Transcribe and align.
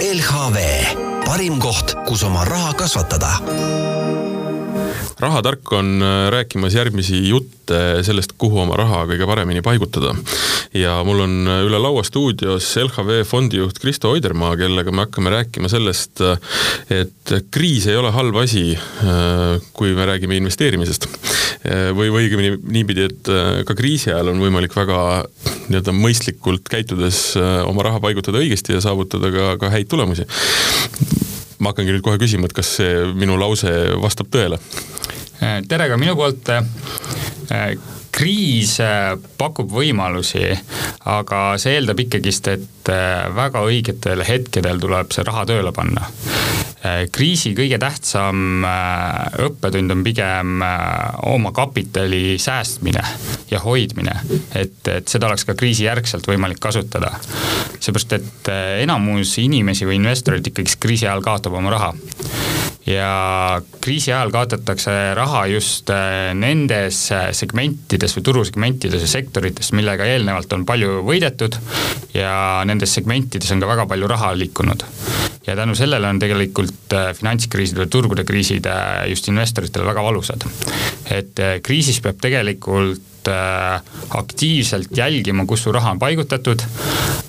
LHV, 0.00 0.56
parim 1.26 1.58
koht, 1.60 1.92
kus 2.08 2.24
oma 2.24 2.46
raha 2.48 2.72
kasvatada 2.78 3.34
rahatark 5.20 5.72
on 5.72 6.00
äh, 6.02 6.30
rääkimas 6.32 6.74
järgmisi 6.74 7.28
jutte 7.28 8.00
sellest, 8.02 8.32
kuhu 8.40 8.62
oma 8.62 8.76
raha 8.78 9.02
kõige 9.10 9.26
paremini 9.28 9.62
paigutada. 9.62 10.14
ja 10.74 10.94
mul 11.04 11.20
on 11.26 11.34
äh, 11.48 11.60
üle 11.66 11.78
laua 11.82 12.02
stuudios 12.06 12.70
LHV 12.80 13.22
fondijuht 13.28 13.78
Kristo 13.78 14.10
Oidermaa, 14.14 14.56
kellega 14.56 14.92
me 14.92 15.04
hakkame 15.04 15.30
rääkima 15.34 15.68
sellest, 15.68 16.22
äh, 16.24 16.40
et 17.02 17.34
kriis 17.50 17.86
ei 17.86 17.96
ole 17.96 18.10
halb 18.10 18.36
asi, 18.40 18.72
kui 19.76 19.92
me 19.94 20.06
räägime 20.06 20.36
investeerimisest. 20.40 21.06
Või, 21.64 22.08
või 22.08 22.24
õigemini 22.24 22.54
niipidi, 22.72 23.06
et 23.10 23.30
ka 23.68 23.76
kriisi 23.76 24.12
ajal 24.12 24.32
on 24.32 24.40
võimalik 24.40 24.72
väga 24.76 25.00
nii-öelda 25.68 25.94
mõistlikult 25.96 26.70
käitudes 26.72 27.34
oma 27.68 27.84
raha 27.84 28.00
paigutada 28.00 28.40
õigesti 28.40 28.76
ja 28.76 28.84
saavutada 28.84 29.32
ka, 29.34 29.50
ka 29.60 29.72
häid 29.74 29.90
tulemusi 29.92 30.24
ma 31.60 31.72
hakkangi 31.72 31.94
nüüd 31.94 32.04
kohe 32.04 32.20
küsima, 32.20 32.48
et 32.48 32.56
kas 32.56 32.72
see 32.80 33.04
minu 33.16 33.36
lause 33.40 33.70
vastab 34.00 34.30
tõele? 34.32 34.60
tere 35.68 35.88
ka 35.88 35.96
minu 36.00 36.16
poolt. 36.18 36.48
Äh, 38.10 38.16
kriis 38.18 38.78
äh, 38.80 39.16
pakub 39.38 39.70
võimalusi, 39.72 40.50
aga 41.08 41.56
see 41.58 41.76
eeldab 41.78 42.00
ikkagist, 42.02 42.48
et 42.48 42.90
äh, 42.90 43.28
väga 43.34 43.62
õigetel 43.64 44.24
hetkedel 44.26 44.80
tuleb 44.80 45.12
see 45.12 45.24
raha 45.24 45.46
tööle 45.46 45.72
panna. 45.72 46.10
kriisi 47.12 47.50
kõige 47.52 47.76
tähtsam 47.76 48.64
õppetund 49.44 49.92
on 49.92 50.00
pigem 50.00 50.62
oma 51.28 51.50
kapitali 51.52 52.38
säästmine 52.40 53.02
ja 53.50 53.60
hoidmine, 53.60 54.14
et, 54.56 54.80
et 54.88 55.12
seda 55.12 55.28
oleks 55.28 55.44
ka 55.44 55.54
kriisijärgselt 55.60 56.24
võimalik 56.24 56.58
kasutada. 56.58 57.12
seepärast, 57.78 58.16
et 58.16 58.52
enamus 58.80 59.36
inimesi 59.44 59.84
või 59.84 60.00
investoreid 60.00 60.46
ikkagi 60.48 60.80
kriisi 60.80 61.04
ajal 61.04 61.20
kaotab 61.20 61.60
oma 61.60 61.76
raha 61.76 61.92
ja 62.90 63.62
kriisi 63.80 64.12
ajal 64.12 64.32
kaotatakse 64.34 64.92
raha 65.16 65.44
just 65.50 65.90
äh, 65.94 66.32
nendes 66.36 67.02
äh, 67.14 67.30
segmentides 67.36 68.16
või 68.16 68.26
turusegmentides 68.26 69.04
ja 69.04 69.10
sektorites, 69.10 69.72
millega 69.76 70.06
eelnevalt 70.10 70.52
on 70.56 70.66
palju 70.68 71.00
võidetud 71.06 71.58
ja 72.16 72.32
nendes 72.68 72.94
segmentides 72.96 73.52
on 73.54 73.62
ka 73.62 73.70
väga 73.70 73.86
palju 73.90 74.10
raha 74.10 74.32
liikunud. 74.38 74.84
ja 75.46 75.56
tänu 75.56 75.74
sellele 75.74 76.08
on 76.08 76.18
tegelikult 76.22 76.96
äh, 76.96 77.12
finantskriisid 77.16 77.78
või 77.80 77.92
turgude 77.92 78.24
kriisid 78.28 78.66
just 79.10 79.28
investoritele 79.28 79.86
väga 79.86 80.02
valusad. 80.04 80.48
et 81.10 81.46
kriisis 81.62 82.00
peab 82.00 82.20
tegelikult 82.20 83.09
aktiivselt 83.28 84.96
jälgima, 84.96 85.46
kus 85.46 85.66
su 85.66 85.72
raha 85.72 85.90
on 85.94 85.98
paigutatud, 85.98 86.62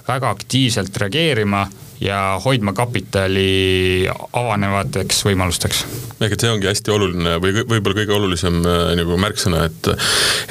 väga 0.07 0.29
aktiivselt 0.29 0.97
reageerima 0.97 1.67
ja 2.01 2.17
hoidma 2.45 2.73
kapitali 2.73 4.07
avanevateks 4.33 5.21
võimalusteks. 5.25 5.83
ehk 6.21 6.33
et 6.33 6.43
see 6.43 6.49
ongi 6.49 6.69
hästi 6.69 6.93
oluline 6.93 7.35
või 7.43 7.53
võib-olla 7.59 7.97
kõige 7.99 8.15
olulisem 8.15 8.57
äh, 8.65 8.93
nagu 8.97 9.17
märksõna, 9.21 9.65
et 9.69 9.91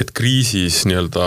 et 0.05 0.13
kriisis 0.15 0.85
nii-öelda 0.87 1.27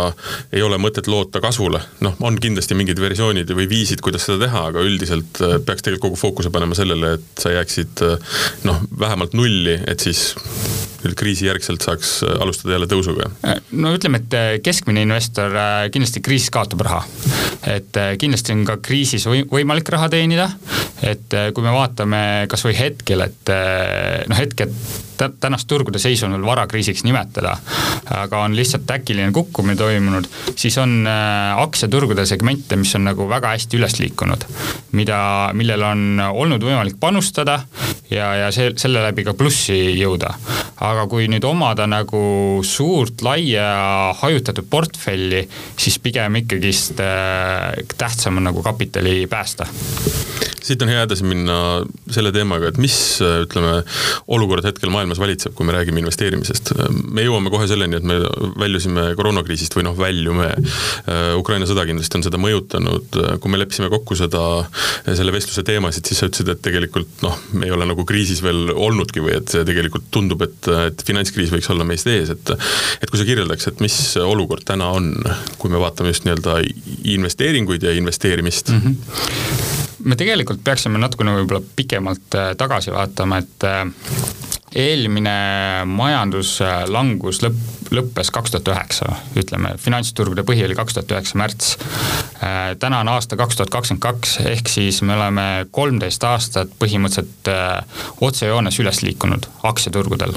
ei 0.56 0.64
ole 0.64 0.80
mõtet 0.80 1.10
loota 1.12 1.44
kasvule, 1.44 1.82
noh, 2.06 2.16
on 2.24 2.40
kindlasti 2.40 2.78
mingid 2.80 3.02
versioonid 3.04 3.52
või 3.52 3.68
viisid, 3.72 4.02
kuidas 4.06 4.28
seda 4.30 4.46
teha, 4.46 4.66
aga 4.72 4.86
üldiselt 4.88 5.44
äh, 5.44 5.58
peaks 5.60 5.84
tegelikult 5.84 6.08
kogu 6.08 6.22
fookuse 6.24 6.54
panema 6.56 6.76
sellele, 6.78 7.18
et 7.20 7.44
sa 7.44 7.52
jääksid 7.58 8.08
äh, 8.08 8.40
noh, 8.70 8.80
vähemalt 9.00 9.36
nulli, 9.36 9.76
et 9.88 10.04
siis 10.04 10.30
nüüd 11.04 11.18
kriisijärgselt 11.20 11.86
saaks 11.86 12.16
alustada 12.40 12.78
jälle 12.78 12.90
tõusuga? 12.92 13.30
no 13.72 13.94
ütleme, 13.96 14.24
et 14.24 14.64
keskmine 14.66 15.04
investor 15.06 15.56
kindlasti 15.94 16.24
kriisis 16.26 16.54
kaotab 16.54 16.86
raha. 16.88 17.04
et 17.76 18.02
kindlasti 18.20 18.56
on 18.56 18.66
ka 18.68 18.80
kriisis 18.84 19.28
võimalik 19.28 19.90
raha 19.94 20.10
teenida, 20.14 20.50
et 21.04 21.34
äh, 21.36 21.50
kui 21.54 21.66
me 21.66 21.74
vaatame 21.74 22.20
kasvõi 22.52 22.76
hetkel, 22.78 23.26
et 23.26 23.52
äh, 23.52 24.24
noh, 24.30 24.40
hetkel 24.40 24.72
tänast 25.40 25.70
turgude 25.70 26.00
seisu 26.02 26.26
on 26.26 26.34
veel 26.36 26.46
vara 26.48 26.66
kriisiks 26.68 27.04
nimetada, 27.06 27.54
aga 28.12 28.42
on 28.44 28.56
lihtsalt 28.58 28.90
äkiline 28.92 29.32
kukkumine 29.36 29.78
toimunud, 29.80 30.28
siis 30.60 30.78
on 30.82 31.04
äh, 31.08 31.60
aktsiaturgude 31.64 32.26
segmente, 32.28 32.76
mis 32.80 32.96
on 32.98 33.06
nagu 33.08 33.28
väga 33.30 33.54
hästi 33.54 33.80
üles 33.80 34.00
liikunud. 34.02 34.48
mida, 34.94 35.18
millel 35.58 35.82
on 35.88 36.22
olnud 36.30 36.64
võimalik 36.64 37.00
panustada 37.02 37.64
ja, 38.12 38.34
ja 38.44 38.52
see, 38.54 38.74
selle 38.78 39.02
läbi 39.04 39.26
ka 39.26 39.34
plussi 39.38 39.96
jõuda. 39.98 40.34
Aga 40.94 41.06
kui 41.10 41.28
nüüd 41.32 41.46
omada 41.48 41.88
nagu 41.90 42.62
suurt, 42.66 43.24
laia, 43.26 43.68
hajutatud 44.22 44.70
portfelli, 44.70 45.44
siis 45.80 46.00
pigem 46.04 46.42
ikkagist 46.44 47.02
äh, 47.04 47.72
tähtsam 47.98 48.40
on 48.40 48.52
nagu 48.52 48.64
kapitali 48.66 49.24
päästa 49.28 49.68
siit 50.64 50.82
on 50.84 50.92
hea 50.92 51.04
edasi 51.06 51.26
minna 51.28 51.58
selle 52.14 52.32
teemaga, 52.36 52.70
et 52.72 52.80
mis 52.82 52.96
ütleme, 53.22 53.82
olukord 54.32 54.66
hetkel 54.68 54.92
maailmas 54.94 55.20
valitseb, 55.22 55.56
kui 55.58 55.68
me 55.68 55.76
räägime 55.76 56.02
investeerimisest. 56.04 56.74
me 57.04 57.26
jõuame 57.26 57.52
kohe 57.54 57.68
selleni, 57.70 58.00
et 58.00 58.08
me 58.08 58.20
väljusime 58.60 59.10
koroonakriisist 59.20 59.76
või 59.78 59.88
noh, 59.90 59.98
väljume. 60.00 60.50
Ukraina 61.40 61.68
sõda 61.70 61.86
kindlasti 61.90 62.20
on 62.20 62.26
seda 62.26 62.40
mõjutanud, 62.42 63.20
kui 63.44 63.52
me 63.52 63.60
leppisime 63.62 63.92
kokku 63.94 64.18
seda, 64.20 64.44
selle 65.10 65.36
vestluse 65.36 65.66
teemasid, 65.68 66.08
siis 66.08 66.24
sa 66.24 66.30
ütlesid, 66.32 66.54
et 66.54 66.64
tegelikult 66.66 67.24
noh, 67.26 67.38
me 67.58 67.68
ei 67.68 67.76
ole 67.76 67.88
nagu 67.90 68.08
kriisis 68.08 68.44
veel 68.46 68.72
olnudki 68.74 69.24
või 69.24 69.38
et 69.42 69.52
tegelikult 69.68 70.10
tundub, 70.14 70.46
et, 70.48 70.72
et 70.90 71.06
finantskriis 71.06 71.52
võiks 71.54 71.70
olla 71.74 71.88
meist 71.88 72.10
ees, 72.12 72.34
et 72.34 72.54
et 73.04 73.10
kui 73.10 73.20
sa 73.20 73.28
kirjeldaks, 73.28 73.68
et 73.70 73.82
mis 73.84 73.96
olukord 74.24 74.66
täna 74.68 74.92
on, 74.96 75.12
kui 75.60 75.72
me 75.74 75.82
vaatame 75.82 76.14
just 76.14 76.28
nii-öelda 76.28 76.60
investeeringuid 77.16 77.84
ja 77.84 77.96
investeerimist 77.98 78.74
mm? 78.74 78.82
-hmm 78.86 79.93
me 80.04 80.18
tegelikult 80.20 80.64
peaksime 80.64 81.00
natukene 81.02 81.36
võib-olla 81.38 81.64
pikemalt 81.76 82.38
äh, 82.40 82.52
tagasi 82.60 82.94
vaatama, 82.94 83.40
et 83.44 83.68
äh, 83.68 83.86
eelmine 84.76 85.34
majanduslangus 85.90 87.42
lõpp, 87.44 87.62
lõppes 87.94 88.32
kaks 88.34 88.54
tuhat 88.54 88.72
üheksa, 88.74 89.10
ütleme, 89.38 89.76
finantsturgude 89.82 90.46
põhi 90.48 90.64
oli 90.66 90.78
kaks 90.78 90.98
tuhat 90.98 91.14
üheksa 91.14 91.40
märts. 91.40 91.74
Äh, 92.44 92.74
täna 92.82 93.04
on 93.04 93.12
aasta 93.14 93.38
kaks 93.40 93.60
tuhat 93.60 93.74
kakskümmend 93.74 94.04
kaks, 94.04 94.38
ehk 94.50 94.72
siis 94.72 95.02
me 95.06 95.16
oleme 95.16 95.46
kolmteist 95.72 96.26
aastat 96.28 96.74
põhimõtteliselt 96.82 97.52
äh, 97.54 98.02
otsejoones 98.26 98.80
üles 98.82 99.04
liikunud 99.06 99.48
aktsiaturgudel. 99.70 100.34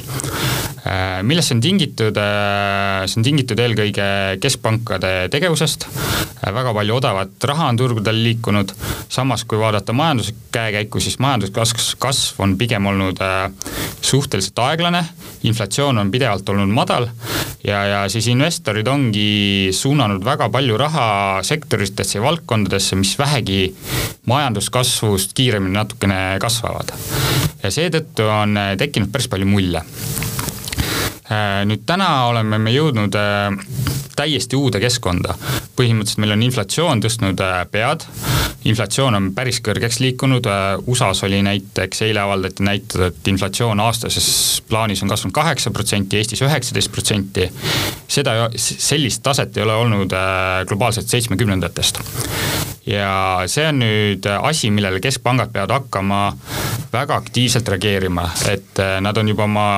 Äh, 0.86 1.22
millest 1.26 1.50
see 1.50 1.56
on 1.56 1.64
tingitud, 1.64 2.20
see 2.20 3.20
on 3.20 3.26
tingitud 3.26 3.60
eelkõige 3.62 4.08
keskpankade 4.42 5.14
tegevusest, 5.32 5.88
väga 6.56 6.74
palju 6.76 6.98
odavat 7.00 7.48
raha 7.48 7.70
on 7.72 7.80
turgudel 7.80 8.20
liikunud, 8.22 8.74
samas 9.12 9.46
kui 9.48 9.58
vaadata 9.58 9.96
majanduse 9.96 10.36
käekäiku, 10.54 11.00
siis 11.02 11.18
majanduskasv, 11.22 11.96
kasv 12.02 12.44
on 12.44 12.56
pigem 12.60 12.86
olnud 12.92 13.22
suhteliselt 14.06 14.58
aeglane, 14.62 15.02
inflatsioon 15.46 15.98
on 15.98 16.10
pidevalt 16.10 16.48
olnud 16.52 16.70
madal 16.74 17.08
ja, 17.64 17.82
ja 17.90 18.00
siis 18.12 18.28
investorid 18.32 18.88
ongi 18.88 19.72
suunanud 19.74 20.24
väga 20.24 20.48
palju 20.52 20.78
raha 20.80 21.08
sektoritesse 21.46 22.18
ja 22.18 22.24
valdkondadesse, 22.24 22.98
mis 23.00 23.16
vähegi 23.18 23.60
majanduskasvust 24.30 25.34
kiiremini 25.36 25.78
natukene 25.78 26.20
kasvavad. 26.42 26.94
ja 27.62 27.70
seetõttu 27.70 28.30
on 28.30 28.58
tekkinud 28.78 29.12
päris 29.12 29.28
palju 29.32 29.50
mulle 29.50 29.82
Äh, 29.82 30.55
nüüd 31.66 31.82
täna 31.86 32.08
oleme 32.30 32.58
me 32.62 32.70
jõudnud 32.70 33.16
äh, 33.18 33.48
täiesti 34.16 34.56
uude 34.56 34.80
keskkonda. 34.80 35.34
põhimõtteliselt 35.76 36.22
meil 36.22 36.32
on 36.32 36.42
inflatsioon 36.46 37.02
tõstnud 37.04 37.40
äh, 37.44 37.56
pead, 37.70 38.06
inflatsioon 38.64 39.18
on 39.18 39.26
päris 39.34 39.58
kõrgeks 39.60 39.98
liikunud, 40.00 40.46
USA-s 40.86 41.26
oli 41.26 41.42
näiteks, 41.42 42.02
eile 42.06 42.22
avaldati 42.22 42.64
näitajad, 42.64 43.10
et 43.10 43.28
inflatsioon 43.32 43.80
aastases 43.80 44.62
plaanis 44.68 45.02
on 45.02 45.12
kasvanud 45.12 45.34
kaheksa 45.34 45.70
protsenti, 45.70 46.16
Eestis 46.16 46.42
üheksateist 46.46 46.92
protsenti. 46.92 47.50
seda, 48.08 48.48
sellist 48.56 49.22
taset 49.22 49.56
ei 49.56 49.66
ole 49.66 49.74
olnud 49.74 50.16
globaalselt 50.68 51.08
seitsmekümnendatest 51.08 52.02
ja 52.86 53.42
see 53.50 53.66
on 53.68 53.80
nüüd 53.82 54.26
asi, 54.36 54.70
millele 54.70 55.00
keskpangad 55.02 55.52
peavad 55.54 55.74
hakkama 55.80 56.20
väga 56.92 57.18
aktiivselt 57.18 57.68
reageerima, 57.74 58.28
et 58.50 58.80
äh, 58.82 58.96
nad 59.02 59.16
on 59.18 59.28
juba 59.28 59.46
oma 59.48 59.68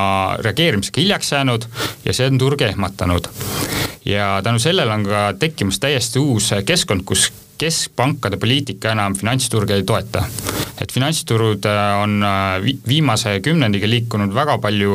reageerimisega 0.44 1.00
hiljaks 1.02 1.32
jäänud 1.32 1.66
ja 2.04 2.14
see 2.14 2.28
on 2.28 2.38
turge 2.38 2.68
ehmatanud. 2.68 3.28
ja 4.04 4.40
tänu 4.44 4.58
sellele 4.58 4.92
on 4.92 5.04
ka 5.04 5.32
tekkimas 5.38 5.78
täiesti 5.78 6.18
uus 6.18 6.52
keskkond, 6.64 7.04
kus 7.04 7.32
keskpankade 7.58 8.36
poliitika 8.36 8.92
enam 8.92 9.16
finantsturge 9.16 9.74
ei 9.74 9.82
toeta. 9.82 10.22
et 10.80 10.92
finantsturud 10.92 11.64
äh, 11.64 12.02
on 12.02 12.22
äh, 12.22 12.76
viimase 12.88 13.40
kümnendiga 13.40 13.88
liikunud 13.88 14.34
väga 14.34 14.58
palju 14.58 14.92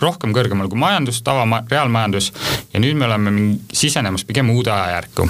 rohkem 0.00 0.36
kõrgemal 0.36 0.68
kui 0.68 0.78
majandus, 0.78 1.22
tava, 1.22 1.64
reaalmajandus 1.70 2.32
ja 2.74 2.80
nüüd 2.80 3.00
me 3.00 3.08
oleme 3.08 3.58
sisenemas 3.72 4.24
pigem 4.24 4.50
uude 4.50 4.70
ajajärku 4.70 5.28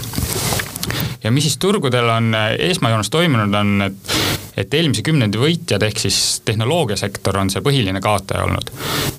ja 1.25 1.33
mis 1.33 1.49
siis 1.49 1.59
turgudel 1.59 2.09
on 2.09 2.35
äh, 2.35 2.53
esmajoones 2.71 3.11
toimunud, 3.11 3.55
on, 3.55 3.89
et 3.89 4.17
et 4.57 4.75
eelmise 4.75 5.03
kümnendi 5.03 5.39
võitjad 5.41 5.83
ehk 5.83 5.99
siis 6.05 6.19
tehnoloogiasektor 6.47 7.37
on 7.41 7.51
see 7.51 7.63
põhiline 7.65 8.01
kaotaja 8.03 8.47
olnud. 8.47 8.71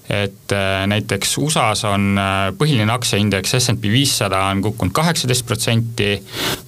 et 0.10 0.54
äh, 0.54 0.86
näiteks 0.88 1.38
USA-s 1.42 1.84
on 1.90 2.20
äh, 2.22 2.52
põhiline 2.58 2.92
aktsiaindeks 2.94 3.58
SMP 3.60 3.90
viissada 3.92 4.46
on 4.52 4.62
kukkunud 4.64 4.94
kaheksateist 4.96 5.46
protsenti, 5.46 6.12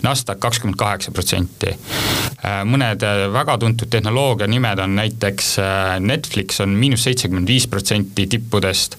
NASDAQ 0.04 0.40
kakskümmend 0.42 0.78
kaheksa 0.80 1.12
protsenti. 1.12 1.70
Äh, 1.72 2.64
mõned 2.68 3.06
väga 3.34 3.58
tuntud 3.62 3.92
tehnoloogia 3.94 4.48
nimed 4.52 4.82
on 4.84 4.96
näiteks 4.98 5.54
Netflix 6.04 6.60
on 6.64 6.76
miinus 6.76 7.06
seitsekümmend 7.08 7.48
viis 7.48 7.68
protsenti 7.72 8.28
tippudest, 8.28 8.98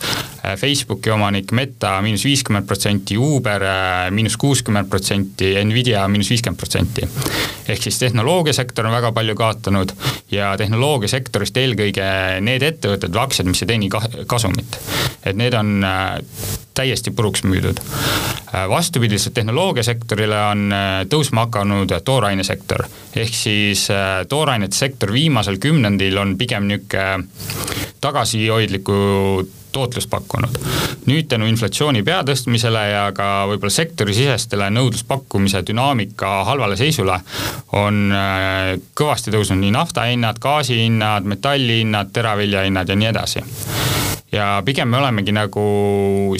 Facebooki 0.56 1.10
omanik 1.12 1.52
Meta 1.52 1.98
miinus 2.02 2.24
viiskümmend 2.24 2.66
protsenti, 2.66 3.18
Uber 3.18 3.64
miinus 4.14 4.38
kuuskümmend 4.40 4.88
protsenti, 4.88 5.52
Nvidia 5.64 6.06
miinus 6.08 6.30
viiskümmend 6.30 6.58
protsenti. 6.58 7.08
ehk 7.68 7.82
siis 7.82 7.98
tehnoloogiasektor 7.98 8.86
on 8.86 8.94
väga 8.94 9.12
palju 9.12 9.34
kaotanud 9.36 9.57
ja 10.30 10.52
tehnoloogiasektorist 10.60 11.56
eelkõige 11.56 12.06
need 12.44 12.62
ettevõtted 12.62 13.12
või 13.14 13.22
aktsiad, 13.22 13.48
mis 13.50 13.62
ei 13.62 13.70
teeni 13.70 13.88
kasumit. 14.26 14.78
et 15.24 15.36
need 15.36 15.54
on 15.54 15.84
äh, 15.84 16.18
täiesti 16.74 17.10
puruks 17.10 17.42
müüdud. 17.44 17.80
Äh, 17.80 18.68
vastupidiselt 18.68 19.34
tehnoloogiasektorile 19.34 20.40
on 20.50 20.72
äh, 20.72 20.86
tõusma 21.10 21.46
hakanud 21.48 21.92
toorainesektor, 22.04 22.86
ehk 23.16 23.34
siis 23.34 23.88
toorainete 24.28 24.76
sektor 24.76 25.12
viimasel 25.12 25.58
kümnendil 25.58 26.18
on 26.18 26.36
pigem 26.38 26.68
niisugune 26.68 27.28
tagasihoidliku 28.00 28.94
tootlust 29.78 30.10
pakkunud. 30.10 30.58
nüüd 31.08 31.28
tänu 31.30 31.46
inflatsiooni 31.48 32.02
peatõstmisele 32.04 32.82
ja 32.90 33.04
ka 33.16 33.46
võib-olla 33.48 33.72
sektorisisestele 33.72 34.68
nõudluspakkumise 34.74 35.62
dünaamika 35.70 36.42
halvale 36.48 36.76
seisule 36.76 37.20
on 37.78 38.02
äh, 38.12 38.74
kõvasti 38.98 39.34
tõusnud 39.34 39.62
nii 39.62 39.72
nafta 39.78 40.08
hinnad, 40.10 40.42
gaasi 40.42 40.82
hinnad, 40.82 41.28
metalli 41.28 41.82
hinnad, 41.82 42.12
teravilja 42.12 42.66
hinnad 42.66 42.88
ja 42.88 42.98
nii 42.98 43.12
edasi 43.14 43.44
ja 44.32 44.62
pigem 44.64 44.90
me 44.92 44.98
olemegi 45.00 45.32
nagu 45.32 45.62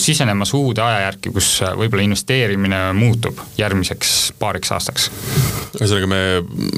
sisenemas 0.01 0.53
uude 0.57 0.83
ajajärki, 0.85 1.33
kus 1.33 1.49
võib-olla 1.79 2.05
investeerimine 2.05 2.81
muutub 2.97 3.41
järgmiseks 3.59 4.15
paariks 4.39 4.73
aastaks. 4.77 5.09
ühesõnaga, 5.79 6.09
me 6.11 6.21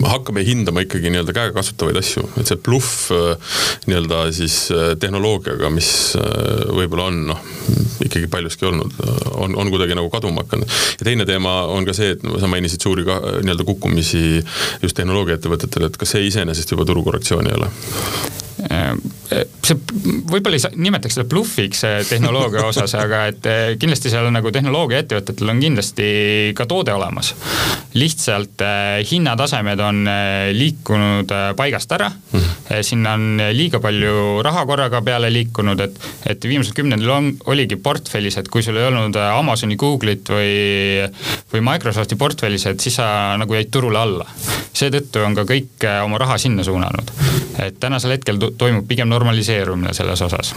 hakkame 0.06 0.44
hindama 0.46 0.84
ikkagi 0.84 1.10
nii-öelda 1.10 1.34
käegakasutavaid 1.34 1.98
asju, 1.98 2.26
et 2.38 2.50
see 2.50 2.60
bluff 2.62 3.10
äh, 3.14 3.56
nii-öelda 3.90 4.22
siis 4.36 4.56
äh, 4.74 4.92
tehnoloogiaga, 5.02 5.70
mis 5.74 5.90
äh, 6.18 6.66
võib-olla 6.78 7.08
on 7.10 7.22
noh, 7.32 7.42
ikkagi 8.04 8.30
paljuski 8.30 8.68
olnud, 8.70 8.94
on, 9.34 9.56
on 9.58 9.72
kuidagi 9.72 9.98
nagu 9.98 10.10
kaduma 10.12 10.44
hakanud. 10.44 10.76
ja 11.00 11.08
teine 11.08 11.26
teema 11.26 11.64
on 11.74 11.88
ka 11.88 11.96
see, 11.96 12.14
et 12.14 12.22
sa 12.22 12.50
mainisid 12.50 12.86
suuri 12.86 13.06
ka 13.08 13.18
nii-öelda 13.40 13.66
kukkumisi 13.66 14.44
just 14.82 14.98
tehnoloogiaettevõtetel, 15.00 15.90
et 15.90 15.98
kas 15.98 16.14
see 16.14 16.28
iseenesest 16.30 16.76
juba 16.76 16.86
turukorrektsioon 16.86 17.50
ei 17.50 17.58
ole? 17.58 17.72
See 18.60 19.76
võib-olla 20.30 20.58
ei 20.58 20.62
saa, 20.62 20.74
nimetaks 20.74 21.16
seda 21.16 21.28
bluffiks 21.30 21.82
tehnoloogia 22.08 22.64
osas, 22.66 22.94
aga 22.98 23.22
et 23.30 23.46
eh, 23.48 23.60
kindlasti 23.80 24.10
seal 24.12 24.28
nagu 24.34 24.50
tehnoloogiaettevõtetel 24.54 25.52
on 25.52 25.62
kindlasti 25.62 26.06
ka 26.56 26.66
toode 26.70 26.94
olemas. 26.94 27.34
lihtsalt 27.94 28.62
eh, 28.64 29.00
hinnatasemed 29.10 29.80
on 29.84 30.02
eh, 30.10 30.50
liikunud 30.56 31.32
paigast 31.56 31.92
ära 31.92 32.10
mm, 32.10 32.40
-hmm. 32.40 32.82
sinna 32.86 33.14
on 33.14 33.42
liiga 33.52 33.80
palju 33.80 34.42
raha 34.42 34.66
korraga 34.66 35.02
peale 35.02 35.32
liikunud, 35.32 35.80
et, 35.80 36.00
et 36.26 36.44
viimasel 36.44 36.74
kümnendil 36.74 37.10
on, 37.10 37.32
oligi 37.46 37.76
portfellis, 37.76 38.36
et 38.36 38.48
kui 38.48 38.62
sul 38.62 38.76
ei 38.76 38.86
olnud 38.86 39.16
Amazoni, 39.16 39.76
Google'it 39.76 40.30
või, 40.30 41.10
või 41.52 41.64
Microsofti 41.72 42.16
portfellis, 42.16 42.66
et 42.66 42.80
siis 42.80 42.94
sa 42.94 43.36
nagu 43.38 43.54
jäid 43.54 43.70
turule 43.70 43.98
alla. 43.98 44.26
seetõttu 44.72 45.24
on 45.26 45.34
ka 45.34 45.44
kõik 45.44 45.86
oma 46.04 46.18
raha 46.18 46.38
sinna 46.38 46.64
suunanud. 46.64 47.10
et 47.58 47.80
tänasel 47.80 48.10
hetkel 48.10 48.38
toimub 48.58 48.86
pigem 48.88 49.08
normaliseerumine 49.08 49.94
selles 49.94 50.22
osas. 50.22 50.54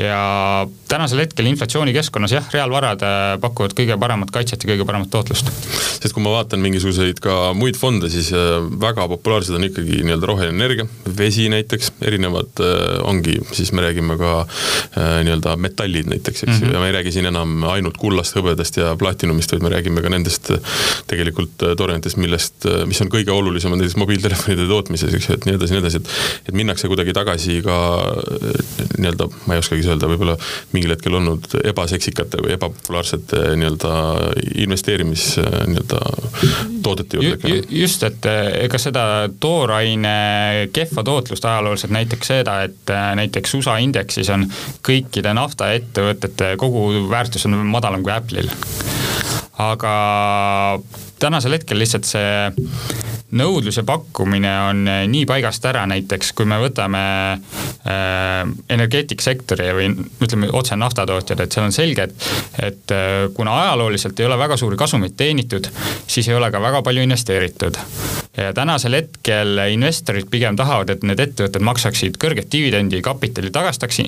Ja 0.00 0.66
tänasel 0.88 1.22
hetkel 1.24 1.48
inflatsioonikeskkonnas 1.50 2.32
jah, 2.32 2.46
reaalvarad 2.54 3.02
äh, 3.04 3.34
pakuvad 3.42 3.74
kõige 3.76 3.96
paremat 4.00 4.32
kaitset 4.34 4.64
ja 4.64 4.72
kõige 4.72 4.86
paremat 4.88 5.10
tootlust. 5.12 5.50
sest 6.00 6.14
kui 6.16 6.24
ma 6.24 6.32
vaatan 6.34 6.62
mingisuguseid 6.64 7.20
ka 7.22 7.52
muid 7.56 7.78
fonde, 7.80 8.10
siis 8.12 8.30
äh, 8.34 8.56
väga 8.82 9.06
populaarsed 9.12 9.56
on 9.56 9.66
ikkagi 9.68 10.00
nii-öelda 10.00 10.30
roheline 10.30 10.56
energia, 10.56 10.86
vesi 11.18 11.48
näiteks, 11.52 11.92
erinevad 12.06 12.62
äh, 12.64 12.98
ongi, 13.06 13.38
siis 13.56 13.72
me 13.76 13.84
räägime 13.84 14.16
ka 14.20 14.32
nii-öelda 14.96 15.54
metallid 15.60 16.08
näiteks, 16.10 16.44
eks 16.44 16.52
ju 16.52 16.56
mm 16.56 16.62
-hmm., 16.64 16.74
ja 16.74 16.80
ma 16.82 16.88
ei 16.88 16.96
räägi 16.96 17.12
siin 17.14 17.28
enam 17.30 17.64
ainult 17.70 17.98
kullast, 18.00 18.36
hõbedast 18.36 18.80
ja 18.80 18.94
platinumist, 18.98 19.52
vaid 19.52 19.62
me 19.62 19.72
räägime 19.72 20.02
ka 20.02 20.12
nendest 20.12 20.52
tegelikult 21.10 21.62
toorainetes, 21.76 22.16
millest, 22.16 22.66
mis 22.86 23.00
on 23.00 23.12
kõige 23.12 23.30
olulisemad 23.30 23.78
näiteks 23.78 23.98
mobiiltelefonide 24.00 24.66
tootmises, 24.68 25.14
eks 25.14 25.28
ju, 25.28 25.38
et 25.38 25.46
nii 25.46 25.58
edasi, 25.58 25.76
nii 25.76 25.82
edasi, 25.84 26.02
et 26.02 26.48
et 26.48 26.56
minnakse 26.56 26.88
kuidagi 26.90 27.12
tagasi 27.14 27.60
ka 27.64 27.76
nii-öelda, 28.98 29.28
ma 29.46 29.56
ei 29.56 29.62
oskagi 29.62 29.84
öelda, 29.92 30.08
võib-olla 30.10 30.36
mingil 30.72 30.94
hetkel 30.94 31.16
olnud 31.18 31.48
ebaseksikate 31.64 32.40
või 32.44 32.54
ebapopulaarsete 32.56 33.42
nii-öelda 33.60 33.92
investeerimis 34.62 35.26
nii-öelda 35.40 36.00
toodete 36.82 37.20
juurde. 37.20 37.60
just, 37.74 38.06
et 38.06 38.30
ega 38.64 38.80
seda 38.80 39.04
tooraine 39.40 40.68
kehva 40.72 41.04
tootlust 41.06 41.44
ajalooliselt 41.44 41.94
näiteks 41.94 42.32
seda, 42.34 42.60
et 42.68 42.94
näiteks 43.20 43.54
USA 43.60 43.76
indeksis 43.82 44.30
on 44.34 44.46
kõikide 44.86 45.34
naftaettevõtete 45.36 46.54
koguväärtus 46.60 47.46
on 47.48 47.60
madalam 47.70 48.02
kui 48.06 48.14
Apple'il. 48.14 48.50
aga 49.60 49.94
tänasel 51.20 51.52
hetkel 51.52 51.78
lihtsalt 51.78 52.08
see 52.08 52.30
nõudlus 53.36 53.78
ja 53.78 53.84
pakkumine 53.86 54.50
on 54.66 54.82
eh, 54.90 55.04
nii 55.10 55.26
paigast 55.28 55.64
ära, 55.70 55.84
näiteks 55.90 56.32
kui 56.36 56.48
me 56.50 56.58
võtame 56.62 57.02
äh, 57.36 58.42
energeetiksektori 58.74 59.68
või 59.76 59.90
ütleme 60.24 60.50
otse 60.56 60.78
naftatootjad, 60.80 61.44
et 61.44 61.54
seal 61.54 61.68
on 61.68 61.74
selge, 61.74 62.08
et, 62.08 62.30
et 62.70 62.94
äh, 62.96 63.28
kuna 63.34 63.54
ajalooliselt 63.62 64.20
ei 64.20 64.26
ole 64.26 64.38
väga 64.40 64.58
suuri 64.60 64.78
kasumeid 64.80 65.14
teenitud, 65.18 65.70
siis 66.10 66.28
ei 66.28 66.38
ole 66.38 66.50
ka 66.50 66.62
väga 66.62 66.82
palju 66.86 67.06
investeeritud. 67.06 67.78
ja 68.36 68.52
tänasel 68.54 68.94
hetkel 68.94 69.58
investorid 69.70 70.26
pigem 70.30 70.56
tahavad, 70.56 70.90
et 70.90 71.02
need 71.06 71.20
ettevõtted 71.20 71.62
maksaksid 71.66 72.18
kõrget 72.18 72.50
dividendi, 72.52 73.02
kapitali 73.02 73.50
tagastaks 73.50 74.00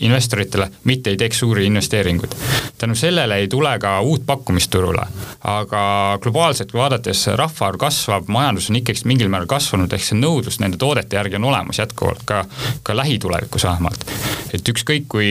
investoritele, 0.00 0.68
mitte 0.84 1.10
ei 1.10 1.16
teeks 1.16 1.38
suuri 1.44 1.66
investeeringuid. 1.66 2.34
tänu 2.78 2.94
sellele 2.94 3.36
ei 3.36 3.48
tule 3.48 3.76
ka 3.78 4.00
uut 4.00 4.26
pakkumist 4.26 4.70
turule, 4.70 5.06
aga 5.44 6.18
globaalselt 6.22 6.51
vaadates 6.74 7.26
rahvaarv 7.38 7.78
kasvab, 7.80 8.28
majandus 8.32 8.68
on 8.70 8.78
ikkagist 8.80 9.06
mingil 9.08 9.30
määral 9.32 9.48
kasvanud, 9.50 9.92
ehk 9.92 10.04
see 10.04 10.18
nõudlus 10.18 10.60
nende 10.62 10.78
toodete 10.80 11.18
järgi 11.18 11.38
on 11.40 11.48
olemas 11.50 11.80
jätkuvalt 11.82 12.24
ka, 12.28 12.44
ka 12.82 12.96
lähitulevikus 12.96 13.66
vähemalt. 13.68 14.06
et 14.52 14.68
ükskõik 14.68 15.06
kui 15.08 15.28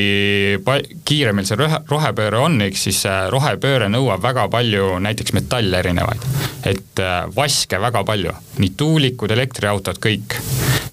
kiire 1.06 1.33
meil 1.33 1.45
see 1.45 1.59
rohe, 1.59 1.81
rohepööre 1.89 2.41
on, 2.41 2.62
ehk 2.65 2.77
siis 2.77 3.03
rohepööre 3.29 3.89
nõuab 3.94 4.23
väga 4.23 4.47
palju 4.50 4.97
näiteks 5.00 5.33
metalle 5.38 5.79
erinevaid. 5.79 6.25
et 6.65 7.00
äh, 7.00 7.25
vaske 7.35 7.81
väga 7.81 8.03
palju, 8.03 8.33
nii 8.57 8.73
tuulikud, 8.77 9.31
elektriautod, 9.31 10.01
kõik. 10.01 10.39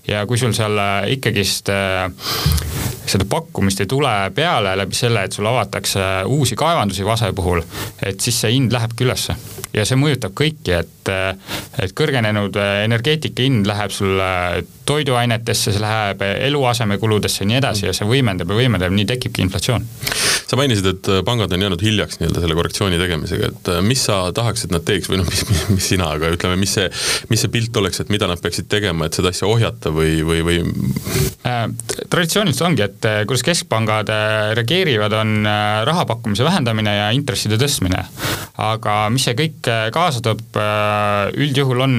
ja 0.09 0.27
kui 0.27 0.39
sul 0.39 0.55
seal 0.57 0.79
äh, 0.79 1.13
ikkagist 1.17 1.73
äh, 1.73 2.78
seda 3.09 3.27
pakkumist 3.29 3.81
ei 3.81 3.89
tule 3.91 4.11
peale 4.35 4.75
läbi 4.79 4.97
selle, 4.97 5.25
et 5.25 5.33
sul 5.33 5.47
avatakse 5.49 6.01
uusi 6.27 6.57
kaevandusi 6.59 7.07
Vase 7.07 7.33
puhul, 7.33 7.63
et 8.03 8.21
siis 8.21 8.41
see 8.41 8.53
hind 8.55 8.73
lähebki 8.73 9.07
ülesse. 9.07 9.37
ja 9.75 9.85
see 9.85 9.99
mõjutab 10.01 10.33
kõiki, 10.35 10.73
et, 10.75 11.11
et 11.83 11.93
kõrgenenud 11.95 12.57
energeetika 12.85 13.45
hind 13.45 13.69
läheb 13.69 13.93
sul 13.95 14.21
toiduainetesse, 14.89 15.73
see 15.73 15.83
läheb 15.83 16.25
eluasemekuludesse 16.49 17.45
ja 17.45 17.49
nii 17.53 17.59
edasi 17.61 17.87
ja 17.87 17.93
see 17.97 18.09
võimendab 18.09 18.49
ja 18.49 18.61
võimendab, 18.63 18.95
nii 18.97 19.09
tekibki 19.13 19.45
inflatsioon. 19.45 19.85
Sa 20.49 20.57
mainisid, 20.57 20.87
et 20.89 21.11
pangad 21.27 21.53
on 21.53 21.65
jäänud 21.67 21.83
hiljaks 21.85 22.21
nii-öelda 22.21 22.43
selle 22.43 22.57
korrektsiooni 22.57 23.01
tegemisega, 23.01 23.51
et 23.53 23.71
mis 23.85 24.01
sa 24.09 24.21
tahaks, 24.35 24.65
et 24.65 24.73
nad 24.73 24.85
teeks 24.87 25.11
või 25.11 25.21
noh, 25.21 25.29
mis, 25.29 25.45
mis, 25.51 25.65
mis 25.77 25.89
sina, 25.93 26.09
aga 26.17 26.31
ütleme, 26.33 26.57
mis 26.61 26.73
see, 26.79 26.89
mis 27.29 27.45
see 27.45 27.53
pilt 27.53 27.77
oleks, 27.77 28.01
et 28.01 28.13
mida 28.13 28.29
nad 28.31 28.41
peaksid 28.41 28.69
tegema, 28.73 29.09
et 29.09 29.19
seda 29.19 29.33
asja 29.35 29.49
ohjata 29.51 29.93
või, 29.95 30.23
või, 30.27 30.45
või 30.47 30.63
äh,? 31.45 31.67
traditsiooniliselt 32.11 32.67
ongi, 32.67 32.85
et 32.85 33.09
äh, 33.09 33.21
kuidas 33.29 33.45
keskpangad 33.47 34.09
äh, 34.13 34.53
reageerivad, 34.59 35.15
on 35.21 35.47
äh, 35.47 35.83
raha 35.89 36.07
pakkumise 36.09 36.47
vähendamine 36.47 36.95
ja 36.97 37.11
intresside 37.17 37.59
tõstmine. 37.61 38.05
aga 38.59 38.95
mis 39.15 39.23
see 39.29 39.37
kõik 39.39 39.69
kaasa 39.95 40.19
toob, 40.25 40.57
üldjuhul 41.39 41.83
on 41.85 41.93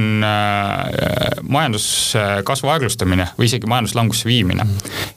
majanduskasvu 1.55 2.71
aeglustamine 2.73 3.29
või 3.37 3.47
isegi 3.47 3.69
majanduslangusse 3.69 4.27
viimine. 4.27 4.65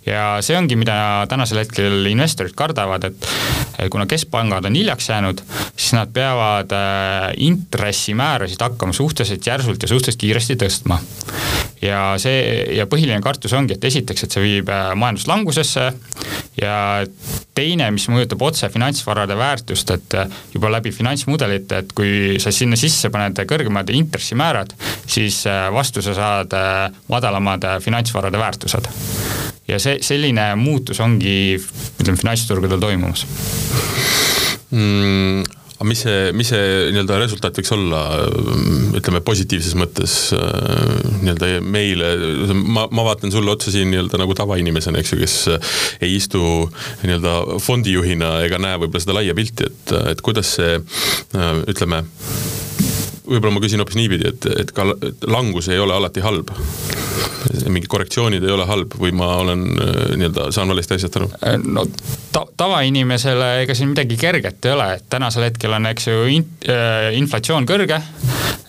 ja 0.06 0.36
see 0.44 0.56
ongi, 0.58 0.78
mida 0.78 0.94
tänasel 1.30 1.62
hetkel 1.64 2.06
investorid 2.12 2.54
kardavad, 2.58 3.08
et 3.10 3.21
kuna 3.90 4.06
keskpangad 4.06 4.64
on 4.68 4.76
hiljaks 4.76 5.08
jäänud, 5.08 5.40
siis 5.76 5.92
nad 5.96 6.12
peavad 6.14 6.70
intressimäärasid 7.36 8.60
hakkama 8.60 8.92
suhteliselt 8.92 9.46
järsult 9.46 9.82
ja 9.82 9.88
suhteliselt 9.88 10.20
kiiresti 10.20 10.56
tõstma. 10.60 10.98
ja 11.82 12.14
see, 12.22 12.66
ja 12.76 12.86
põhiline 12.86 13.20
kartus 13.22 13.52
ongi, 13.58 13.74
et 13.74 13.84
esiteks, 13.84 14.24
et 14.24 14.34
see 14.34 14.42
viib 14.44 14.70
majanduslangusesse 14.70 15.88
ja 16.60 16.76
teine, 17.54 17.90
mis 17.94 18.06
mõjutab 18.12 18.44
otse 18.46 18.70
finantsvarade 18.72 19.36
väärtust, 19.38 19.90
et 19.90 20.16
juba 20.54 20.70
läbi 20.72 20.92
finantsmudelite, 20.94 21.82
et 21.82 21.92
kui 21.96 22.38
sa 22.42 22.54
sinna 22.54 22.78
sisse 22.78 23.10
paned 23.10 23.42
kõrgemad 23.48 23.90
intressimäärad, 23.96 24.76
siis 25.06 25.42
vastu 25.74 26.04
sa 26.04 26.14
saad 26.18 26.56
madalamad 27.10 27.66
finantsvarade 27.82 28.38
väärtused 28.38 28.90
ja 29.68 29.80
see, 29.82 29.98
selline 30.04 30.52
muutus 30.60 31.00
ongi, 31.02 31.56
ütleme, 32.02 32.20
finantsturgudel 32.20 32.82
toimumas. 32.82 33.26
Mm 34.72 35.42
aga 35.82 35.88
mis 35.90 36.02
see, 36.04 36.18
mis 36.38 36.50
see 36.52 36.66
nii-öelda 36.94 37.16
resultaat 37.18 37.56
võiks 37.58 37.72
olla, 37.74 38.00
ütleme 38.94 39.18
positiivses 39.26 39.74
mõttes 39.74 40.14
nii-öelda 40.30 41.48
meile, 41.66 42.12
ma, 42.54 42.86
ma 42.86 43.06
vaatan 43.08 43.34
sulle 43.34 43.50
otsa 43.50 43.74
siin 43.74 43.90
nii-öelda 43.90 44.20
nagu 44.22 44.36
tavainimesena, 44.38 45.02
eks 45.02 45.14
ju, 45.14 45.18
kes 45.18 45.36
ei 45.98 46.14
istu 46.20 46.42
nii-öelda 47.02 47.58
fondijuhina 47.66 48.36
ega 48.46 48.62
näe 48.62 48.78
võib-olla 48.84 49.02
seda 49.02 49.18
laia 49.18 49.34
pilti, 49.34 49.66
et, 49.66 49.94
et 50.14 50.22
kuidas 50.22 50.54
see 50.60 50.78
ütleme, 51.72 52.04
võib-olla 53.32 53.56
ma 53.56 53.64
küsin 53.64 53.82
hoopis 53.82 53.98
niipidi, 53.98 54.28
et, 54.32 54.50
et 54.64 54.74
ka 54.76 54.86
langus 55.28 55.70
ei 55.72 55.80
ole 55.82 55.96
alati 55.96 56.24
halb 56.24 56.52
mingid 57.72 57.88
korrektsioonid 57.90 58.44
ei 58.44 58.54
ole 58.54 58.66
halb 58.68 58.94
või 58.98 59.12
ma 59.16 59.28
olen 59.42 59.64
äh, 59.70 60.00
nii-öelda, 60.18 60.48
saan 60.54 60.70
valesti 60.72 60.96
asjast 60.96 61.18
aru? 61.20 61.28
Äh, 61.46 61.58
no 61.62 61.84
ta-, 62.34 62.46
tavainimesele 62.60 63.52
ega 63.64 63.76
siin 63.76 63.92
midagi 63.92 64.18
kerget 64.20 64.68
ei 64.68 64.74
ole, 64.76 64.88
et 64.98 65.06
tänasel 65.12 65.48
hetkel 65.48 65.76
on, 65.76 65.88
eks 65.92 66.08
ju, 66.08 66.24
in-, 66.38 66.48
äh, 66.70 67.10
inflatsioon 67.18 67.68
kõrge, 67.68 68.00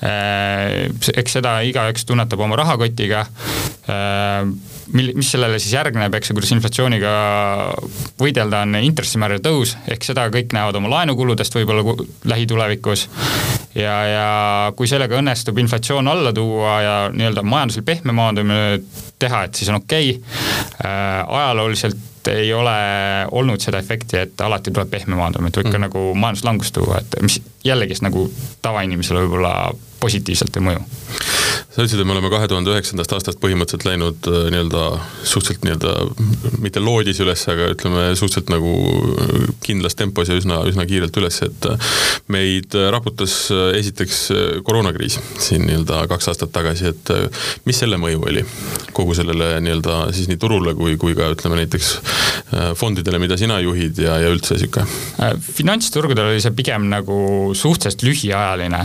eks 0.04 1.38
seda 1.38 1.58
igaüks 1.64 2.04
tunnetab 2.04 2.42
oma 2.44 2.58
rahakotiga, 2.60 3.22
mil-, 3.88 5.14
mis 5.16 5.30
sellele 5.32 5.62
siis 5.64 5.78
järgneb, 5.78 6.18
eks 6.18 6.32
ju, 6.32 6.36
kuidas 6.36 6.52
inflatsiooniga 6.52 7.14
võidelda, 8.20 8.66
on 8.68 8.82
intressimäärade 8.82 9.46
tõus, 9.46 9.78
ehk 9.88 10.04
seda 10.04 10.28
kõik 10.34 10.52
näevad 10.56 10.76
oma 10.82 10.92
laenukuludest 10.98 11.56
võib-olla 11.56 11.96
lähitulevikus 12.28 13.08
ja, 13.76 13.94
ja 14.08 14.28
kui 14.78 14.88
sellega 14.90 15.18
õnnestub 15.20 15.58
inflatsioon 15.64 16.08
alla 16.08 16.34
tuua 16.34 16.80
ja 16.82 16.96
nii-öelda 17.14 17.44
majandusel 17.48 17.86
pehme 17.88 18.16
maandumine 18.16 18.82
teha, 19.20 19.46
et 19.48 19.56
siis 19.56 19.72
on 19.74 19.82
okei 19.82 20.16
okay. 20.18 20.42
äh,. 20.86 21.24
ajalooliselt 21.28 22.10
ei 22.32 22.54
ole 22.56 22.76
olnud 23.32 23.60
seda 23.60 23.82
efekti, 23.84 24.18
et 24.18 24.42
alati 24.42 24.72
tuleb 24.72 24.92
pehme 24.94 25.18
maandumine, 25.20 25.52
et 25.52 25.58
võib 25.60 25.72
ka 25.72 25.78
mm. 25.78 25.88
nagu 25.90 26.04
majanduslangust 26.16 26.78
tuua, 26.78 27.02
et 27.02 27.18
mis 27.26 27.42
jällegi 27.64 28.00
nagu 28.04 28.28
tavainimesele 28.62 29.26
võib-olla 29.26 29.54
positiivselt 30.04 30.60
ei 30.60 30.68
mõju 30.68 30.84
sa 31.74 31.82
ütlesid, 31.82 32.02
et 32.04 32.06
me 32.06 32.14
oleme 32.14 32.30
kahe 32.30 32.48
tuhande 32.50 32.70
üheksandast 32.70 33.14
aastast 33.16 33.40
põhimõtteliselt 33.42 33.88
läinud 33.88 34.28
äh, 34.30 34.40
nii-öelda 34.54 34.84
suhteliselt 35.26 35.64
nii-öelda 35.66 36.60
mitte 36.62 36.82
loodis 36.84 37.22
üles, 37.24 37.42
aga 37.50 37.72
ütleme 37.74 38.04
suhteliselt 38.20 38.52
nagu 38.54 38.74
kindlas 39.66 39.98
tempos 39.98 40.30
ja 40.30 40.38
üsna, 40.38 40.60
üsna 40.70 40.86
kiirelt 40.90 41.18
üles, 41.18 41.40
et 41.48 41.68
äh, 41.70 41.96
meid 42.34 42.78
raputas 42.94 43.38
äh, 43.54 43.72
esiteks 43.80 44.20
koroonakriis 44.68 45.18
siin 45.42 45.66
nii-öelda 45.66 46.04
kaks 46.12 46.30
aastat 46.30 46.54
tagasi, 46.54 46.94
et 46.94 47.14
mis 47.66 47.82
selle 47.82 47.98
mõju 48.02 48.22
oli 48.30 48.46
kogu 48.94 49.18
sellele 49.18 49.56
nii-öelda 49.66 49.98
siis 50.14 50.30
nii 50.30 50.38
turule 50.42 50.76
kui, 50.78 50.94
kui 51.02 51.18
ka 51.18 51.32
ütleme 51.34 51.58
näiteks 51.64 51.94
fondidele, 52.78 53.18
mida 53.22 53.38
sina 53.40 53.58
juhid 53.64 53.98
ja, 54.04 54.20
ja 54.22 54.30
üldse 54.30 54.60
sihuke? 54.62 54.86
finantsturgudel 55.58 56.36
oli 56.36 56.44
see 56.44 56.54
pigem 56.54 56.86
nagu 56.92 57.18
suhteliselt 57.58 58.04
lühiajaline, 58.06 58.82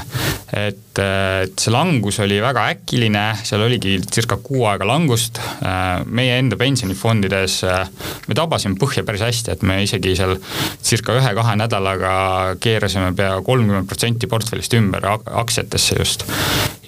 et, 0.57 1.01
et 1.03 1.61
see 1.61 1.73
langus 1.73 2.19
oli 2.25 2.41
väga 2.43 2.67
äkiline, 2.75 3.25
seal 3.47 3.65
oligi 3.67 3.97
circa 4.13 4.39
kuu 4.43 4.67
aega 4.71 4.89
langust, 4.89 5.41
äh, 5.63 6.05
meie 6.05 6.39
enda 6.41 6.59
pensionifondides 6.61 7.59
äh, 7.69 7.83
me 8.29 8.39
tabasime 8.39 8.79
põhja 8.81 9.05
päris 9.07 9.25
hästi, 9.27 9.55
et 9.55 9.67
me 9.67 9.81
isegi 9.85 10.15
seal 10.19 10.37
circa 10.85 11.17
ühe-kahe 11.19 11.57
nädalaga 11.61 12.15
keerasime 12.63 13.13
pea 13.19 13.37
kolmkümmend 13.47 13.89
protsenti 13.91 14.31
portfellist 14.31 14.79
ümber 14.79 15.05
aktsiatesse 15.15 16.01
just. 16.01 16.27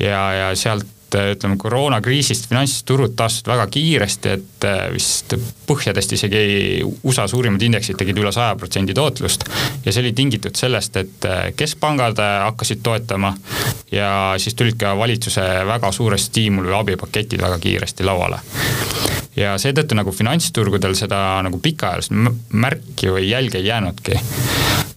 ja, 0.01 0.25
ja 0.37 0.55
sealt 0.59 1.00
et 1.15 1.37
ütleme, 1.37 1.57
koroonakriisist 1.61 2.49
finantsturud 2.51 3.15
taastusid 3.17 3.51
väga 3.51 3.67
kiiresti, 3.73 4.35
et 4.37 4.67
äh, 4.69 4.81
vist 4.95 5.35
põhjadest 5.67 6.15
isegi 6.17 6.43
USA 7.07 7.27
suurimad 7.31 7.63
indeksid 7.63 7.99
tegid 8.01 8.19
üle 8.23 8.33
saja 8.35 8.57
protsendi 8.59 8.95
tootlust. 8.95 9.45
ja 9.85 9.93
see 9.93 10.05
oli 10.05 10.13
tingitud 10.17 10.57
sellest, 10.57 10.97
et 10.97 11.29
äh, 11.29 11.53
keskpangad 11.57 12.19
äh, 12.19 12.37
hakkasid 12.47 12.83
toetama 12.83 13.35
ja 13.93 14.11
siis 14.39 14.55
tulid 14.55 14.79
ka 14.81 14.97
valitsuse 14.99 15.47
väga 15.67 15.93
suured 15.93 16.21
stiimuli 16.21 16.71
või 16.71 16.81
abipaketid 16.81 17.43
väga 17.43 17.59
kiiresti 17.59 18.07
lauale 18.07 18.41
ja 19.37 19.57
seetõttu 19.59 19.97
nagu 19.99 20.13
finantsturgudel 20.13 20.95
seda 20.99 21.41
nagu 21.47 21.61
pikaajalist 21.63 22.15
märki 22.53 23.13
või 23.15 23.31
jälge 23.31 23.61
ei 23.61 23.71
jäänudki 23.71 24.21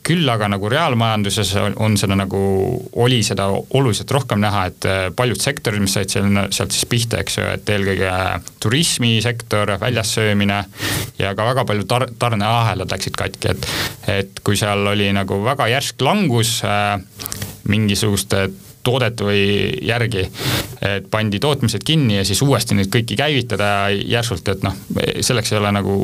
küll 0.03 0.27
aga 0.29 0.49
nagu 0.51 0.69
reaalmajanduses 0.71 1.53
on, 1.61 1.75
on 1.85 1.95
seda 1.99 2.17
nagu, 2.19 2.39
oli 3.05 3.21
seda 3.25 3.47
oluliselt 3.49 4.11
rohkem 4.11 4.41
näha, 4.43 4.65
et 4.71 4.87
äh, 4.89 5.05
paljud 5.15 5.39
sektorid, 5.39 5.83
mis 5.83 5.95
said 5.95 6.11
seal, 6.11 6.27
sealt 6.53 6.75
siis 6.75 6.87
pihta, 6.89 7.21
eks 7.23 7.39
ju, 7.39 7.45
et 7.55 7.71
eelkõige 7.75 8.11
turismisektor, 8.63 9.75
väljassöömine 9.81 10.59
ja 11.21 11.31
ka 11.37 11.47
väga 11.53 11.65
palju 11.69 11.87
tar-, 11.89 12.09
tarneahelad 12.19 12.91
läksid 12.91 13.17
katki, 13.19 13.55
et 13.55 13.71
et 14.13 14.43
kui 14.43 14.57
seal 14.59 14.83
oli 14.91 15.07
nagu 15.15 15.39
väga 15.45 15.69
järsk 15.71 16.03
langus 16.03 16.57
äh, 16.67 16.99
mingisuguste 17.71 18.49
toodete 18.83 19.23
või 19.23 19.43
järgi, 19.87 20.25
et 20.83 21.07
pandi 21.11 21.39
tootmised 21.39 21.85
kinni 21.87 22.17
ja 22.17 22.25
siis 22.27 22.41
uuesti 22.43 22.75
neid 22.75 22.91
kõiki 22.91 23.15
käivitada 23.15 23.87
järsult, 23.95 24.47
et 24.51 24.65
noh, 24.65 24.75
selleks 25.23 25.53
ei 25.53 25.61
ole 25.61 25.71
nagu 25.79 25.95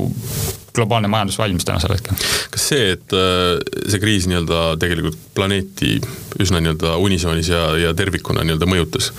globaalne 0.76 1.08
majandus 1.12 1.38
valmis 1.38 1.66
tänasel 1.66 1.94
hetkel. 1.96 2.18
kas 2.54 2.68
see, 2.72 2.92
et 2.96 3.16
äh, 3.16 3.60
see 3.88 4.02
kriis 4.02 4.28
nii-öelda 4.30 4.64
tegelikult 4.82 5.18
planeeti 5.38 5.98
üsna 6.40 6.62
nii-öelda 6.64 6.96
unisoonis 7.02 7.50
ja, 7.52 7.62
ja 7.80 7.94
tervikuna 7.98 8.44
nii-öelda 8.48 8.70
mõjutas, 8.70 9.12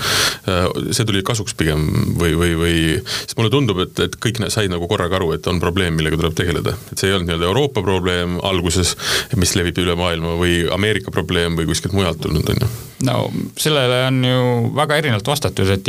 äh, 0.50 0.66
see 0.90 1.08
tuli 1.08 1.24
kasuks 1.26 1.56
pigem 1.58 1.86
või, 2.20 2.34
või, 2.38 2.52
või, 2.60 2.76
sest 3.22 3.36
mulle 3.38 3.52
tundub, 3.52 3.82
et, 3.86 4.04
et 4.06 4.18
kõik 4.20 4.42
said 4.48 4.72
nagu 4.72 4.88
korraga 4.90 5.18
aru, 5.20 5.32
et 5.36 5.50
on 5.50 5.60
probleem, 5.62 5.96
millega 5.98 6.20
tuleb 6.20 6.36
tegeleda. 6.38 6.76
et 6.92 6.98
see 6.98 7.10
ei 7.10 7.16
olnud 7.16 7.30
nii-öelda 7.30 7.50
Euroopa 7.50 7.84
probleem 7.86 8.38
alguses, 8.46 8.96
mis 9.40 9.56
levib 9.58 9.78
üle 9.82 9.96
maailma 9.98 10.36
või 10.40 10.62
Ameerika 10.72 11.12
probleem 11.14 11.58
või 11.58 11.68
kuskilt 11.70 11.96
mujalt 11.96 12.22
tulnud, 12.22 12.54
on 12.54 12.64
ju 12.64 12.72
no 13.02 13.30
sellele 13.56 14.06
on 14.06 14.24
ju 14.24 14.70
väga 14.76 14.96
erinevalt 15.00 15.26
vastatud, 15.26 15.68
et 15.72 15.88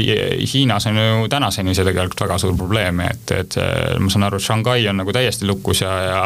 Hiinas 0.54 0.88
on 0.88 0.98
ju 0.98 1.28
tänaseni 1.32 1.76
see 1.76 1.86
tegelikult 1.88 2.24
väga 2.24 2.38
suur 2.42 2.56
probleem, 2.58 3.02
et, 3.04 3.34
et 3.36 3.58
ma 4.00 4.12
saan 4.12 4.28
aru, 4.28 4.40
et 4.40 4.46
Shanghai 4.46 4.88
on 4.92 5.02
nagu 5.02 5.16
täiesti 5.16 5.48
lukus 5.52 5.84
ja, 5.84 5.92
ja 6.08 6.22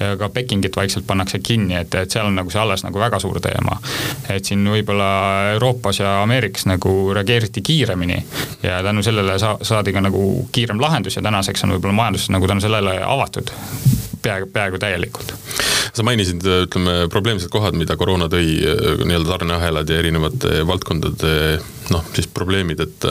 ja 0.00 0.16
ka 0.16 0.28
Pekingit 0.28 0.76
vaikselt 0.76 1.06
pannakse 1.06 1.38
kinni, 1.38 1.76
et, 1.76 1.94
et 1.94 2.10
seal 2.10 2.26
on 2.26 2.36
nagu 2.38 2.50
see 2.50 2.60
alles 2.60 2.84
nagu 2.86 3.00
väga 3.00 3.20
suur 3.22 3.40
teema. 3.40 3.78
et 4.30 4.44
siin 4.44 4.64
võib-olla 4.68 5.08
Euroopas 5.54 6.00
ja 6.00 6.14
Ameerikas 6.22 6.66
nagu 6.70 7.12
reageeriti 7.14 7.62
kiiremini 7.62 8.18
ja 8.62 8.82
tänu 8.82 9.02
sellele 9.02 9.38
sa-, 9.38 9.58
saadi 9.62 9.92
ka 9.92 10.00
nagu 10.00 10.48
kiirem 10.52 10.80
lahendus 10.80 11.16
ja 11.16 11.22
tänaseks 11.22 11.64
on 11.64 11.76
võib-olla 11.76 11.98
majandus 12.02 12.30
nagu 12.30 12.48
tänu 12.48 12.64
sellele 12.64 12.98
avatud 13.04 13.52
peaaegu, 14.22 14.46
peaaegu 14.52 14.78
täielikult. 14.78 15.34
sa 15.92 16.02
mainisid, 16.02 16.44
ütleme, 16.66 17.08
probleemsed 17.12 17.50
kohad, 17.52 17.76
mida 17.76 17.96
koroona 18.00 18.28
tõi, 18.32 18.54
nii-öelda 19.04 19.28
tarneahelad 19.28 19.90
ja 19.90 19.98
erinevate 20.00 20.62
valdkondade 20.66 21.34
noh, 21.92 22.06
siis 22.14 22.30
probleemid, 22.32 22.80
et 22.80 23.08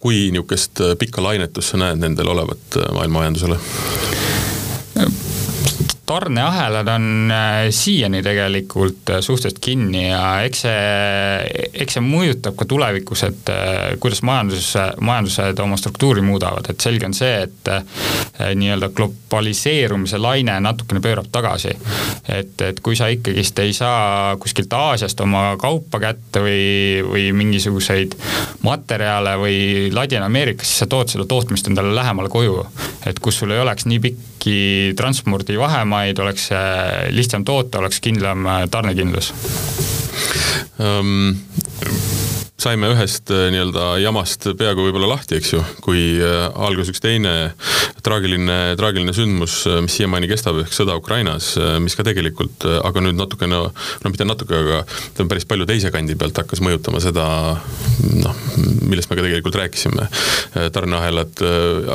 kui 0.00 0.30
niisugust 0.32 0.80
pikka 0.98 1.24
lainetust 1.24 1.74
sa 1.74 1.82
näed 1.82 2.00
nendel 2.00 2.32
olevat 2.32 2.80
maailma 2.94 3.20
majandusele? 3.22 3.60
Tarneahelad 6.06 6.88
on 6.88 7.30
äh, 7.30 7.70
siiani 7.70 8.22
tegelikult 8.22 9.10
äh, 9.10 9.20
suhteliselt 9.20 9.58
kinni 9.60 10.08
ja 10.08 10.40
eks 10.44 10.64
see, 10.66 11.68
eks 11.84 11.96
see 11.96 12.02
mõjutab 12.04 12.56
ka 12.58 12.66
tulevikus, 12.68 13.22
et 13.28 13.52
äh, 13.52 13.94
kuidas 14.02 14.20
majandus, 14.26 14.72
majandused 15.00 15.62
oma 15.62 15.78
struktuuri 15.80 16.24
muudavad, 16.26 16.68
et 16.68 16.84
selge 16.84 17.06
on 17.06 17.14
see, 17.16 17.46
et 17.46 17.70
nii-öelda 18.58 18.90
globaliseerumise 18.96 20.18
laine 20.20 20.58
natukene 20.60 21.00
pöörab 21.00 21.30
tagasi. 21.32 21.76
et, 22.28 22.60
et 22.60 22.80
kui 22.80 22.96
sa 22.98 23.08
ikkagist 23.12 23.58
ei 23.62 23.72
saa 23.72 24.36
kuskilt 24.42 24.72
Aasiast 24.72 25.20
oma 25.20 25.56
kaupa 25.60 26.00
kätte 26.02 26.42
või, 26.42 26.66
või 27.06 27.30
mingisuguseid 27.36 28.18
materjale 28.66 29.36
või 29.38 29.56
Ladina-Ameerikas, 29.94 30.66
siis 30.66 30.84
sa 30.84 30.90
tood 30.90 31.14
seda 31.14 31.28
tootmist 31.30 31.70
endale 31.70 31.94
lähemale 31.94 32.28
koju. 32.28 32.66
et 33.06 33.18
kus 33.22 33.38
sul 33.38 33.54
ei 33.54 33.62
oleks 33.62 33.86
nii 33.86 34.02
pikki 34.42 34.94
transpordivahemaid, 34.98 35.86
maid, 35.86 36.18
oleks 36.18 36.48
lihtsam 37.14 37.44
toota, 37.44 37.78
oleks 37.78 38.00
kindlam 38.02 38.46
äh, 38.46 38.68
tarnekindlus 38.70 39.32
um,? 40.78 41.38
Saime 42.60 42.90
ühest 42.92 43.30
äh, 43.32 43.48
nii-öelda 43.52 43.86
jamast 44.02 44.46
peaaegu 44.58 44.84
võib-olla 44.86 45.08
lahti, 45.14 45.38
eks 45.38 45.54
ju, 45.54 45.62
kui 45.82 46.02
äh, 46.22 46.44
algas 46.52 46.90
üks 46.92 47.02
teine 47.02 47.52
traagiline, 48.04 48.74
traagiline 48.78 49.14
sündmus, 49.16 49.62
äh, 49.70 49.80
mis 49.84 49.96
siiamaani 49.98 50.28
kestab, 50.30 50.60
ehk 50.62 50.74
sõda 50.74 50.96
Ukrainas, 50.98 51.52
mis 51.82 51.96
ka 51.98 52.04
tegelikult, 52.06 52.66
aga 52.84 53.02
nüüd 53.04 53.18
natukene, 53.18 53.58
no 54.02 54.12
mitte 54.12 54.26
natuke, 54.28 54.58
aga 54.58 54.82
ta 55.16 55.26
päris 55.30 55.46
palju 55.48 55.66
teise 55.68 55.90
kandi 55.94 56.16
pealt 56.18 56.38
hakkas 56.42 56.62
mõjutama 56.64 57.02
seda 57.02 57.26
noh, 58.22 58.42
millest 58.58 59.10
me 59.10 59.18
ka 59.18 59.24
tegelikult 59.26 59.58
rääkisime, 59.58 60.06
tarneahelad, 60.74 61.42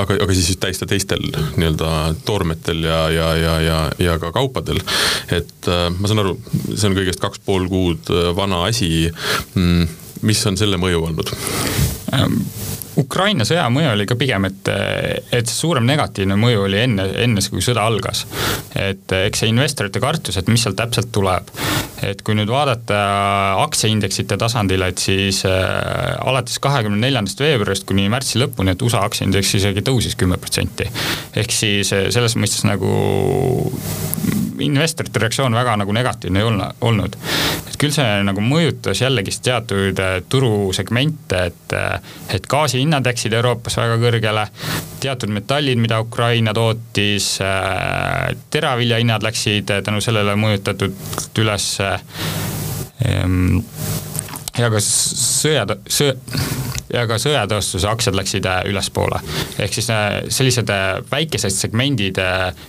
aga, 0.01 0.19
aga 0.25 0.35
siis 0.35 0.59
täiesti 0.61 0.87
teistel 0.89 1.23
nii-öelda 1.59 1.91
toormetel 2.27 2.81
ja, 2.87 2.99
ja, 3.13 3.29
ja, 3.39 3.53
ja, 3.63 3.77
ja 4.03 4.17
ka 4.21 4.33
kaupadel. 4.35 4.81
et 5.33 5.71
ma 5.99 6.09
saan 6.09 6.23
aru, 6.23 6.35
see 6.73 6.89
on 6.89 6.97
kõigest 6.97 7.23
kaks 7.23 7.43
pool 7.45 7.69
kuud 7.71 8.11
vana 8.37 8.63
asi 8.67 8.89
mm, 9.07 10.06
mis 10.21 10.45
on 10.49 10.57
selle 10.59 10.79
mõju 10.81 11.03
olnud? 11.09 11.33
Ähm, 12.15 12.39
Ukraina 12.97 13.45
sõja 13.45 13.67
mõju 13.69 13.91
oli 13.93 14.05
ka 14.09 14.15
pigem, 14.17 14.47
et, 14.49 14.69
et 15.35 15.45
see 15.45 15.55
suurem 15.55 15.85
negatiivne 15.85 16.37
mõju 16.39 16.63
oli 16.65 16.79
enne, 16.81 17.05
enne 17.21 17.43
kui 17.51 17.61
sõda 17.61 17.85
algas. 17.85 18.23
et 18.73 19.13
eks 19.13 19.43
see 19.43 19.51
investorite 19.51 20.01
kartus, 20.01 20.39
et 20.39 20.49
mis 20.49 20.63
sealt 20.65 20.79
täpselt 20.79 21.11
tuleb. 21.13 21.51
et 22.01 22.21
kui 22.25 22.35
nüüd 22.37 22.49
vaadata 22.49 22.97
aktsiaindeksite 23.63 24.37
tasandil, 24.37 24.81
et 24.85 24.97
siis 25.01 25.43
äh, 25.45 26.17
alates 26.25 26.59
kahekümne 26.61 26.99
neljandast 27.01 27.41
veebruarist 27.41 27.85
kuni 27.89 28.09
märtsi 28.09 28.41
lõpuni, 28.41 28.73
et 28.73 28.81
USA 28.81 29.03
aktsiaindeks 29.05 29.55
isegi 29.61 29.85
tõusis 29.85 30.17
kümme 30.17 30.41
protsenti. 30.41 30.89
ehk 31.35 31.53
siis 31.53 31.93
äh, 31.93 32.09
selles 32.13 32.37
mõistes 32.37 32.65
nagu 32.65 32.93
investorite 34.59 35.19
reaktsioon 35.19 35.55
väga 35.55 35.75
nagu 35.81 35.93
negatiivne 35.95 36.39
ei 36.39 36.45
olnud, 36.47 36.81
olnud. 36.81 37.17
et 37.67 37.77
küll 37.79 37.93
see 37.93 38.23
nagu 38.27 38.41
mõjutas 38.43 39.01
jällegist 39.01 39.43
teatud 39.45 39.99
äh, 40.03 40.17
turusegmente, 40.29 41.43
et, 41.51 41.75
äh, 41.77 42.01
et 42.35 42.47
gaasihinnad 42.49 43.05
läksid 43.07 43.33
Euroopas 43.37 43.77
väga 43.79 43.97
kõrgele, 44.01 44.47
teatud 45.03 45.33
metallid, 45.33 45.79
mida 45.81 45.99
Ukraina 46.03 46.53
tootis, 46.57 47.37
äh, 47.43 48.35
teravilja 48.53 49.01
hinnad 49.01 49.25
läksid 49.25 49.71
tänu 49.85 50.01
sellele 50.03 50.35
mõjutatud 50.39 50.93
üles 51.43 51.65
ehm, 51.81 53.59
ja 54.57 54.71
ka 54.73 54.81
sõja, 54.83 55.65
sõja 55.89 56.15
ja 56.93 57.03
ka 57.07 57.17
sõjatööstuse 57.19 57.87
aktsiad 57.89 58.15
läksid 58.17 58.45
äh, 58.47 58.61
ülespoole. 58.69 59.19
ehk 59.59 59.73
siis 59.73 59.89
äh, 59.91 60.21
sellised 60.33 60.69
äh, 60.71 60.85
väikesed 61.11 61.53
segmendid, 61.53 62.19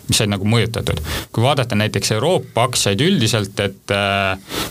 mis 0.08 0.18
said 0.18 0.30
nagu 0.30 0.46
mõjutatud. 0.48 1.00
kui 1.32 1.42
vaadata 1.42 1.78
näiteks 1.78 2.12
Euroopa 2.16 2.64
aktsiaid 2.68 3.00
üldiselt, 3.00 3.60
et 3.60 3.94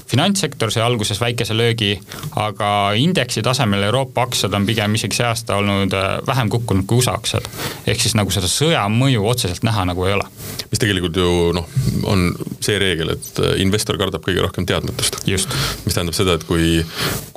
finantssektor 0.08 0.72
sai 0.72 0.84
alguses 0.84 1.20
väikese 1.22 1.56
löögi, 1.58 1.96
aga 2.36 2.92
indeksi 2.96 3.42
tasemel 3.44 3.84
Euroopa 3.88 4.28
aktsiad 4.28 4.54
on 4.54 4.66
pigem 4.66 4.96
isegi 4.96 5.20
see 5.20 5.28
aasta 5.28 5.56
olnud 5.56 5.96
vähem 6.28 6.50
kukkunud 6.50 6.86
kui 6.88 7.02
USA 7.02 7.16
aktsiad. 7.18 7.48
ehk 7.88 8.02
siis 8.02 8.16
nagu 8.20 8.32
seda 8.34 8.50
sõja 8.52 8.84
mõju 8.92 9.26
otseselt 9.28 9.64
näha 9.68 9.86
nagu 9.88 10.06
ei 10.06 10.18
ole. 10.18 10.28
mis 10.72 10.84
tegelikult 10.84 11.16
ju 11.16 11.54
noh, 11.56 11.70
on 12.04 12.30
see 12.60 12.80
reegel, 12.80 13.16
et 13.16 13.42
investor 13.64 13.98
kardab 13.98 14.26
kõige 14.26 14.44
rohkem 14.44 14.66
teadmatust. 14.66 15.22
mis 15.28 15.48
tähendab 15.94 16.16
seda, 16.18 16.36
et 16.36 16.44
kui, 16.48 16.84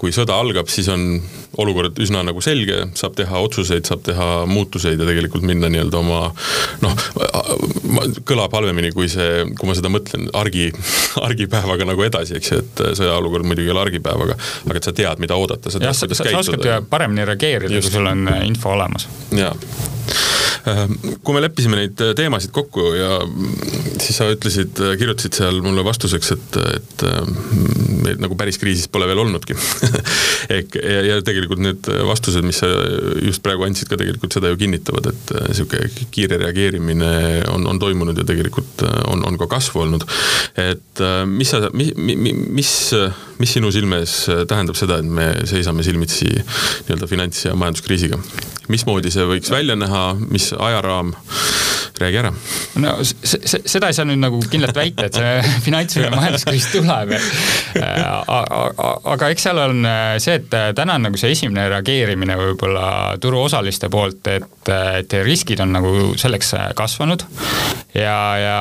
kui 0.00 0.12
sõda 0.14 0.38
algab, 0.40 0.70
siis 0.72 0.88
on 0.92 1.20
olukord 1.60 1.98
üsna 2.00 2.22
nagu 2.24 2.40
selge, 2.44 2.76
saab 2.96 3.16
teha 3.18 3.40
otsuseid, 3.44 3.84
saab 3.88 4.04
teha 4.06 4.28
muutuseid 4.48 5.00
ja 5.00 5.08
tegelikult 5.08 5.44
minna 5.46 5.68
nii-öelda 5.72 6.00
oma 6.00 6.20
noh, 6.84 7.04
kõlab 8.28 8.54
halvemini, 8.56 8.92
kui 8.96 9.10
see, 9.12 9.44
kui 9.58 9.68
ma 9.68 9.76
seda 9.76 9.92
mõtlen, 9.92 10.30
argi, 10.40 10.70
argipäevaga 11.28 11.88
nagu 11.90 12.06
edasi, 12.06 12.38
eks 12.38 12.54
ju, 12.54 12.62
et 12.64 12.84
sõjaolukord 13.02 13.48
muidugi 13.48 13.68
ei 13.68 13.76
ole 13.76 13.84
argipäev, 13.84 14.26
aga 14.28 14.38
aga 14.70 14.80
et 14.80 14.90
sa 14.90 14.96
tead, 14.96 15.22
mida 15.22 15.36
oodata, 15.36 15.72
sa 15.72 15.82
tead, 15.82 15.90
kuidas 15.90 16.24
käituda. 16.24 16.42
sa 16.42 16.54
oskad 16.56 16.90
paremini 16.90 17.28
reageerida, 17.28 17.80
kui 17.82 17.98
sul 17.98 18.10
on 18.10 18.28
info 18.46 18.76
olemas. 18.76 19.08
jaa 19.36 19.54
Ehm, 20.68 20.92
kui 21.24 21.36
me 21.36 21.40
leppisime 21.40 21.78
neid 21.78 22.00
äh, 22.04 22.12
teemasid 22.16 22.52
kokku 22.52 22.90
ja 22.92 23.20
siis 24.00 24.18
sa 24.20 24.28
ütlesid, 24.32 24.80
äh, 24.82 24.94
kirjutasid 25.00 25.36
seal 25.38 25.60
mulle 25.64 25.84
vastuseks, 25.86 26.32
et, 26.36 26.58
et 26.76 27.04
äh, 27.08 27.32
meil 28.04 28.20
nagu 28.22 28.36
päris 28.38 28.58
kriisis 28.60 28.88
pole 28.92 29.08
veel 29.10 29.22
olnudki 29.22 29.56
ehk 30.56 30.76
ja, 30.80 31.00
ja 31.06 31.18
tegelikult 31.26 31.62
need 31.64 31.90
vastused, 32.08 32.44
mis 32.46 32.60
sa 32.62 32.70
just 33.24 33.44
praegu 33.44 33.66
andsid, 33.66 33.90
ka 33.90 33.98
tegelikult 34.00 34.36
seda 34.36 34.52
ju 34.52 34.60
kinnitavad, 34.60 35.10
et 35.12 35.34
sihuke 35.56 35.82
kiire 36.14 36.40
reageerimine 36.40 37.10
on, 37.52 37.66
on 37.70 37.80
toimunud 37.82 38.18
ja 38.18 38.26
tegelikult 38.28 38.84
on, 39.10 39.24
on 39.26 39.38
ka 39.40 39.50
kasvu 39.50 39.84
olnud. 39.84 40.06
et 40.60 41.04
mis 41.30 41.52
sa, 41.52 41.62
mis, 41.76 41.92
mis, 41.96 42.72
mis 43.40 43.54
sinu 43.58 43.72
silmes 43.74 44.22
tähendab 44.50 44.78
seda, 44.78 45.00
et 45.00 45.10
me 45.20 45.32
seisame 45.48 45.84
silmitsi 45.86 46.30
nii-öelda 46.30 47.10
finants- 47.10 47.44
ja 47.46 47.54
majanduskriisiga? 47.58 48.20
Mismoodi 48.70 49.12
see 49.12 49.26
võiks 49.28 49.50
välja 49.52 49.76
näha, 49.78 50.04
mis 50.30 50.50
ajaraam, 50.56 51.12
räägi 52.00 52.20
ära. 52.22 52.30
no 52.80 52.94
seda 53.04 53.90
ei 53.90 53.96
saa 53.96 54.06
nüüd 54.08 54.20
nagu 54.22 54.40
kindlalt 54.50 54.78
väita, 54.78 55.08
et 55.08 55.18
see 55.18 55.42
finants- 55.66 55.98
või 55.98 56.10
majanduskriis 56.14 56.70
tuleb. 56.72 57.14
Äh, 57.80 58.32
aga 59.14 59.30
eks 59.32 59.48
seal 59.48 59.60
on 59.62 59.84
äh, 59.88 60.14
see, 60.22 60.38
et 60.40 60.56
äh, 60.56 60.70
täna 60.76 60.96
on 60.98 61.08
nagu 61.08 61.20
see 61.20 61.34
esimene 61.34 61.68
reageerimine 61.74 62.38
võib-olla 62.40 62.86
turuosaliste 63.20 63.90
poolt, 63.92 64.32
et, 64.32 64.72
et 65.00 65.18
riskid 65.26 65.62
on 65.64 65.74
nagu 65.76 65.94
selleks 66.20 66.54
kasvanud 66.78 67.26
ja, 67.94 68.18
ja 68.40 68.58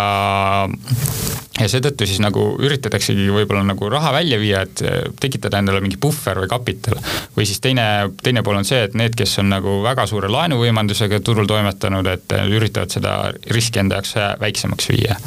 ja 1.58 1.68
seetõttu 1.68 2.06
siis 2.08 2.22
nagu 2.24 2.44
üritataksegi 2.62 3.26
võib-olla 3.34 3.64
nagu 3.68 3.90
raha 3.92 4.12
välja 4.16 4.38
viia, 4.40 4.62
et 4.68 4.84
tekitada 5.20 5.60
endale 5.60 5.82
mingi 5.84 5.98
puhver 6.02 6.44
või 6.44 6.50
kapital. 6.52 7.00
või 7.36 7.48
siis 7.50 7.60
teine, 7.64 7.86
teine 8.24 8.44
pool 8.46 8.60
on 8.60 8.68
see, 8.68 8.84
et 8.86 8.96
need, 9.00 9.16
kes 9.18 9.40
on 9.42 9.50
nagu 9.52 9.80
väga 9.84 10.06
suure 10.08 10.30
laenuvõimendusega 10.32 11.20
turul 11.26 11.50
toimetanud, 11.50 12.08
et 12.08 12.36
üritavad 12.48 12.94
seda 12.94 13.16
riski 13.56 13.82
enda 13.82 14.00
jaoks 14.00 14.16
väiksemaks 14.40 14.90
viia. 14.94 15.18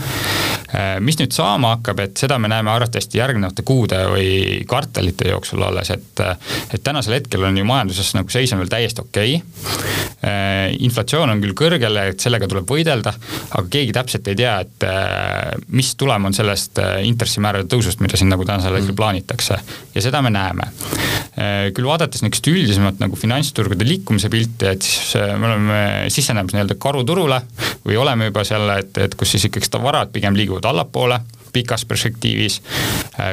mis 1.01 1.19
nüüd 1.21 1.35
saama 1.37 1.75
hakkab, 1.77 2.01
et 2.01 2.17
seda 2.17 2.39
me 2.41 2.49
näeme 2.49 2.71
arvatavasti 2.73 3.19
järgnevate 3.19 3.63
kuude 3.67 3.99
või 4.09 4.63
kvartalite 4.69 5.29
jooksul 5.29 5.63
alles, 5.67 5.91
et 5.91 6.23
et 6.23 6.83
tänasel 6.85 7.19
hetkel 7.19 7.45
on 7.45 7.59
ju 7.59 7.65
majanduses 7.69 8.15
nagu 8.17 8.31
seis 8.33 8.53
on 8.55 8.63
veel 8.63 8.73
täiesti 8.73 9.03
okei 9.03 9.37
okay.. 9.37 10.77
inflatsioon 10.87 11.35
on 11.35 11.43
küll 11.43 11.57
kõrgel, 11.59 11.99
et 12.09 12.21
sellega 12.21 12.49
tuleb 12.49 12.69
võidelda, 12.69 13.13
aga 13.51 13.67
keegi 13.69 13.93
täpselt 13.93 14.29
ei 14.33 14.39
tea, 14.39 14.59
et 14.65 14.87
mis 15.69 15.93
tulema 15.97 16.22
tulem 16.23 16.31
on 16.31 16.35
sellest 16.35 16.79
äh, 16.79 17.03
intressimäärade 17.07 17.67
tõusust, 17.71 18.01
mida 18.03 18.17
siin 18.17 18.31
nagu 18.31 18.45
tänasel 18.47 18.77
hetkel 18.77 18.93
mm. 18.93 18.97
plaanitakse. 18.97 19.59
ja 19.95 20.03
seda 20.03 20.23
me 20.23 20.31
näeme. 20.31 20.69
Äh, 21.37 21.73
küll 21.75 21.87
vaadates 21.87 22.23
niisugust 22.23 22.47
üldisemat 22.47 23.01
nagu 23.03 23.17
finantsturgude 23.17 23.87
liikumise 23.87 24.31
pilti, 24.31 24.67
et 24.71 24.83
siis 24.83 25.17
äh, 25.19 25.35
me 25.39 25.51
oleme 25.51 25.83
sisenemas 26.09 26.55
nii-öelda 26.55 26.79
karuturule 26.79 27.41
või 27.87 27.99
oleme 27.99 28.31
juba 28.31 28.45
seal, 28.45 28.69
et, 28.79 28.99
et 28.99 29.15
kus 29.15 29.35
siis 29.35 29.49
ikkagist 29.49 29.75
varad 29.83 30.13
pigem 30.13 30.37
liiguvad 30.39 30.69
allapoole 30.71 31.21
pikas 31.53 31.85
perspektiivis. 31.85 32.63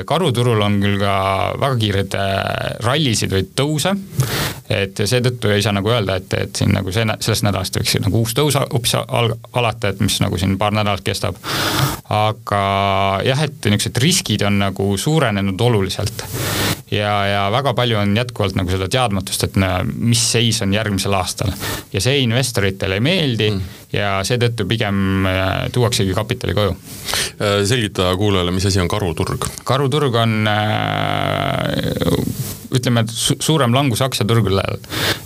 Karuturul 0.06 0.62
on 0.62 0.80
küll 0.82 0.98
ka 1.00 1.14
väga 1.60 1.78
kiireid 1.80 2.16
rallisid 2.84 3.32
või 3.32 3.46
tõuse, 3.56 3.94
et 4.70 5.00
seetõttu 5.00 5.54
ei 5.54 5.64
saa 5.64 5.74
nagu 5.76 5.92
öelda, 5.92 6.20
et, 6.20 6.34
et 6.36 6.62
siin 6.62 6.74
nagu 6.76 6.92
see, 6.92 7.06
sellest 7.20 7.46
nädalast 7.48 7.80
võiks 7.80 7.96
nagu 8.04 8.24
uus 8.24 8.36
tõus 8.38 8.60
hoopis 8.60 8.98
al-, 9.00 9.38
alata, 9.54 9.94
et 9.94 10.04
mis 10.04 10.20
nagu 10.24 10.40
siin 10.42 10.58
paar 10.60 10.76
nädalat 10.76 11.06
kestab. 11.06 11.40
aga 12.10 12.62
jah, 13.26 13.46
et 13.48 13.72
niisugused 13.72 14.04
riskid 14.04 14.44
on 14.48 14.60
nagu 14.66 14.92
suurenenud 14.98 15.62
oluliselt 15.70 16.26
ja, 16.92 17.14
ja 17.28 17.42
väga 17.52 17.74
palju 17.78 17.98
on 18.00 18.16
jätkuvalt 18.18 18.58
nagu 18.58 18.72
seda 18.72 18.88
teadmatust, 18.92 19.46
et 19.48 19.60
mis 19.94 20.24
seis 20.32 20.62
on 20.66 20.74
järgmisel 20.74 21.14
aastal. 21.18 21.52
ja 21.94 22.02
see 22.02 22.20
investoritele 22.24 23.00
ei 23.00 23.04
meeldi 23.06 23.50
mm. 23.52 23.62
ja 23.94 24.20
seetõttu 24.26 24.68
pigem 24.70 25.26
äh, 25.30 25.70
tuuaksegi 25.74 26.14
kapitali 26.18 26.58
koju. 26.58 26.76
Äh, 26.76 27.60
selgita 27.70 28.12
kuulajale, 28.18 28.52
mis 28.56 28.66
asi 28.70 28.82
on 28.82 28.92
karuturg? 28.92 29.50
karuturg 29.64 30.16
on 30.16 30.48
äh, 30.48 30.58
ütleme, 32.76 33.04
et 33.06 33.14
su 33.14 33.36
suurem 33.42 33.74
langus 33.76 34.04
aktsiaturgudel, 34.06 34.80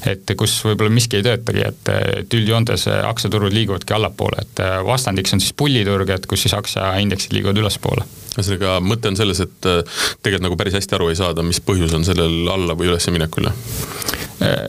et 0.10 0.34
kus 0.40 0.56
võib-olla 0.68 0.94
miski 0.94 1.20
ei 1.20 1.26
töötagi, 1.26 1.66
et 1.68 2.36
üldjoontes 2.36 2.88
aktsiaturud 3.04 3.54
liiguvadki 3.56 3.96
allapoole, 3.96 4.44
et 4.46 4.64
vastandiks 4.88 5.36
on 5.36 5.44
siis 5.44 5.56
pulliturg, 5.58 6.10
et 6.16 6.28
kus 6.30 6.46
siis 6.46 6.58
aktsiaindeksid 6.58 7.36
liiguvad 7.36 7.64
ülespoole 7.64 8.10
ühesõnaga, 8.34 8.80
mõte 8.82 9.12
on 9.12 9.18
selles, 9.18 9.44
et 9.44 9.60
tegelikult 9.62 10.48
nagu 10.48 10.56
päris 10.58 10.74
hästi 10.80 10.96
aru 10.98 11.12
ei 11.12 11.18
saada, 11.20 11.44
mis 11.46 11.60
põhjus 11.62 11.94
on 11.94 12.06
sellel 12.08 12.50
alla 12.50 12.74
või 12.78 12.90
ülesminekul 12.90 13.52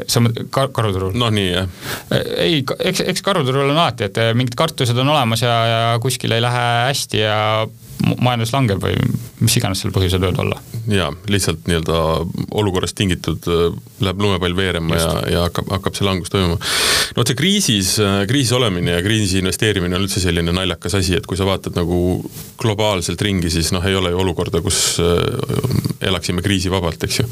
sa 0.06 0.20
mõtled 0.22 0.50
kar-, 0.54 0.70
karuturul? 0.74 1.14
noh, 1.18 1.30
nii 1.34 1.48
jah. 1.48 1.70
ei, 2.42 2.60
eks, 2.62 3.04
eks 3.14 3.24
karuturul 3.24 3.72
on 3.72 3.78
alati, 3.78 4.08
et 4.08 4.20
mingid 4.36 4.56
kartused 4.58 4.98
on 5.00 5.14
olemas 5.14 5.42
ja, 5.44 5.54
ja 5.70 5.80
kuskil 6.02 6.36
ei 6.36 6.44
lähe 6.44 6.66
hästi 6.90 7.24
ja 7.24 7.38
majandus 8.02 8.52
langeb 8.54 8.82
või 8.82 8.96
mis 9.44 9.56
iganes 9.58 9.82
selle 9.82 9.94
põhjused 9.94 10.22
võivad 10.22 10.40
olla. 10.42 10.58
jaa, 10.90 11.10
lihtsalt 11.30 11.68
nii-öelda 11.68 11.98
olukorrast 12.60 12.96
tingitud 12.98 13.46
äh, 13.50 13.76
läheb 14.04 14.20
lumepall 14.20 14.56
veerema 14.56 14.98
Just. 14.98 15.06
ja, 15.06 15.32
ja 15.32 15.44
hakkab, 15.46 15.70
hakkab 15.76 15.96
see 15.96 16.06
langus 16.06 16.32
toimuma. 16.32 16.58
no 16.58 17.20
vot 17.20 17.30
see 17.30 17.38
kriisis, 17.38 17.94
äh, 18.02 18.22
kriisis 18.30 18.54
olemine 18.56 18.96
ja 18.96 19.04
kriisi 19.04 19.40
investeerimine 19.42 19.96
on 19.98 20.06
üldse 20.06 20.22
selline 20.22 20.54
naljakas 20.54 20.98
asi, 21.00 21.16
et 21.18 21.28
kui 21.30 21.38
sa 21.40 21.48
vaatad 21.48 21.76
nagu 21.78 21.98
globaalselt 22.60 23.22
ringi, 23.24 23.52
siis 23.52 23.72
noh, 23.74 23.84
ei 23.86 23.96
ole 23.98 24.12
ju 24.14 24.22
olukorda, 24.24 24.62
kus 24.64 24.80
äh, 25.02 26.08
elaksime 26.10 26.44
kriisivabalt, 26.44 27.08
eks 27.08 27.20
ju. 27.22 27.28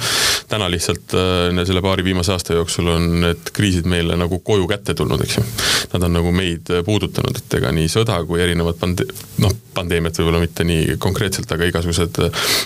täna 0.53 0.69
lihtsalt 0.73 1.13
selle 1.13 1.81
paari 1.85 2.05
viimase 2.05 2.33
aasta 2.33 2.57
jooksul 2.57 2.89
on 2.93 3.09
need 3.23 3.53
kriisid 3.57 3.89
meile 3.89 4.17
nagu 4.21 4.39
koju 4.45 4.67
kätte 4.71 4.95
tulnud, 4.97 5.21
eks 5.25 5.39
ju. 5.39 5.45
Nad 5.93 6.07
on 6.09 6.17
nagu 6.17 6.33
meid 6.35 6.71
puudutanud, 6.87 7.37
et 7.37 7.57
ega 7.59 7.73
nii 7.75 7.89
sõda 7.93 8.19
kui 8.29 8.41
erinevad 8.41 8.79
pande-, 8.81 9.09
noh, 9.45 9.53
pandeemiat 9.77 10.19
võib-olla 10.21 10.41
mitte 10.43 10.52
nii 10.67 10.97
konkreetselt, 11.03 11.51
aga 11.53 11.69
igasugused 11.71 12.21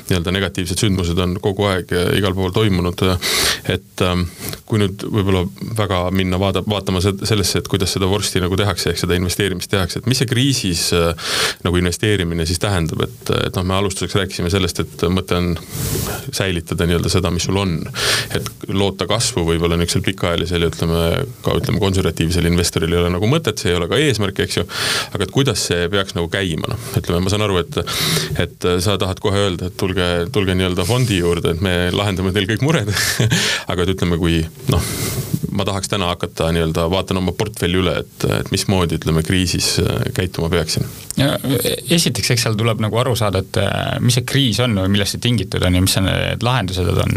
nii-öelda 0.08 0.34
negatiivsed 0.34 0.80
sündmused 0.82 1.18
on 1.22 1.36
kogu 1.42 1.68
aeg 1.70 1.92
igal 2.18 2.34
pool 2.36 2.54
toimunud. 2.54 3.02
et 3.72 4.02
ähm, 4.02 4.26
kui 4.66 4.80
nüüd 4.82 5.04
võib-olla 5.06 5.44
väga 5.78 6.00
minna 6.14 6.38
vaada, 6.40 6.62
vaatama 6.66 7.00
sellesse, 7.02 7.60
et 7.60 7.68
kuidas 7.70 7.92
seda 7.94 8.08
vorsti 8.10 8.42
nagu 8.42 8.56
tehakse, 8.58 8.90
ehk 8.90 9.00
seda 9.02 9.16
investeerimist 9.18 9.70
tehakse, 9.70 10.00
et 10.00 10.08
mis 10.10 10.20
see 10.22 10.30
kriisis 10.30 10.88
äh, 10.96 11.32
nagu 11.64 11.80
investeerimine 11.80 12.46
siis 12.48 12.60
tähendab, 12.62 13.04
et, 13.06 13.32
et 13.48 13.58
noh, 13.58 13.66
me 13.66 13.76
alustuseks 13.78 14.18
rääkisime 14.20 14.50
sellest, 14.52 14.82
et 14.84 15.06
mõte 15.12 15.38
on 15.38 15.52
säilitada 16.34 16.86
nii-öelda 16.88 17.12
seda, 17.12 17.30
mis 17.34 17.46
sul 17.48 17.58
on. 17.60 17.78
et 18.34 18.48
loota 18.68 19.06
kasvu 19.10 19.44
võib-olla 19.46 19.78
niisugusel 19.78 20.04
pikaajalisel 20.06 20.64
ja 20.64 20.70
ütleme 20.72 21.02
ka 21.44 21.56
ütleme 21.60 21.80
konservatiivsel 21.82 22.48
investoril 22.50 22.92
ei 22.92 23.00
ole 23.02 23.12
nagu 23.14 23.28
mõtet, 23.30 23.60
see 23.60 23.72
ei 23.72 23.78
ole 23.78 23.88
ka 23.90 23.98
eesmärk, 24.00 24.40
eks 24.44 24.60
ju. 24.60 24.66
aga 25.14 25.26
et 25.26 25.34
kuidas 25.34 25.66
see 25.70 25.88
peaks 25.92 26.16
nagu 26.18 26.30
käima, 26.32 26.72
noh, 26.72 26.88
ütleme, 26.98 27.22
ma 27.24 27.32
saan 27.32 27.46
aru, 27.46 27.60
et, 27.62 27.75
et 28.42 28.68
sa 28.84 28.96
tahad 29.00 29.20
kohe 29.22 29.46
öelda, 29.46 29.70
et 29.70 29.78
tulge, 29.80 30.08
tulge 30.32 30.56
nii-öelda 30.56 30.86
fondi 30.88 31.20
juurde, 31.20 31.54
et 31.54 31.64
me 31.64 31.76
lahendame 31.94 32.34
teil 32.36 32.48
kõik 32.50 32.64
mured 32.66 32.92
aga 33.70 33.82
et 33.82 33.94
ütleme, 33.96 34.18
kui 34.20 34.40
noh, 34.72 34.92
ma 35.56 35.64
tahaks 35.64 35.90
täna 35.92 36.10
hakata 36.12 36.50
nii-öelda, 36.54 36.86
vaatan 36.92 37.20
oma 37.20 37.34
portfelli 37.36 37.80
üle, 37.80 37.98
et, 38.04 38.26
et 38.40 38.50
mismoodi 38.54 38.98
ütleme 39.00 39.24
kriisis 39.26 39.76
äh, 39.82 40.08
käituma 40.16 40.50
peaksin. 40.52 40.86
esiteks, 41.16 42.32
eks 42.34 42.46
seal 42.46 42.58
tuleb 42.58 42.82
nagu 42.84 43.00
aru 43.00 43.16
saada, 43.18 43.42
et 43.44 43.60
äh, 43.62 43.96
mis 44.04 44.18
see 44.18 44.26
kriis 44.28 44.60
on 44.64 44.76
või 44.82 44.96
millest 44.96 45.16
see 45.16 45.24
tingitud 45.28 45.64
on 45.66 45.78
ja 45.78 45.84
mis 45.84 45.96
need 46.02 46.44
lahendused 46.44 47.04
on. 47.04 47.16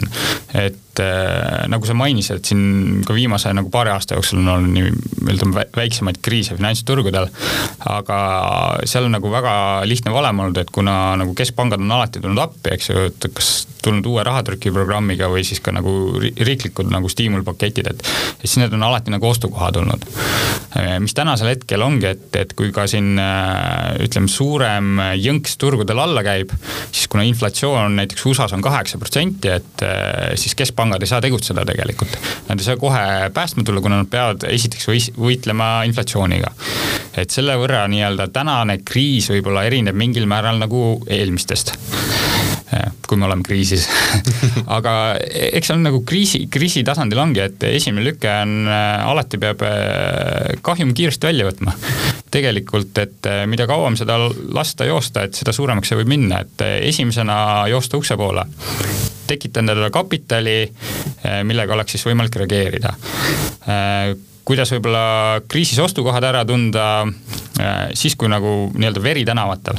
et 0.60 0.80
äh, 1.04 1.66
nagu 1.72 1.88
sa 1.88 1.96
mainisid, 1.98 2.44
siin 2.46 3.02
ka 3.08 3.16
viimase 3.18 3.52
nagu 3.56 3.72
paari 3.74 3.94
aasta 3.94 4.18
jooksul 4.18 4.42
on 4.42 4.52
olnud 4.56 4.76
nii-öelda 4.76 5.66
väiksemaid 5.78 6.22
kriise 6.26 6.58
finantsturgudel, 6.58 7.30
aga 7.90 8.20
seal 8.90 9.08
on 9.08 9.18
nagu 9.18 9.32
väga 9.34 9.54
lihtne 9.90 10.14
valem 10.14 10.46
olnud, 10.46 10.62
et 10.62 10.72
kuna 10.76 11.16
nagu 11.20 11.36
keskpangad 11.38 11.82
on 11.84 11.98
alati 12.00 12.24
tulnud 12.24 12.44
appi, 12.44 12.76
eks 12.76 12.92
ju, 12.92 13.10
et 13.12 13.30
kas 13.36 13.54
tulnud 13.84 14.06
uue 14.10 14.24
rahatrükiprogrammiga 14.28 15.30
või 15.32 15.44
siis 15.48 15.62
ka 15.64 15.74
nagu 15.76 15.92
riiklikud 16.20 16.90
nagu 16.92 17.10
stiimulpaketid, 17.12 17.90
et 17.92 18.04
siis 18.44 18.58
need 18.62 18.74
on 18.76 18.84
alati 18.88 19.14
nagu 19.14 19.28
ostukoha 19.30 19.72
tulnud. 19.76 20.06
mis 21.00 21.16
tänasel 21.18 21.54
hetkel 21.54 21.82
ongi, 21.82 22.12
et, 22.12 22.28
et 22.36 22.54
kui 22.58 22.72
ka 22.76 22.86
siin 22.88 23.18
ütleme, 24.04 24.30
suurem 24.30 25.02
jõnks 25.18 25.58
turgudel 25.62 26.00
alla 26.00 26.24
käib, 26.26 26.54
siis 26.92 27.08
kuna 27.10 27.24
inflatsioon 27.28 27.96
näiteks 28.00 28.26
USA-s 28.30 28.54
on 28.58 28.66
kaheksa 28.66 29.00
protsenti, 29.02 29.50
et 29.50 29.86
siis 30.40 30.56
keskpangad 30.60 31.04
ei 31.04 31.10
saa 31.10 31.22
tegutseda 31.24 31.66
tegelikult. 31.66 32.20
Nad 32.50 32.60
ei 32.60 32.68
saa 32.68 32.78
kohe 32.78 33.30
päästma 33.34 33.64
tulla, 33.64 33.82
kuna 33.82 34.04
nad 34.04 34.12
peavad 34.12 34.46
esiteks 34.50 35.16
võitlema 35.18 35.72
inflatsiooniga. 35.90 36.54
et 37.18 37.32
selle 37.34 37.56
võrra 37.60 37.84
nii-öelda 37.92 38.30
tänane 38.34 38.80
kriis 38.86 39.30
võib-olla 39.32 39.66
erineb 39.68 39.98
mingil 39.98 40.28
määral 40.30 40.62
nagu 40.62 41.02
eelmistest 41.08 41.76
kui 43.08 43.18
me 43.18 43.26
oleme 43.26 43.44
kriisis 43.46 43.88
aga 44.78 44.94
eks 45.20 45.70
see 45.70 45.76
on 45.76 45.86
nagu 45.88 46.02
kriisi, 46.08 46.44
kriisi 46.52 46.84
tasandil 46.88 47.22
ongi, 47.22 47.42
et 47.44 47.66
esimene 47.72 48.06
lüke 48.06 48.30
on, 48.30 48.56
äh, 48.70 49.10
alati 49.10 49.40
peab 49.42 49.64
äh, 49.66 50.60
kahjum 50.66 50.94
kiiresti 50.98 51.30
välja 51.30 51.48
võtma. 51.50 51.74
tegelikult, 52.30 52.94
et 53.02 53.30
äh, 53.30 53.44
mida 53.50 53.68
kauem 53.70 53.98
seda 54.00 54.20
lasta 54.54 54.86
joosta, 54.90 55.26
et 55.26 55.38
seda 55.38 55.54
suuremaks 55.56 55.90
see 55.90 56.00
võib 56.02 56.14
minna, 56.14 56.44
et 56.46 56.66
esimesena 56.92 57.68
joosta 57.72 57.98
ukse 57.98 58.18
poole 58.20 58.46
tekita 59.30 59.62
endale 59.62 59.92
kapitali, 59.94 60.64
millega 61.46 61.76
oleks 61.76 61.94
siis 61.94 62.06
võimalik 62.08 62.34
reageerida 62.40 62.96
kuidas 64.42 64.72
võib-olla 64.74 65.04
kriisis 65.46 65.78
ostukohad 65.84 66.26
ära 66.26 66.42
tunda 66.50 66.88
siis, 67.94 68.16
kui 68.18 68.32
nagu 68.32 68.72
nii-öelda 68.74 69.04
veri 69.06 69.28
tänavatel. 69.28 69.78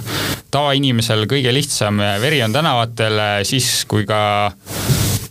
Tavainimesel 0.51 1.27
kõige 1.31 1.53
lihtsam 1.55 2.01
veri 2.23 2.43
on 2.45 2.55
tänavatel 2.55 3.45
siis, 3.49 3.85
kui 3.91 4.07
ka 4.09 4.21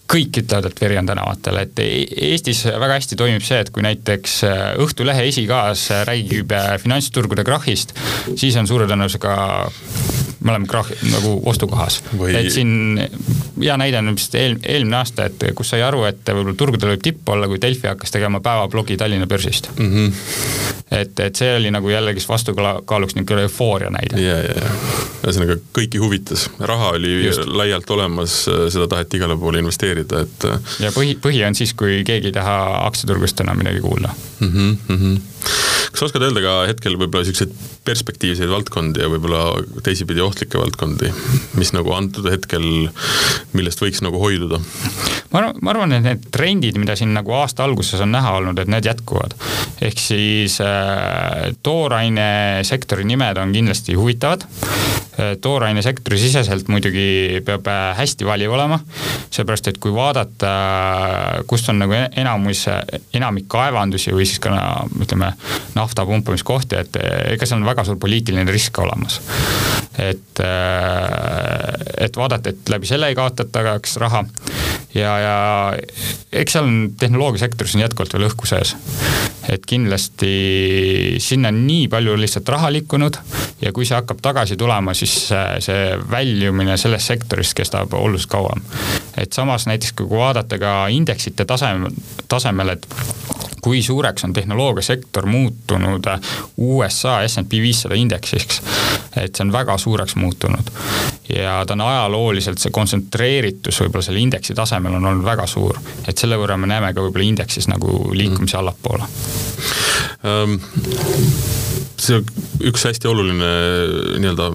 kõik 0.10 0.41
ütlevad, 0.41 0.69
et 0.69 0.82
veri 0.82 0.98
on 1.00 1.10
tänavatel, 1.10 1.60
et 1.62 1.82
e-, 1.84 2.08
Eestis 2.32 2.63
väga 2.65 2.98
hästi 2.98 3.17
toimib 3.19 3.45
see, 3.45 3.60
et 3.63 3.69
kui 3.74 3.86
näiteks 3.86 4.39
äh, 4.48 4.63
Õhtulehe 4.82 5.28
esikaas 5.30 5.89
räägib 6.10 6.56
äh, 6.56 6.74
finantsturgude 6.82 7.45
krahhist, 7.48 7.93
siis 8.36 8.58
on 8.60 8.69
suure 8.69 8.89
tõenäosusega 8.89 9.36
me 10.39 10.52
oleme 10.52 10.67
krahh, 10.67 10.91
nagu 11.12 11.34
ostukohas 11.52 12.00
Või.... 12.13 12.32
et 12.39 12.52
siin 12.54 13.00
hea 13.60 13.76
näide 13.80 14.00
on 14.00 14.13
vist 14.15 14.36
eel, 14.39 14.56
eelmine 14.63 15.00
aasta, 15.02 15.28
et 15.28 15.50
kus 15.56 15.74
sai 15.74 15.82
aru, 15.84 16.06
et 16.08 16.22
võib-olla 16.24 16.56
turgudel 16.60 16.93
võib 16.93 17.04
tipp 17.04 17.32
olla, 17.34 17.50
kui 17.52 17.60
Delfi 17.62 17.89
hakkas 17.89 18.13
tegema 18.15 18.39
päevablogi 18.43 18.98
Tallinna 19.00 19.28
börsist 19.28 19.69
mm. 19.76 19.89
-hmm. 19.93 20.13
et, 21.02 21.19
et 21.28 21.36
see 21.36 21.52
oli 21.58 21.72
nagu 21.76 21.91
jällegi 21.91 22.24
vastukaaluks 22.28 23.17
niisugune 23.17 23.48
eufooria 23.50 23.91
näide. 23.91 24.22
ja, 24.24 24.38
ja, 24.45 24.63
ja 24.63 24.72
ühesõnaga 25.26 25.60
kõiki 25.76 26.00
huvitas, 26.00 26.48
raha 26.60 26.93
oli 26.95 27.26
Just. 27.26 27.43
laialt 27.45 27.89
olemas, 27.91 28.45
seda 28.48 28.88
taheti 28.88 29.19
igale 29.19 29.36
poole 29.38 29.60
investeerida, 29.60 29.98
et. 30.03 30.47
ja 30.79 30.91
põhi, 30.95 31.15
põhi 31.21 31.43
on 31.47 31.57
siis, 31.57 31.73
kui 31.77 32.03
keegi 32.07 32.31
ei 32.31 32.35
taha 32.35 32.85
aktsiaturgust 32.88 33.41
enam 33.45 33.59
midagi 33.62 33.81
kuulda 33.83 34.13
mm. 34.13 34.47
-hmm, 34.47 34.77
mm 34.88 34.97
-hmm 35.01 35.38
kas 35.91 36.06
oskad 36.06 36.23
öelda 36.23 36.43
ka 36.43 36.56
hetkel 36.69 36.95
võib-olla 36.99 37.25
siukseid 37.28 37.54
perspektiivseid 37.88 38.52
valdkondi 38.52 39.02
ja 39.04 39.10
võib-olla 39.12 39.82
teisipidi 39.84 40.21
ohtlikke 40.23 40.60
valdkondi, 40.62 41.10
mis 41.60 41.73
nagu 41.75 41.93
antud 41.95 42.28
hetkel, 42.32 42.65
millest 43.58 43.82
võiks 43.84 44.04
nagu 44.06 44.21
hoiduda? 44.21 44.62
ma 45.34 45.41
arvan, 45.41 45.58
ma 45.62 45.73
arvan, 45.73 45.95
et 45.97 46.06
need 46.06 46.30
trendid, 46.34 46.78
mida 46.82 46.95
siin 46.99 47.13
nagu 47.15 47.34
aasta 47.38 47.65
alguses 47.65 48.02
on 48.06 48.13
näha 48.13 48.36
olnud, 48.39 48.60
et 48.62 48.71
need 48.71 48.88
jätkuvad. 48.89 49.36
ehk 49.89 50.02
siis 50.02 50.60
äh, 50.63 51.49
tooraine 51.63 52.63
sektori 52.67 53.06
nimed 53.08 53.38
on 53.41 53.54
kindlasti 53.56 53.97
huvitavad 53.99 54.45
äh,. 54.45 55.36
tooraine 55.41 55.82
sektori 55.86 56.19
siseselt 56.21 56.69
muidugi 56.71 57.41
peab 57.45 57.67
äh, 57.67 57.97
hästi 57.97 58.28
valiv 58.30 58.54
olema, 58.56 58.80
seepärast 59.32 59.71
et 59.71 59.82
kui 59.82 59.93
vaadata, 59.95 60.54
kus 61.47 61.67
on 61.69 61.84
nagu 61.84 61.97
enamus, 61.97 62.65
enamik 63.13 63.49
kaevandusi 63.52 64.15
või 64.15 64.30
siis 64.30 64.41
ka 64.43 64.56
ütleme, 65.02 65.28
nafta 65.75 66.05
pumpamiskohti, 66.05 66.79
et 66.79 66.99
ega 67.33 67.45
seal 67.45 67.61
on 67.61 67.69
väga 67.69 67.85
suur 67.87 67.99
poliitiline 68.01 68.51
risk 68.51 68.79
olemas. 68.79 69.21
et, 69.99 70.39
äh, 70.39 72.05
et 72.05 72.17
vaadata, 72.17 72.49
et 72.49 72.69
läbi 72.69 72.87
selle 72.87 73.09
ei 73.11 73.15
kaotataks 73.15 73.97
raha 73.97 74.23
ja, 74.95 75.19
ja 75.19 75.37
eks 76.31 76.53
seal 76.53 76.67
on 76.67 76.77
tehnoloogiasektoris 76.99 77.75
on 77.75 77.83
jätkuvalt 77.83 78.13
veel 78.13 78.27
õhku 78.29 78.49
sees. 78.49 78.75
et 79.49 79.65
kindlasti 79.65 80.31
sinna 81.21 81.51
on 81.53 81.61
nii 81.67 81.87
palju 81.91 82.15
lihtsalt 82.19 82.49
raha 82.49 82.71
liikunud 82.73 83.17
ja 83.61 83.73
kui 83.73 83.85
see 83.85 83.97
hakkab 83.97 84.21
tagasi 84.23 84.57
tulema, 84.57 84.93
siis 84.93 85.15
see 85.65 85.83
väljumine 86.11 86.77
sellest 86.77 87.13
sektorist 87.13 87.57
kestab 87.57 87.93
oluliselt 87.93 88.31
kauem. 88.31 88.63
et 89.17 89.33
samas 89.33 89.67
näiteks 89.69 89.93
kui 89.93 90.09
vaadata 90.09 90.59
ka 90.61 90.75
indeksite 90.93 91.45
tasem, 91.45 91.87
tasemel, 92.27 92.75
et 92.77 92.87
kui 93.62 93.82
suureks 93.84 94.24
on 94.24 94.34
tehnoloogiasektor 94.34 95.26
muutunud 95.26 96.06
USA 96.58 97.19
SNP 97.28 97.62
viissada 97.62 97.95
indeksiks. 97.95 98.62
et 99.17 99.36
see 99.36 99.45
on 99.45 99.52
väga 99.52 99.78
suureks 99.78 100.15
muutunud 100.15 100.72
ja 101.36 101.63
ta 101.67 101.74
on 101.74 101.82
ajalooliselt, 101.82 102.60
see 102.60 102.72
kontsentreeritus 102.72 103.82
võib-olla 103.84 104.06
selle 104.06 104.24
indeksi 104.24 104.56
tasemel 104.58 104.95
on 105.00 105.06
olnud 105.06 105.26
väga 105.26 105.48
suur. 105.48 105.80
et 106.08 106.17
selle 106.17 106.38
võrra 106.38 106.58
me 106.58 106.67
näeme 106.67 106.93
ka 106.93 107.06
võib-olla 107.06 107.26
indeksis 107.26 107.67
nagu 107.67 108.12
liikumise 108.13 108.58
mm. 108.58 108.60
allapoole 108.60 109.10
um,. 110.24 110.60
see 112.00 112.22
üks 112.69 112.86
hästi 112.88 113.08
oluline 113.12 113.50
nii-öelda 114.19 114.54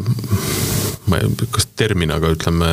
ma 1.11 1.21
ei, 1.21 1.47
kas 1.53 1.67
termin, 1.77 2.13
aga 2.15 2.31
ütleme 2.33 2.71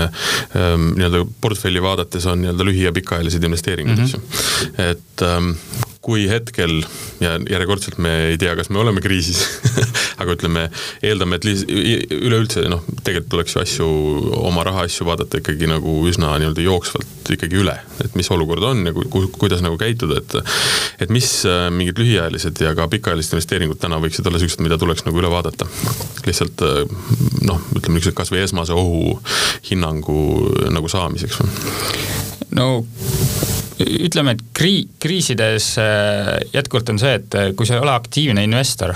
ähm, 0.56 0.92
nii-öelda 0.96 1.26
portfelli 1.44 1.82
vaadates 1.84 2.26
on 2.32 2.42
nii-öelda 2.42 2.68
lühi- 2.68 2.86
ja 2.88 2.94
pikaajalised 2.96 3.44
investeeringud 3.44 3.98
mm, 3.98 4.06
-hmm. 4.06 4.08
eks 4.08 4.14
ju. 4.14 4.92
et 4.92 5.26
ähm, 5.28 5.52
kui 6.02 6.26
hetkel 6.30 6.80
ja 7.22 7.36
järjekordselt 7.38 8.00
me 8.02 8.14
ei 8.32 8.38
tea, 8.42 8.56
kas 8.58 8.72
me 8.74 8.82
oleme 8.82 9.04
kriisis 9.04 9.44
aga 10.22 10.36
ütleme, 10.36 10.66
eeldame, 11.06 11.38
et 11.38 11.46
liis-, 11.46 11.66
üleüldse 11.68 12.64
noh, 12.72 12.84
tegelikult 13.06 13.32
tuleks 13.36 13.56
ju 13.56 13.62
asju, 13.62 13.88
oma 14.42 14.66
rahaasju 14.68 15.08
vaadata 15.08 15.42
ikkagi 15.42 15.70
nagu 15.70 15.96
üsna 16.10 16.34
nii-öelda 16.42 16.66
jooksvalt 16.66 17.32
ikkagi 17.36 17.62
üle, 17.62 17.76
et 18.04 18.18
mis 18.18 18.30
olukord 18.34 18.66
on 18.72 18.84
ja 18.88 18.94
ku-, 18.98 19.28
kuidas 19.38 19.64
nagu 19.66 19.80
käituda, 19.82 20.22
et 20.22 20.38
et 21.06 21.14
mis 21.14 21.30
äh, 21.50 21.68
mingid 21.74 22.02
lühiajalised 22.02 22.62
ja 22.66 22.74
ka 22.78 22.88
pikaajalised 22.92 23.38
investeeringud 23.38 23.82
täna 23.82 24.02
võiksid 24.02 24.28
olla 24.28 24.42
siuksed, 24.42 24.62
mida 24.66 24.78
tuleks 24.82 25.06
nagu 25.08 25.22
üle 25.22 25.32
vaadata. 25.32 25.70
lihtsalt 26.28 26.66
äh, 26.66 26.84
noh, 27.46 27.62
ütleme 27.78 27.98
niisuguse 28.00 28.18
kasvõi 28.18 28.44
esmase 28.46 28.78
ohu 28.78 29.20
hinnangu 29.70 30.22
nagu 30.74 30.92
saamiseks 30.92 31.42
või? 31.42 31.52
no 32.58 32.70
ütleme, 33.82 34.36
et 34.36 34.44
krii-, 34.58 34.88
kriisides 35.02 35.74
äh, 35.82 36.38
jätkuvalt 36.54 36.94
on 36.94 37.02
see, 37.02 37.16
et 37.20 37.38
äh, 37.38 37.52
kui 37.58 37.68
sa 37.68 37.78
ei 37.78 37.84
ole 37.84 37.94
aktiivne 37.96 38.44
investor, 38.48 38.96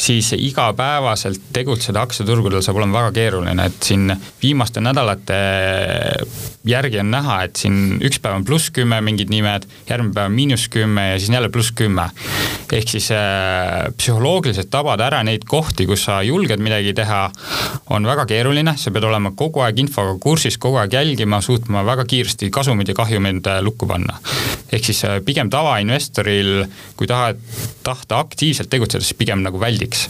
siis 0.00 0.32
igapäevaselt 0.36 1.50
tegutseda 1.52 2.04
aktsiaturgudel 2.06 2.62
saab 2.64 2.80
olema 2.80 3.02
väga 3.02 3.12
keeruline, 3.18 3.66
et 3.68 3.82
siin 3.84 4.08
viimaste 4.42 4.80
nädalate 4.80 5.40
järgi 6.64 7.00
on 7.00 7.10
näha, 7.12 7.40
et 7.46 7.60
siin 7.60 7.98
üks 8.04 8.20
päev 8.20 8.38
on 8.40 8.44
pluss 8.48 8.70
kümme 8.74 9.00
mingid 9.04 9.32
nimed, 9.32 9.66
järgmine 9.88 10.14
päev 10.16 10.32
miinus 10.34 10.66
kümme 10.72 11.06
ja 11.12 11.18
siis 11.18 11.32
jälle 11.32 11.48
pluss 11.48 11.72
kümme. 11.76 12.10
ehk 12.72 12.88
siis 12.88 13.10
äh, 13.10 13.88
psühholoogiliselt 13.96 14.70
tabada 14.70 15.08
ära 15.08 15.22
neid 15.26 15.44
kohti, 15.48 15.86
kus 15.86 16.04
sa 16.06 16.20
julged 16.22 16.60
midagi 16.62 16.92
teha, 16.94 17.22
on 17.90 18.06
väga 18.06 18.26
keeruline, 18.30 18.76
sa 18.78 18.92
pead 18.94 19.04
olema 19.08 19.32
kogu 19.36 19.64
aeg 19.64 19.80
infoga 19.82 20.14
kursis, 20.22 20.58
kogu 20.58 20.78
aeg 20.78 20.94
jälgima, 20.94 21.40
suutma 21.42 21.82
väga 21.86 22.04
kiiresti 22.04 22.50
kasumid 22.50 22.92
ja 22.92 22.94
kahjumid 22.94 23.46
äh, 23.46 23.62
lukku 23.64 23.88
panna. 23.90 24.20
Ehk 24.72 24.86
siis 24.86 25.02
äh, 25.04 25.18
pigem 25.24 25.50
tavainvestoril, 25.50 26.64
kui 26.96 27.08
tahad, 27.10 27.40
tahta 27.86 28.20
aktiivselt 28.22 28.70
tegutseda, 28.70 29.04
siis 29.04 29.18
pigem 29.18 29.42
nagu 29.44 29.60
väldiks. 29.60 30.06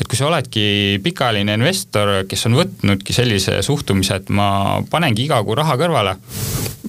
et 0.00 0.06
kui 0.06 0.18
sa 0.18 0.28
oledki 0.28 1.00
pikaajaline 1.02 1.56
investor, 1.58 2.22
kes 2.28 2.46
on 2.46 2.58
võtnudki 2.60 3.16
sellise 3.16 3.58
suhtumise, 3.66 4.20
et 4.20 4.30
ma 4.30 4.82
panengi 4.90 5.26
iga 5.26 5.42
kuu 5.44 5.56
raha 5.58 5.76
kõrvale, 5.80 6.16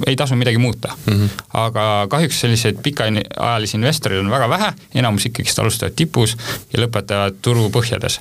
ei 0.06 0.16
tasu 0.16 0.36
midagi 0.36 0.58
muuta 0.58 0.94
mm. 1.06 1.14
-hmm. 1.14 1.30
aga 1.54 2.08
kahjuks 2.10 2.40
selliseid 2.40 2.78
pikaajalisi 2.84 3.78
investoreid 3.78 4.20
on 4.20 4.30
väga 4.30 4.50
vähe, 4.50 4.74
enamus 4.96 5.26
ikkagist 5.26 5.60
alustavad 5.60 5.96
tipus 5.96 6.38
ja 6.74 6.84
lõpetavad 6.84 7.42
turu 7.42 7.70
põhjades. 7.70 8.20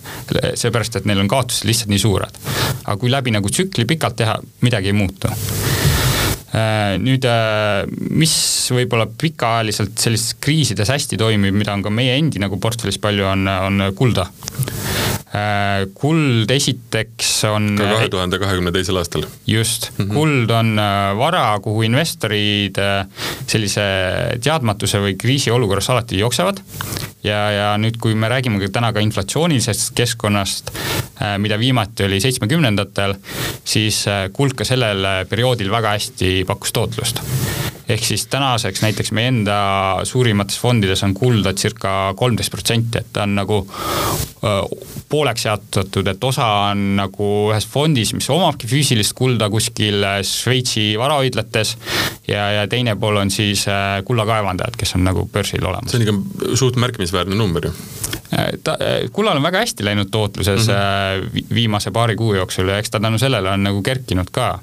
seepärast, 0.55 0.97
et 0.97 1.05
neil 1.05 1.21
on 1.21 1.29
kaotused 1.29 1.69
lihtsalt 1.69 1.89
nii 1.89 1.99
suured. 1.99 2.41
aga 2.85 2.97
kui 2.97 3.11
läbi 3.11 3.31
nagu 3.31 3.51
tsükli 3.51 3.85
pikalt 3.85 4.17
teha, 4.17 4.39
midagi 4.61 4.87
ei 4.87 4.93
muutu 4.93 5.29
nüüd, 7.03 7.27
äh, 7.29 7.85
mis 8.17 8.37
võib-olla 8.73 9.09
pikaajaliselt 9.11 9.99
sellistes 10.01 10.39
kriisides 10.41 10.93
hästi 10.93 11.19
toimib, 11.21 11.57
mida 11.57 11.75
on 11.77 11.85
ka 11.85 11.93
meie 11.93 12.17
endi 12.17 12.41
nagu 12.43 12.61
portfellis 12.63 13.01
palju, 13.03 13.29
on, 13.29 13.47
on 13.49 13.89
kulda. 13.99 14.29
Äh, 14.31 15.16
kuld 15.97 16.51
esiteks 16.51 17.31
on. 17.51 17.73
ka 17.79 17.89
kahe 17.91 18.09
tuhande 18.13 18.39
kahekümne 18.41 18.73
teisel 18.73 18.97
aastal. 19.01 19.27
just 19.47 19.91
mm, 19.91 20.05
-hmm. 20.05 20.15
kuld 20.15 20.51
on 20.51 20.79
äh, 20.79 21.17
vara, 21.19 21.59
kuhu 21.63 21.83
investorid 21.83 22.79
äh, 22.79 23.07
sellise 23.47 23.87
teadmatuse 24.43 25.01
või 25.03 25.17
kriisiolukorras 25.19 25.91
alati 25.91 26.19
jooksevad. 26.19 26.61
ja, 27.25 27.51
ja 27.51 27.69
nüüd, 27.77 27.99
kui 28.01 28.15
me 28.15 28.29
räägime 28.29 28.61
ka 28.63 28.69
täna 28.73 28.93
ka 28.93 29.01
inflatsioonilisest 29.01 29.95
keskkonnast, 29.95 30.71
mida 31.39 31.59
viimati 31.59 32.05
oli 32.05 32.21
seitsmekümnendatel, 32.21 33.17
siis 33.65 34.05
kuld 34.33 34.55
ka 34.55 34.65
sellel 34.65 35.27
perioodil 35.29 35.71
väga 35.71 35.97
hästi 35.97 36.45
pakkus 36.47 36.73
tootlust 36.73 37.21
ehk 37.89 38.05
siis 38.05 38.27
tänaseks 38.27 38.83
näiteks 38.83 39.13
meie 39.15 39.31
enda 39.31 39.57
suurimates 40.05 40.59
fondides 40.59 41.03
on 41.07 41.15
kulda 41.15 41.53
circa 41.55 42.13
kolmteist 42.17 42.51
protsenti, 42.51 42.99
et 42.99 43.13
ta 43.13 43.23
on 43.27 43.37
nagu 43.39 43.61
pooleks 45.09 45.47
jaotatud, 45.47 46.07
et 46.11 46.25
osa 46.25 46.47
on 46.71 46.83
nagu 46.99 47.29
ühes 47.53 47.67
fondis, 47.71 48.13
mis 48.17 48.29
omabki 48.31 48.69
füüsilist 48.71 49.15
kulda 49.19 49.51
kuskil 49.53 50.03
Šveitsi 50.27 50.89
varahoidlates 50.99 51.77
ja, 52.29 52.51
ja 52.59 52.67
teine 52.71 52.97
pool 53.01 53.23
on 53.23 53.31
siis 53.31 53.67
kullakaevandajad, 54.05 54.79
kes 54.79 54.97
on 54.99 55.07
nagu 55.07 55.29
börsil 55.33 55.65
olemas. 55.65 55.93
see 55.93 56.03
on 56.03 56.07
ikka 56.07 56.57
suht 56.59 56.81
märkimisväärne 56.83 57.39
number 57.39 57.71
ju 57.71 57.75
ta, 58.63 58.77
kullal 59.13 59.37
on 59.37 59.43
väga 59.43 59.63
hästi 59.63 59.85
läinud 59.85 60.11
tootluses 60.11 60.69
mm 60.69 60.75
-hmm. 60.75 61.55
viimase 61.55 61.91
paari 61.91 62.17
kuu 62.17 62.35
jooksul 62.35 62.69
ja 62.69 62.79
eks 62.79 62.91
ta 62.91 63.01
tänu 63.01 63.19
sellele 63.19 63.51
on 63.51 63.63
nagu 63.63 63.83
kerkinud 63.83 64.31
ka. 64.33 64.59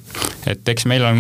et 0.48 0.70
eks 0.70 0.86
meil 0.86 1.06
on, 1.06 1.18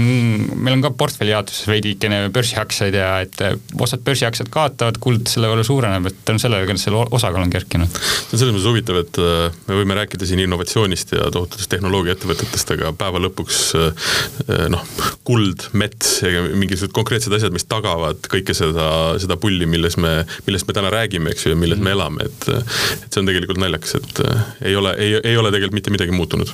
meil 0.55 0.73
on 0.73 0.81
ka 0.81 0.91
portfelli 0.91 1.31
jaotuses 1.31 1.67
veidikene 1.93 2.29
börsiaktsiaid 2.33 2.95
ja 2.97 3.09
et 3.23 3.37
osad 3.81 4.03
börsiaktsiad 4.05 4.49
kaotavad, 4.53 4.97
kuld 5.01 5.27
selle 5.29 5.49
võrra 5.51 5.63
suureneb, 5.65 6.07
et 6.09 6.21
tänu 6.25 6.41
sellele 6.41 6.77
selle 6.77 7.05
osakaal 7.11 7.43
on 7.43 7.53
kerkinud. 7.53 7.87
see 7.89 8.33
on 8.33 8.41
selles 8.41 8.53
mõttes 8.55 8.69
huvitav, 8.69 8.99
et 9.03 9.19
äh, 9.21 9.53
me 9.67 9.77
võime 9.79 9.97
rääkida 9.97 10.27
siin 10.27 10.41
innovatsioonist 10.43 11.13
ja 11.15 11.29
tohututest 11.31 11.69
tehnoloogiaettevõtetest, 11.73 12.73
aga 12.75 12.93
päeva 12.97 13.21
lõpuks 13.23 13.61
äh, 13.79 14.67
noh, 14.73 14.83
kuld, 15.27 15.69
mets 15.73 16.21
ja 16.23 16.43
mingisugused 16.49 16.95
konkreetsed 16.95 17.33
asjad, 17.37 17.53
mis 17.53 17.67
tagavad 17.69 18.25
kõike 18.31 18.55
seda, 18.57 18.87
seda 19.21 19.37
pulli, 19.37 19.67
milles 19.69 19.97
me, 20.01 20.23
millest 20.47 20.67
me 20.69 20.77
täna 20.77 20.93
räägime, 20.93 21.33
eks 21.33 21.47
ju, 21.47 21.53
ja 21.53 21.59
milles 21.59 21.81
me 21.83 21.93
elame, 21.93 22.29
et 22.29 22.49
et, 22.53 23.09
see 23.09 23.21
on 23.21 23.29
tegelikult 23.29 23.59
naljakas, 23.61 23.97
et 23.99 24.23
ei 24.69 24.75
ole, 24.77 24.95
ei, 24.99 25.17
ei 25.21 25.37
ole 25.39 25.51
tegelikult 25.53 25.77
mitte 25.77 25.93
midagi 25.93 26.15
muutunud. 26.15 26.49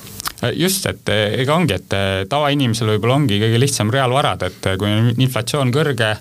just, 0.56 0.86
et 0.90 1.10
ega 1.12 1.56
ongi, 1.56 1.76
et 1.76 1.96
tavainimesel 2.32 2.94
võib-olla 2.94 3.18
ongi 3.20 3.40
kõige 3.42 3.60
lihtsam 3.62 3.92
reaalvarad, 3.94 4.46
et 4.48 4.70
kui 4.80 4.92
on 4.92 5.10
inflatsioon 5.30 5.72
kõrge, 5.74 6.16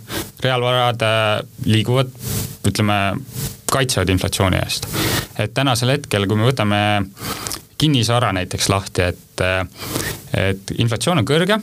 reaalvarad 0.44 1.02
liiguvad, 1.66 2.12
ütleme, 2.68 2.98
kaitsevad 3.72 4.12
inflatsiooni 4.12 4.60
eest. 4.60 4.88
et 5.38 5.54
tänasel 5.54 5.96
hetkel, 5.96 6.26
kui 6.28 6.38
me 6.38 6.48
võtame 6.48 6.80
kinnisvara 7.78 8.32
näiteks 8.34 8.68
lahti, 8.68 9.02
et, 9.02 9.42
et 10.34 10.72
inflatsioon 10.82 11.20
on 11.22 11.26
kõrge, 11.26 11.60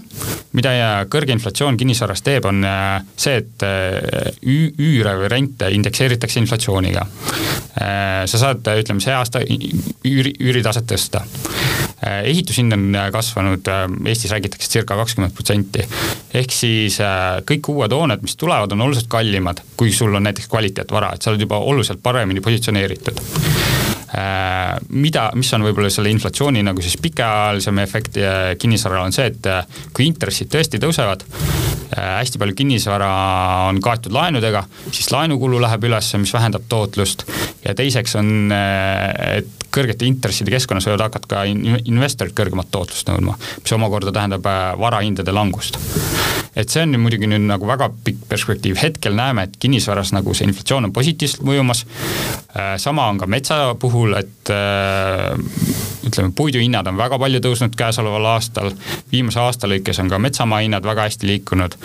mida 0.56 0.72
kõrge 1.12 1.36
inflatsioon 1.36 1.78
kinnisvaras 1.78 2.24
teeb, 2.24 2.48
on 2.48 2.64
äh, 2.64 3.02
see, 3.20 3.42
et 3.42 3.66
äh, 3.68 4.30
üüre 4.46 5.18
või 5.20 5.32
rente 5.32 5.70
indekseeritakse 5.76 6.40
inflatsiooniga. 6.40 7.04
Äh, 7.82 8.24
sa 8.32 8.42
saad, 8.46 8.64
ütleme, 8.64 9.04
see 9.04 9.16
aasta 9.16 9.44
üüri, 9.44 10.38
üüritaset 10.40 10.88
tõsta. 10.88 11.26
Ehitushind 12.04 12.76
on 12.76 12.98
kasvanud, 13.14 13.70
Eestis 14.06 14.34
räägitakse 14.34 14.70
circa 14.70 14.98
kakskümmend 15.00 15.34
protsenti. 15.34 15.86
ehk 16.34 16.52
siis 16.52 17.00
kõik 17.48 17.70
uued 17.72 17.96
hooned, 17.96 18.22
mis 18.22 18.36
tulevad, 18.36 18.72
on 18.76 18.82
oluliselt 18.88 19.08
kallimad, 19.10 19.64
kui 19.78 19.94
sul 19.96 20.16
on 20.16 20.28
näiteks 20.28 20.52
kvaliteetvara, 20.52 21.14
et 21.16 21.22
sa 21.22 21.32
oled 21.32 21.48
juba 21.48 21.58
oluliselt 21.58 22.04
paremini 22.04 22.44
positsioneeritud 22.44 23.22
Äh, 24.16 24.78
mida, 24.96 25.26
mis 25.36 25.50
on 25.58 25.64
võib-olla 25.66 25.90
selle 25.92 26.12
inflatsiooni 26.14 26.62
nagu 26.64 26.84
siis 26.84 26.96
pikaajalisem 27.04 27.80
efekt 27.82 28.20
kinnisvaral 28.62 29.10
on 29.10 29.16
see, 29.16 29.26
et 29.32 29.50
äh, 29.50 29.66
kui 29.98 30.06
intressid 30.08 30.52
tõesti 30.54 30.80
tõusevad, 30.80 31.26
äh, 31.26 32.14
hästi 32.22 32.40
palju 32.40 32.56
kinnisvara 32.62 33.10
on 33.72 33.82
kaetud 33.84 34.16
laenudega, 34.16 34.62
siis 34.88 35.10
laenukulu 35.12 35.60
läheb 35.66 35.90
üles, 35.90 36.14
mis 36.22 36.32
vähendab 36.38 36.70
tootlust. 36.72 37.26
ja 37.66 37.76
teiseks 37.76 38.16
on, 38.22 38.54
et 38.54 39.65
kõrgete 39.76 40.08
intresside 40.08 40.54
keskkonnas 40.56 40.88
võivad 40.90 41.08
hakata 41.10 41.32
ka 41.36 41.46
investorid 41.46 42.36
kõrgemat 42.38 42.72
tootlust 42.72 43.12
nõudma, 43.12 43.38
mis 43.62 43.78
omakorda 43.78 44.16
tähendab 44.16 44.48
varahindade 44.80 45.36
langust 45.36 45.80
et 46.56 46.72
see 46.72 46.86
on 46.86 46.96
muidugi 47.04 47.28
nüüd 47.28 47.44
nagu 47.50 47.68
väga 47.68 47.90
pikk 48.06 48.28
perspektiiv, 48.30 48.78
hetkel 48.80 49.16
näeme, 49.18 49.46
et 49.46 49.58
kinnisvaras 49.60 50.14
nagu 50.16 50.34
see 50.36 50.48
inflatsioon 50.48 50.88
on 50.88 50.94
positiivselt 50.96 51.44
mõjumas. 51.48 51.84
sama 52.80 53.10
on 53.12 53.18
ka 53.20 53.28
metsa 53.28 53.58
puhul, 53.80 54.16
et 54.16 54.52
ütleme, 56.06 56.32
puiduhinnad 56.36 56.88
on 56.88 56.98
väga 56.98 57.20
palju 57.20 57.42
tõusnud 57.44 57.76
käesoleval 57.76 58.30
aastal. 58.36 58.72
viimase 59.12 59.40
aasta 59.40 59.68
lõikes 59.68 60.00
on 60.00 60.10
ka 60.10 60.20
metsamaa 60.20 60.62
hinnad 60.64 60.86
väga 60.86 61.10
hästi 61.10 61.28
liikunud. 61.28 61.76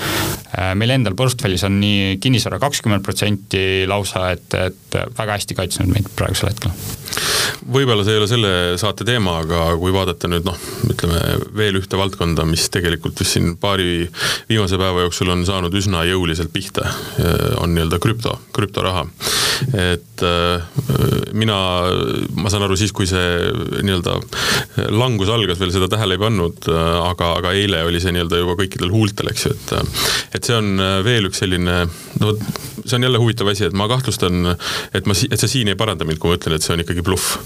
meil 0.75 0.91
endal 0.91 1.15
portfellis 1.15 1.65
on 1.65 1.81
nii 1.81 2.19
kinnisvara 2.23 2.59
kakskümmend 2.59 3.03
protsenti 3.03 3.87
lausa, 3.87 4.31
et, 4.31 4.55
et 4.55 5.01
väga 5.19 5.33
hästi 5.33 5.55
kaitsnud 5.55 5.91
meid 5.91 6.15
praegusel 6.17 6.55
hetkel 6.55 6.71
võib-olla 7.67 8.05
see 8.07 8.17
ei 8.17 8.21
ole 8.21 8.29
selle 8.31 8.53
saate 8.81 9.07
teema, 9.09 9.39
aga 9.45 9.71
kui 9.81 9.93
vaadata 9.95 10.31
nüüd 10.31 10.47
noh, 10.49 10.59
ütleme 10.91 11.21
veel 11.57 11.81
ühte 11.81 11.99
valdkonda, 12.01 12.47
mis 12.49 12.69
tegelikult 12.73 13.21
vist 13.21 13.37
siin 13.37 13.55
paari 13.61 14.07
viimase 14.51 14.79
päeva 14.81 15.07
jooksul 15.07 15.33
on 15.35 15.45
saanud 15.49 15.75
üsna 15.81 16.05
jõuliselt 16.09 16.53
pihta, 16.55 16.89
on 17.61 17.75
nii-öelda 17.75 18.01
krüpto, 18.03 18.39
krüptoraha. 18.57 19.07
et 19.77 20.10
et 20.21 21.35
mina, 21.37 21.57
ma 22.37 22.51
saan 22.53 22.65
aru 22.67 22.77
siis, 22.79 22.93
kui 22.97 23.09
see 23.09 23.51
nii-öelda 23.87 24.17
langus 24.95 25.31
algas, 25.33 25.61
veel 25.61 25.73
seda 25.75 25.89
tähele 25.91 26.17
ei 26.17 26.23
pannud, 26.23 26.69
aga, 26.71 27.33
aga 27.41 27.55
eile 27.57 27.85
oli 27.89 28.03
see 28.03 28.15
nii-öelda 28.15 28.43
juba 28.43 28.57
kõikidel 28.61 28.93
huultel, 28.93 29.31
eks 29.33 29.47
ju, 29.47 29.55
et 29.57 29.77
et 30.39 30.47
see 30.47 30.57
on 30.57 30.83
veel 31.07 31.31
üks 31.31 31.43
selline, 31.43 31.83
no 32.21 32.35
see 32.85 32.97
on 32.97 33.03
jälle 33.03 33.19
huvitav 33.19 33.51
asi, 33.51 33.67
et 33.69 33.77
ma 33.77 33.89
kahtlustan, 33.91 34.55
et 34.95 35.07
ma, 35.07 35.17
et 35.31 35.41
sa 35.41 35.49
siin 35.51 35.71
ei 35.71 35.79
paranda 35.79 36.07
mind, 36.09 36.21
kui 36.23 36.33
ma 36.33 36.39
ütlen, 36.39 36.57
et 36.57 36.65
see 36.65 36.75
on 36.75 36.85
ikkagi 36.85 37.05
bluff. 37.07 37.39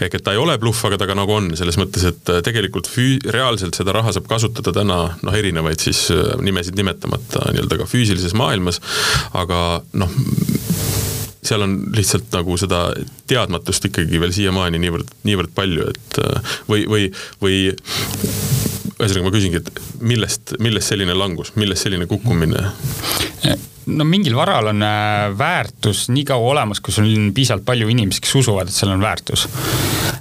ehk 0.00 0.16
et 0.16 0.24
ta 0.24 0.34
ei 0.34 0.40
ole 0.40 0.56
bluff, 0.62 0.84
aga 0.88 0.98
ta 1.00 1.08
ka 1.10 1.16
nagu 1.18 1.34
on, 1.36 1.50
selles 1.58 1.78
mõttes, 1.80 2.06
et 2.08 2.32
tegelikult 2.46 2.88
füü-, 2.90 3.20
reaalselt 3.34 3.76
seda 3.78 3.94
raha 3.96 4.14
saab 4.16 4.28
kasutada 4.30 4.74
täna 4.74 5.00
noh, 5.20 5.36
erinevaid 5.36 5.82
siis 5.82 6.08
nimesid 6.40 6.78
nimetamata 6.78 7.50
nii-öelda 7.54 7.80
ka 7.82 7.88
füüsilises 7.90 8.36
maailmas, 8.38 8.80
aga 9.36 9.80
noh, 10.00 10.18
seal 11.42 11.64
on 11.64 11.76
lihtsalt 11.96 12.28
nagu 12.34 12.56
seda 12.60 12.90
teadmatust 13.30 13.88
ikkagi 13.88 14.20
veel 14.20 14.34
siiamaani 14.36 14.80
niivõrd, 14.82 15.14
niivõrd 15.24 15.54
palju, 15.56 15.88
et 15.92 16.20
või, 16.68 16.84
või, 16.90 17.06
või 17.40 17.62
ühesõnaga 19.00 19.24
ma 19.24 19.32
küsingi, 19.32 19.60
et 19.62 19.82
millest, 20.04 20.54
millest 20.60 20.92
selline 20.92 21.16
langus, 21.16 21.54
millest 21.56 21.86
selline 21.86 22.08
kukkumine? 22.10 22.68
no 23.90 24.04
mingil 24.06 24.36
varal 24.38 24.70
on 24.70 24.84
äh, 24.84 25.30
väärtus 25.38 26.08
nii 26.12 26.24
kaua 26.28 26.52
olemas, 26.52 26.82
kui 26.84 26.94
sul 26.94 27.08
on 27.08 27.30
piisavalt 27.34 27.64
palju 27.66 27.88
inimesi, 27.90 28.22
kes 28.22 28.36
usuvad, 28.42 28.70
et 28.70 28.76
sellel 28.76 28.98
on 28.98 29.04
väärtus. 29.04 29.46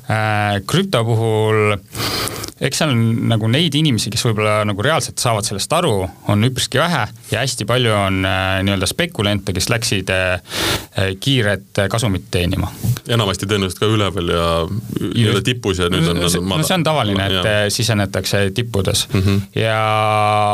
Äh, 0.09 0.61
krüpto 0.69 1.03
puhul 1.05 1.75
eks 2.59 2.81
seal 2.81 2.93
on 2.93 3.03
nagu 3.31 3.47
neid 3.51 3.75
inimesi, 3.79 4.11
kes 4.13 4.25
võib-olla 4.27 4.61
nagu 4.67 4.83
reaalselt 4.83 5.21
saavad 5.21 5.47
sellest 5.47 5.73
aru, 5.75 5.93
on 6.31 6.47
üpriski 6.47 6.81
vähe 6.81 7.05
ja 7.31 7.43
hästi 7.43 7.67
palju 7.69 7.93
on 7.95 8.21
äh, 8.27 8.59
nii-öelda 8.65 8.89
spekulante, 8.89 9.55
kes 9.55 9.69
läksid 9.71 10.11
äh, 10.13 10.57
äh 10.99 11.11
kiiret 11.19 11.83
kasumit 11.89 12.27
teenima. 12.31 12.71
enamasti 13.07 13.47
tõenäoliselt 13.49 13.81
ka 13.81 13.89
üleval 13.89 14.33
ja 14.33 14.47
nii-öelda 14.69 15.43
tipus 15.45 15.79
ja 15.79 15.89
nüüd 15.91 16.07
on 16.11 16.19
no, 16.19 16.29
no 16.57 16.63
see 16.63 16.77
on 16.77 16.85
tavaline, 16.87 17.25
et 17.25 17.49
ja. 17.49 17.55
sisenetakse 17.73 18.49
tippudes 18.55 19.07
mm 19.13 19.21
-hmm. 19.21 19.41
ja 19.59 19.79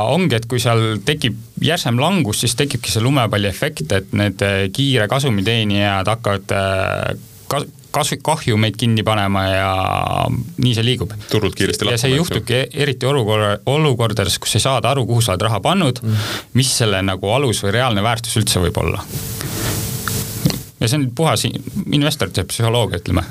ongi, 0.09 0.35
et 0.35 0.45
kui 0.45 0.59
seal 0.59 0.99
tekib 1.05 1.37
järsem 1.61 1.99
langus, 1.99 2.39
siis 2.43 2.55
tekibki 2.55 2.91
see 2.91 3.03
lumepalliefekt, 3.03 3.91
et 3.91 4.13
need 4.13 4.43
kiire 4.73 5.07
kasumiteenijad 5.07 6.07
hakkavad 6.07 6.51
äh, 6.51 7.17
kas-, 7.47 7.67
kas-, 7.95 8.15
kahjumeid 8.25 8.77
kinni 8.79 9.05
panema 9.07 9.45
ja 9.47 9.71
nii 10.57 10.75
see 10.75 10.85
liigub. 10.85 11.15
turult 11.31 11.57
kiiresti 11.57 11.87
lahkuma. 11.87 11.97
ja 11.97 12.03
see 12.03 12.15
juhtubki 12.15 12.61
eriti 12.85 13.09
olukorra, 13.09 13.55
olukordades, 13.71 14.39
kus 14.43 14.57
ei 14.59 14.65
saada 14.67 14.93
aru, 14.93 15.07
kuhu 15.09 15.23
sa 15.23 15.35
oled 15.35 15.47
raha 15.47 15.61
pannud 15.63 16.03
mm., 16.03 16.31
mis 16.59 16.71
selle 16.83 17.01
nagu 17.05 17.33
alus 17.35 17.63
või 17.65 17.77
reaalne 17.79 18.03
väärtus 18.05 18.37
üldse 18.41 18.63
võib 18.63 18.83
olla 18.83 19.03
ja 20.79 20.87
see 20.89 20.99
on 20.99 21.05
puhas 21.15 21.45
investorite 21.47 22.43
psühholoogia, 22.49 22.99
ütleme. 22.99 23.23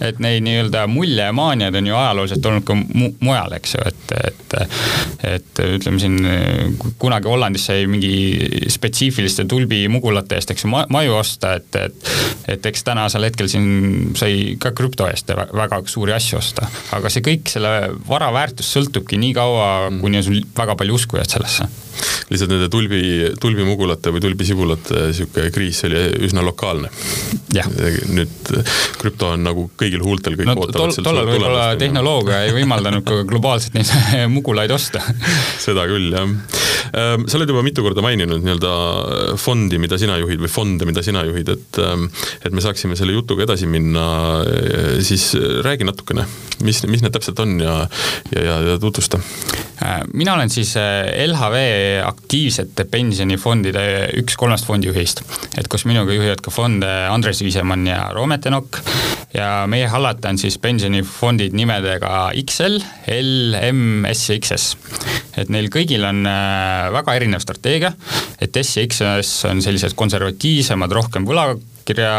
et 0.00 0.20
neid 0.22 0.44
nii-öelda 0.46 0.86
muljemaaniad 0.90 1.74
on 1.78 1.86
ju 1.86 1.96
ajalooliselt 1.96 2.46
olnud 2.46 2.66
ka 2.66 2.76
mu 2.78 3.10
mujal, 3.20 3.56
eks 3.58 3.74
ju, 3.74 3.82
et, 3.90 4.14
et 4.28 4.56
et 5.32 5.62
ütleme 5.64 5.98
siin 6.02 6.18
kunagi 7.00 7.30
Hollandis 7.30 7.66
sai 7.70 7.86
mingi 7.90 8.68
spetsiifiliste 8.70 9.46
tulbimugulate 9.50 10.36
eest, 10.38 10.52
eks 10.54 10.66
ju, 10.66 10.70
maju 10.70 11.16
osta, 11.18 11.56
et, 11.58 11.80
et 11.80 12.12
et 12.52 12.66
eks 12.70 12.84
tänasel 12.86 13.26
hetkel 13.26 13.48
siin 13.50 14.12
sai 14.18 14.56
ka 14.60 14.74
krüpto 14.76 15.06
eest 15.10 15.30
väga 15.32 15.82
suuri 15.86 16.14
asju 16.14 16.38
osta. 16.38 16.68
aga 16.92 17.10
see 17.10 17.24
kõik, 17.24 17.50
selle 17.50 17.72
vara 18.08 18.30
väärtus 18.34 18.70
sõltubki 18.76 19.18
nii 19.18 19.34
kaua, 19.36 19.68
kuni 20.00 20.22
on 20.22 20.28
sul 20.28 20.42
väga 20.58 20.76
palju 20.78 21.00
uskujaid 21.00 21.34
sellesse 21.34 21.68
lihtsalt 22.30 22.52
nende 22.52 22.68
tulbi, 22.72 23.02
tulbimugulate 23.40 24.12
või 24.14 24.22
tulbisibulate 24.24 25.08
sihuke 25.16 25.48
kriis 25.54 25.82
oli 25.88 26.02
üsna 26.28 26.44
lokaalne. 26.44 26.90
nüüd 28.12 28.52
krüpto 29.00 29.32
on 29.36 29.44
nagu 29.46 29.68
kõigil 29.78 30.02
huultel, 30.04 30.36
kõik 30.38 30.50
no, 30.50 30.56
ootavad 30.56 30.94
tol, 30.94 31.04
tollal 31.04 31.28
võib-olla 31.28 31.66
tehnoloogia 31.80 32.42
ei 32.46 32.54
võimaldanud 32.56 33.06
ka 33.06 33.22
globaalselt 33.28 33.76
neid 33.76 33.92
mugulaid 34.36 34.72
osta. 34.74 35.02
Seda 35.66 35.86
küll, 35.90 36.12
jah. 36.14 36.28
Ehm, 36.92 37.26
sa 37.30 37.38
oled 37.38 37.52
juba 37.52 37.64
mitu 37.64 37.84
korda 37.84 38.04
maininud 38.04 38.42
nii-öelda 38.42 39.36
fondi, 39.40 39.78
mida 39.82 39.98
sina 40.00 40.18
juhid 40.20 40.42
või 40.42 40.52
fonde, 40.52 40.88
mida 40.88 41.04
sina 41.04 41.24
juhid, 41.28 41.52
et 41.54 41.80
ehm, 41.82 42.08
et 42.42 42.52
me 42.52 42.64
saaksime 42.64 42.96
selle 42.98 43.14
jutuga 43.16 43.46
edasi 43.46 43.68
minna, 43.70 44.04
siis 45.04 45.32
räägi 45.64 45.86
natukene, 45.88 46.26
mis, 46.64 46.82
mis 46.90 47.02
need 47.04 47.14
täpselt 47.14 47.40
on 47.42 47.58
ja, 47.60 47.76
ja, 48.34 48.42
ja, 48.46 48.56
ja 48.72 48.78
tutvusta. 48.82 49.20
Äh, 49.82 50.00
mina 50.14 50.34
olen 50.34 50.50
siis 50.50 50.74
äh, 50.80 51.10
LHV 51.26 51.58
aktiivsete 52.06 52.86
pensionifondide 52.90 53.84
üks 54.22 54.36
kolmest 54.40 54.66
fondijuhist, 54.68 55.24
et 55.58 55.68
kus 55.70 55.86
minuga 55.88 56.14
juhivad 56.14 56.42
ka 56.44 56.54
fonde 56.54 56.90
Andres 57.10 57.42
Viisemann 57.44 57.86
ja 57.88 58.04
Roomet 58.14 58.46
Enok 58.50 58.80
ja 59.34 59.64
meie 59.70 59.88
hallata 59.88 60.32
on 60.32 60.40
siis 60.40 60.58
pensionifondid 60.62 61.56
nimedega 61.56 62.30
XL, 62.44 62.78
L, 63.16 63.56
M, 63.72 64.06
S 64.12 64.28
ja 64.30 64.38
XS. 64.38 64.76
et 65.40 65.52
neil 65.52 65.70
kõigil 65.72 66.04
on 66.08 66.26
äh, 66.28 66.90
väga 66.94 67.16
erinev 67.18 67.44
strateegia, 67.44 67.94
et 68.40 68.56
S 68.60 68.76
ja 68.78 68.86
XS 68.88 69.48
on 69.50 69.64
sellised 69.64 69.96
konservatiivsemad, 69.98 70.92
rohkem 70.92 71.26
võlakirja 71.28 72.12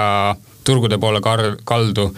turgude 0.68 1.00
poole 1.02 1.22
kar-, 1.24 1.58
kaldu. 1.68 2.10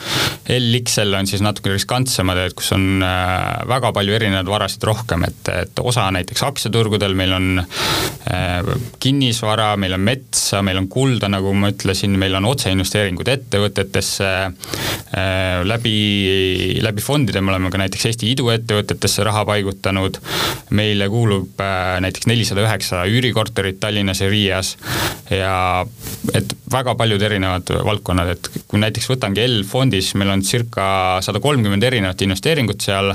LXL 0.56 1.16
on 1.18 1.30
siis 1.30 1.42
natuke 1.46 1.74
riskantsemad, 1.74 2.40
et 2.46 2.56
kus 2.58 2.72
on 2.76 3.04
äh, 3.04 3.66
väga 3.70 3.92
palju 3.96 4.16
erinevaid 4.18 4.50
varasid 4.50 4.86
rohkem, 4.86 5.26
et, 5.28 5.52
et 5.54 5.82
osa 5.82 6.08
näiteks 6.14 6.46
aktsiaturgudel 6.46 7.16
meil 7.18 7.34
on 7.36 7.48
äh, 7.62 8.70
kinnisvara, 9.02 9.72
meil 9.82 9.98
on 9.98 10.06
metsa, 10.06 10.62
meil 10.66 10.80
on 10.82 10.90
kulda, 10.92 11.30
nagu 11.32 11.54
ma 11.58 11.72
ütlesin, 11.74 12.16
meil 12.22 12.38
on 12.38 12.50
otseinvesteeringud 12.52 13.32
ettevõtetesse 13.36 14.32
äh,, 14.46 15.64
läbi, 15.66 15.98
läbi 16.86 17.04
fondide 17.04 17.42
me 17.42 17.54
oleme 17.54 17.72
ka 17.74 17.82
näiteks 17.82 18.10
Eesti 18.12 18.32
iduettevõtetesse 18.36 19.26
raha 19.26 19.46
paigutanud, 19.48 20.20
meile 20.76 21.10
kuulub 21.12 21.62
näiteks 22.06 22.30
nelisada 22.30 22.66
üheksa 22.66 23.04
üürikorterit 23.10 23.80
Tallinnas 23.82 24.22
ja 24.22 24.30
Riias 24.30 24.76
ja 25.32 25.86
et 26.34 26.56
väga 26.72 26.96
paljud 27.00 27.22
erinevad 27.22 27.70
valdkonnad, 27.86 28.35
et 28.36 28.52
kui 28.67 28.82
näiteks 28.82 29.10
võtangi 29.12 29.45
L-fondis, 29.48 30.13
meil 30.19 30.34
on 30.36 30.43
circa 30.45 30.88
sada 31.26 31.41
kolmkümmend 31.43 31.84
erinevat 31.88 32.21
investeeringut 32.28 32.86
seal 32.86 33.13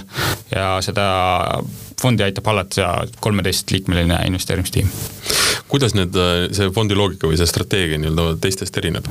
ja 0.53 0.73
seda 0.85 1.07
fondi 2.01 2.25
aitab 2.25 2.47
hallata 2.51 2.91
kolmeteistliikmeline 3.21 4.19
investeerimistiim. 4.27 4.89
kuidas 5.69 5.95
need, 5.95 6.17
see 6.57 6.71
fondi 6.75 6.97
loogika 6.99 7.29
või 7.31 7.39
see 7.39 7.49
strateegia 7.49 8.01
nii-öelda 8.01 8.41
teistest 8.43 8.77
erineb? 8.81 9.07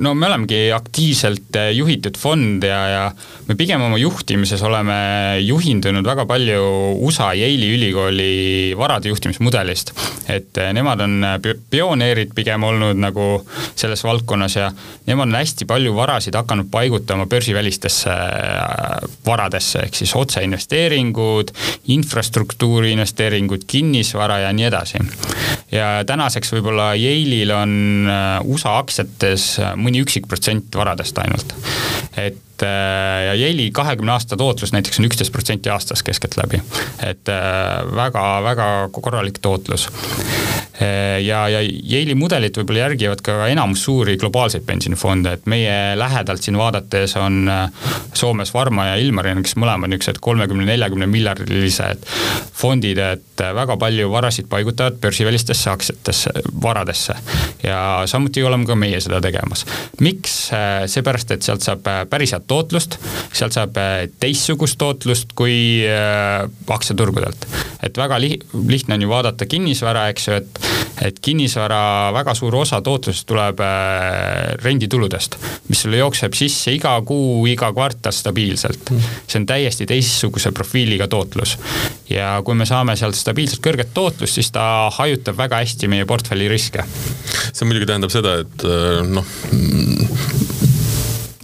no 0.00 0.14
me 0.14 0.26
olemegi 0.26 0.70
aktiivselt 0.72 1.56
juhitud 1.74 2.16
fond 2.18 2.64
ja, 2.64 2.80
ja 2.88 3.02
me 3.48 3.56
pigem 3.58 3.82
oma 3.84 3.98
juhtimises 4.00 4.62
oleme 4.64 4.96
juhindunud 5.44 6.06
väga 6.06 6.24
palju 6.28 6.62
USA 7.04 7.30
Yale'i 7.36 7.74
ülikooli 7.76 8.30
varade 8.78 9.12
juhtimismudelist. 9.12 9.92
et 10.28 10.60
nemad 10.72 11.00
on 11.04 11.26
pioneerid 11.70 12.34
pigem 12.34 12.64
olnud 12.64 13.00
nagu 13.00 13.28
selles 13.74 14.04
valdkonnas 14.04 14.56
ja 14.56 14.70
nemad 15.06 15.28
on 15.28 15.40
hästi 15.40 15.68
palju 15.68 15.94
varasid 15.96 16.36
hakanud 16.38 16.70
paigutama 16.70 17.26
börsivälistesse 17.26 18.16
varadesse, 19.26 19.84
ehk 19.86 19.94
siis 19.94 20.14
otseinvesteeringud, 20.16 21.39
investeeringud, 21.40 21.80
infrastruktuuri 21.90 22.92
investeeringud, 22.92 23.64
kinnisvara 23.66 24.38
ja 24.38 24.52
nii 24.52 24.64
edasi. 24.64 24.98
ja 25.72 26.04
tänaseks 26.06 26.52
võib-olla 26.52 26.94
Yale'il 26.94 27.50
on 27.54 28.06
äh, 28.08 28.40
USA 28.44 28.78
aktsiates 28.78 29.58
äh, 29.60 29.74
mõni 29.76 30.02
üksik 30.02 30.26
protsent 30.28 30.74
varadest 30.74 31.18
ainult. 31.18 31.54
et 32.16 32.62
äh, 32.62 33.26
ja 33.26 33.34
Yale'i 33.34 33.70
kahekümne 33.72 34.12
aasta 34.12 34.36
tootlus 34.36 34.72
näiteks 34.72 34.98
on 34.98 35.06
üksteist 35.06 35.32
protsenti 35.32 35.70
aastas 35.70 36.02
keskeltläbi. 36.02 36.62
et 37.06 37.26
väga-väga 37.96 38.88
korralik 38.92 39.38
tootlus 39.38 39.88
ja, 40.80 41.42
ja 41.50 41.60
Yale'i 41.64 42.14
mudelit 42.18 42.56
võib-olla 42.56 42.86
järgivad 42.86 43.22
ka 43.24 43.36
enamus 43.50 43.84
suuri 43.84 44.16
globaalseid 44.20 44.64
pensionifonde, 44.66 45.34
et 45.36 45.48
meie 45.50 45.96
lähedalt 45.98 46.44
siin 46.44 46.58
vaadates 46.60 47.16
on 47.20 47.50
Soomes 48.14 48.54
Varma 48.54 48.90
ja 48.90 48.98
Ilmarinen, 49.00 49.44
kes 49.46 49.56
mõlemad 49.60 49.90
niisugused 49.90 50.20
kolmekümne, 50.24 50.66
neljakümne 50.68 51.08
miljardilised 51.10 52.06
fondid, 52.60 53.00
et 53.00 53.44
väga 53.56 53.76
palju 53.80 54.10
varasid 54.12 54.48
paigutavad 54.50 54.98
börsivälistesse 55.02 55.70
aktsiatesse, 55.70 56.32
varadesse. 56.62 57.14
ja 57.62 58.02
samuti 58.06 58.42
oleme 58.42 58.66
ka 58.66 58.76
meie 58.78 59.00
seda 59.00 59.20
tegemas. 59.20 59.66
miks? 60.00 60.38
seepärast, 60.90 61.30
et 61.34 61.46
sealt 61.46 61.64
saab 61.64 61.86
päris 62.10 62.34
head 62.34 62.46
tootlust, 62.50 62.96
sealt 63.32 63.56
saab 63.56 63.76
teistsugust 64.20 64.78
tootlust 64.80 65.34
kui 65.38 65.84
äh, 65.86 66.48
aktsiaturgudelt. 66.68 67.46
et 67.82 67.96
väga 67.96 68.20
li-, 68.20 68.38
lihtne 68.68 68.96
on 68.98 69.06
ju 69.06 69.10
vaadata 69.10 69.46
kinnisvara, 69.46 70.08
eks 70.12 70.28
ju, 70.28 70.40
et 70.40 70.59
et 71.00 71.20
kinnisvara 71.22 72.10
väga 72.14 72.34
suur 72.36 72.54
osa 72.60 72.80
tootlusest 72.84 73.26
tuleb 73.28 73.62
äh, 73.64 74.52
rendituludest, 74.62 75.36
mis 75.68 75.84
sulle 75.84 76.00
jookseb 76.00 76.36
sisse 76.36 76.74
iga 76.74 76.94
kuu, 77.06 77.46
iga 77.50 77.72
kvartal 77.76 78.14
stabiilselt. 78.14 78.92
see 79.26 79.40
on 79.40 79.46
täiesti 79.48 79.86
teistsuguse 79.88 80.52
profiiliga 80.52 81.08
tootlus. 81.08 81.56
ja 82.10 82.36
kui 82.44 82.54
me 82.54 82.66
saame 82.68 82.96
sealt 82.96 83.18
stabiilselt 83.18 83.64
kõrget 83.64 83.94
tootlust, 83.94 84.38
siis 84.38 84.52
ta 84.52 84.90
hajutab 84.98 85.38
väga 85.40 85.62
hästi 85.64 85.88
meie 85.88 86.06
portfelli 86.06 86.48
riske. 86.48 86.84
see 87.52 87.66
muidugi 87.66 87.88
tähendab 87.90 88.12
seda, 88.14 88.38
et 88.44 88.68
äh, 88.68 89.04
noh 89.08 90.49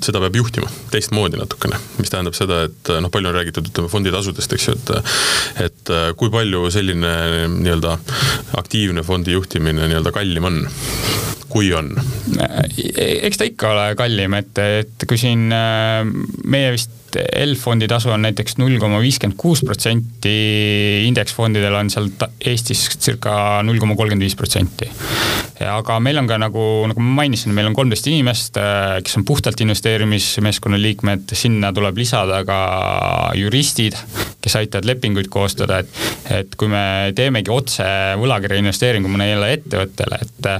seda 0.06 0.22
peab 0.22 0.38
juhtima 0.38 0.70
teistmoodi 0.92 1.40
natukene, 1.40 1.78
mis 2.00 2.12
tähendab 2.12 2.36
seda, 2.38 2.62
et 2.68 2.92
noh, 3.02 3.12
palju 3.12 3.32
on 3.32 3.38
räägitud, 3.38 3.70
ütleme 3.72 3.92
fonditasudest, 3.92 4.56
eks 4.56 4.68
ju, 4.70 4.76
et 4.76 5.66
et 5.66 5.94
kui 6.18 6.32
palju 6.32 6.66
selline 6.74 7.12
nii-öelda 7.56 7.96
aktiivne 8.60 9.04
fondi 9.06 9.36
juhtimine 9.36 9.88
nii-öelda 9.90 10.14
kallim 10.14 10.50
on? 10.50 10.62
Kui 11.56 11.72
on? 11.72 11.94
eks 12.36 13.40
ta 13.40 13.48
ikka 13.48 13.72
ole 13.72 13.88
kallim, 13.96 14.36
et, 14.36 14.60
et 14.82 15.08
kui 15.08 15.20
siin 15.20 15.48
meie 15.48 16.74
vist 16.74 17.06
L-fondi 17.16 17.86
tasu 17.88 18.10
on 18.12 18.24
näiteks 18.26 18.58
null 18.60 18.78
koma 18.82 18.98
viiskümmend 19.00 19.38
kuus 19.40 19.62
protsenti, 19.64 20.32
indeksfondidel 21.06 21.76
on 21.78 21.90
seal 21.92 22.10
Eestis 22.44 22.86
circa 22.98 23.62
null 23.66 23.80
koma 23.82 23.96
kolmkümmend 23.96 24.26
viis 24.26 24.36
protsenti. 24.38 24.88
aga 25.66 25.96
meil 26.04 26.18
on 26.20 26.26
ka 26.28 26.36
nagu, 26.40 26.62
nagu 26.90 27.00
ma 27.00 27.22
mainisin, 27.22 27.54
meil 27.56 27.70
on 27.70 27.76
kolmteist 27.76 28.08
inimest, 28.10 28.58
kes 29.04 29.16
on 29.16 29.24
puhtalt 29.24 29.60
investeerimismeeskonna 29.64 30.80
liikmed, 30.80 31.32
sinna 31.32 31.72
tuleb 31.72 31.96
lisada 31.96 32.42
ka 32.44 32.58
juristid, 33.38 33.96
kes 34.44 34.58
aitavad 34.60 34.88
lepinguid 34.90 35.30
koostada, 35.32 35.80
et, 35.80 36.02
et 36.42 36.58
kui 36.60 36.68
me 36.68 37.14
teemegi 37.16 37.52
otse 37.52 37.86
võlakirja 38.20 38.60
investeeringu 38.60 39.08
mõnele 39.10 39.54
ettevõttele, 39.56 40.20
et 40.26 40.50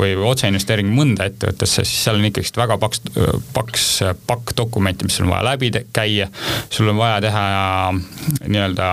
või 0.00 0.16
otseinvesteering 0.46 0.90
mõnda 0.94 1.26
ettevõttesse, 1.26 1.82
siis 1.82 2.04
seal 2.06 2.20
on 2.20 2.26
ikkagist 2.28 2.58
väga 2.58 2.76
paks, 2.78 3.02
paks 3.54 3.86
pakk 4.28 4.54
dokumente, 4.58 5.06
mis 5.06 5.18
on 5.20 5.30
vaja 5.32 5.42
läbi 5.50 5.72
käia. 5.92 6.28
sul 6.70 6.88
on 6.92 6.96
vaja 6.96 7.20
teha 7.24 7.44
nii-öelda 8.46 8.90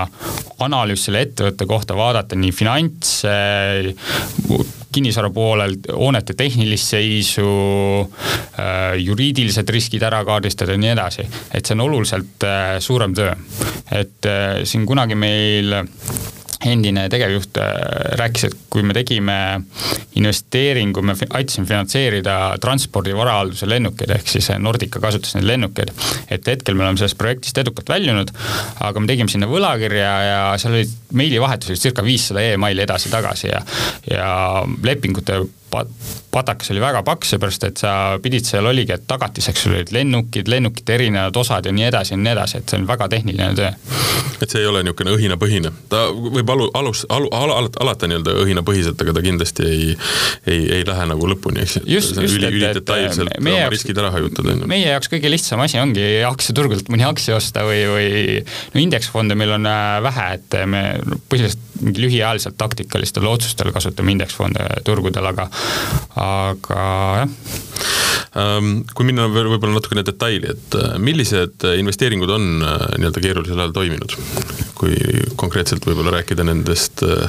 analüüs 0.65 1.05
selle 1.05 1.21
ettevõtte 1.27 1.67
kohta, 1.69 1.95
vaadata 1.95 2.35
nii 2.39 2.51
finants, 2.51 3.19
kinnisvara 4.93 5.29
poolel 5.33 5.77
hoonete 5.93 6.33
tehnilist 6.37 6.93
seisu, 6.93 7.45
äh, 8.57 8.97
juriidilised 9.01 9.69
riskid 9.69 10.03
ära 10.05 10.23
kaardistada 10.25 10.73
ja 10.73 10.81
nii 10.81 10.93
edasi. 10.93 11.27
et 11.53 11.65
see 11.65 11.77
on 11.77 11.85
oluliselt 11.85 12.45
äh, 12.49 12.77
suurem 12.79 13.13
töö. 13.13 13.33
et 13.91 14.25
äh, 14.25 14.63
siin 14.63 14.85
kunagi 14.85 15.15
meil 15.15 15.83
endine 16.69 17.07
tegevjuht 17.11 17.59
äh, 17.61 17.71
rääkis, 18.19 18.47
et 18.49 18.57
kui 18.73 18.83
me 18.85 18.95
tegime 18.95 19.37
investeeringu, 20.19 21.03
me 21.05 21.15
aitasime 21.29 21.67
finantseerida 21.69 22.37
transpordi 22.63 23.15
varahalduse 23.17 23.69
lennukeid, 23.69 24.13
ehk 24.17 24.29
siis 24.35 24.51
Nordica 24.59 25.01
kasutas 25.03 25.35
neid 25.37 25.47
lennukeid. 25.49 25.91
et 26.31 26.47
hetkel 26.47 26.75
me 26.75 26.85
oleme 26.85 26.97
sellest 26.97 27.17
projektist 27.17 27.57
edukalt 27.61 27.89
väljunud, 27.89 28.31
aga 28.87 28.99
me 28.99 29.09
tegime 29.09 29.31
sinna 29.31 29.49
võlakirja 29.49 30.13
ja 30.27 30.39
seal 30.61 30.77
olid 30.77 30.93
meilivahetused 31.13 31.81
circa 31.81 32.05
viissada 32.05 32.43
emaili 32.53 32.85
edasi-tagasi 32.85 33.49
ja, 33.51 33.61
ja 34.09 34.29
lepingute 34.83 35.43
patakas 36.33 36.71
oli 36.73 36.81
väga 36.81 37.03
paks, 37.05 37.33
seepärast 37.33 37.65
et 37.67 37.81
sa 37.81 37.93
pidid 38.21 38.45
seal 38.47 38.65
oligi, 38.65 38.95
et 38.95 39.05
tagatiseks 39.07 39.65
sul 39.65 39.75
olid 39.77 39.91
lennukid, 39.93 40.49
lennukite 40.49 40.95
erinevad 40.97 41.37
osad 41.37 41.67
ja 41.69 41.73
nii 41.75 41.85
edasi 41.89 42.15
ja 42.15 42.19
nii 42.19 42.31
edasi, 42.33 42.61
et 42.61 42.73
see 42.73 42.79
on 42.81 42.87
väga 42.89 43.07
tehniline 43.11 43.51
töö. 43.57 43.71
et 44.41 44.49
see 44.49 44.63
ei 44.63 44.67
ole 44.67 44.81
niisugune 44.83 45.13
õhinapõhine, 45.13 45.71
ta 45.91 46.05
võib 46.13 46.49
alu, 46.55 46.69
alus, 46.79 47.05
alu, 47.13 47.29
al, 47.31 47.53
al, 47.53 47.69
alata 47.85 48.09
nii-öelda 48.09 48.35
õhinapõhiselt, 48.43 49.01
aga 49.05 49.15
ta 49.15 49.23
kindlasti 49.25 49.67
ei, 49.67 49.89
ei, 50.49 50.63
ei 50.79 50.87
lähe 50.87 51.05
nagu 51.11 51.29
lõpuni, 51.29 51.63
eks 51.63 51.77
ju. 51.79 52.01
üli, 52.25 52.49
ülidetailselt 52.49 53.37
oma 53.37 53.57
jaoks, 53.57 53.77
riskid 53.77 54.01
ära 54.01 54.11
hajutada. 54.15 54.57
meie 54.69 54.89
jaoks 54.89 55.11
kõige 55.13 55.31
lihtsam 55.31 55.63
asi 55.63 55.79
ongi 55.81 56.07
aktsiaturgudelt 56.27 56.89
mõni 56.93 57.05
aktsia 57.07 57.37
osta 57.37 57.65
või, 57.67 57.85
või 57.93 58.09
no 58.73 58.83
indeksfonde 58.83 59.37
meil 59.37 59.55
on 59.59 59.69
äh, 59.69 59.99
vähe, 60.09 60.27
et 60.39 60.59
me 60.69 60.83
põhiliselt 61.29 61.69
mingi 61.83 62.03
lühiajaliselt 62.03 62.57
taktikalistel 62.57 63.25
otsustel 63.27 63.71
kasutame 63.75 64.13
indeksfonde 64.13 64.65
turgudel, 64.87 65.25
aga, 65.29 65.47
aga 66.19 66.83
jah. 67.23 67.37
Ähm, 68.33 68.79
kui 68.97 69.05
minna 69.05 69.27
veel 69.29 69.51
võib-olla 69.51 69.77
natukene 69.77 70.01
detaili, 70.05 70.55
et 70.55 70.77
äh, 70.79 70.95
millised 70.97 71.65
investeeringud 71.77 72.31
on 72.33 72.65
äh, 72.65 72.87
nii-öelda 72.97 73.21
keerulisel 73.21 73.61
ajal 73.61 73.75
toiminud? 73.75 74.15
Kui 74.83 75.23
konkreetselt 75.39 75.85
võib-olla 75.87 76.17
rääkida 76.19 76.45
nendest 76.47 77.05
äh, 77.07 77.25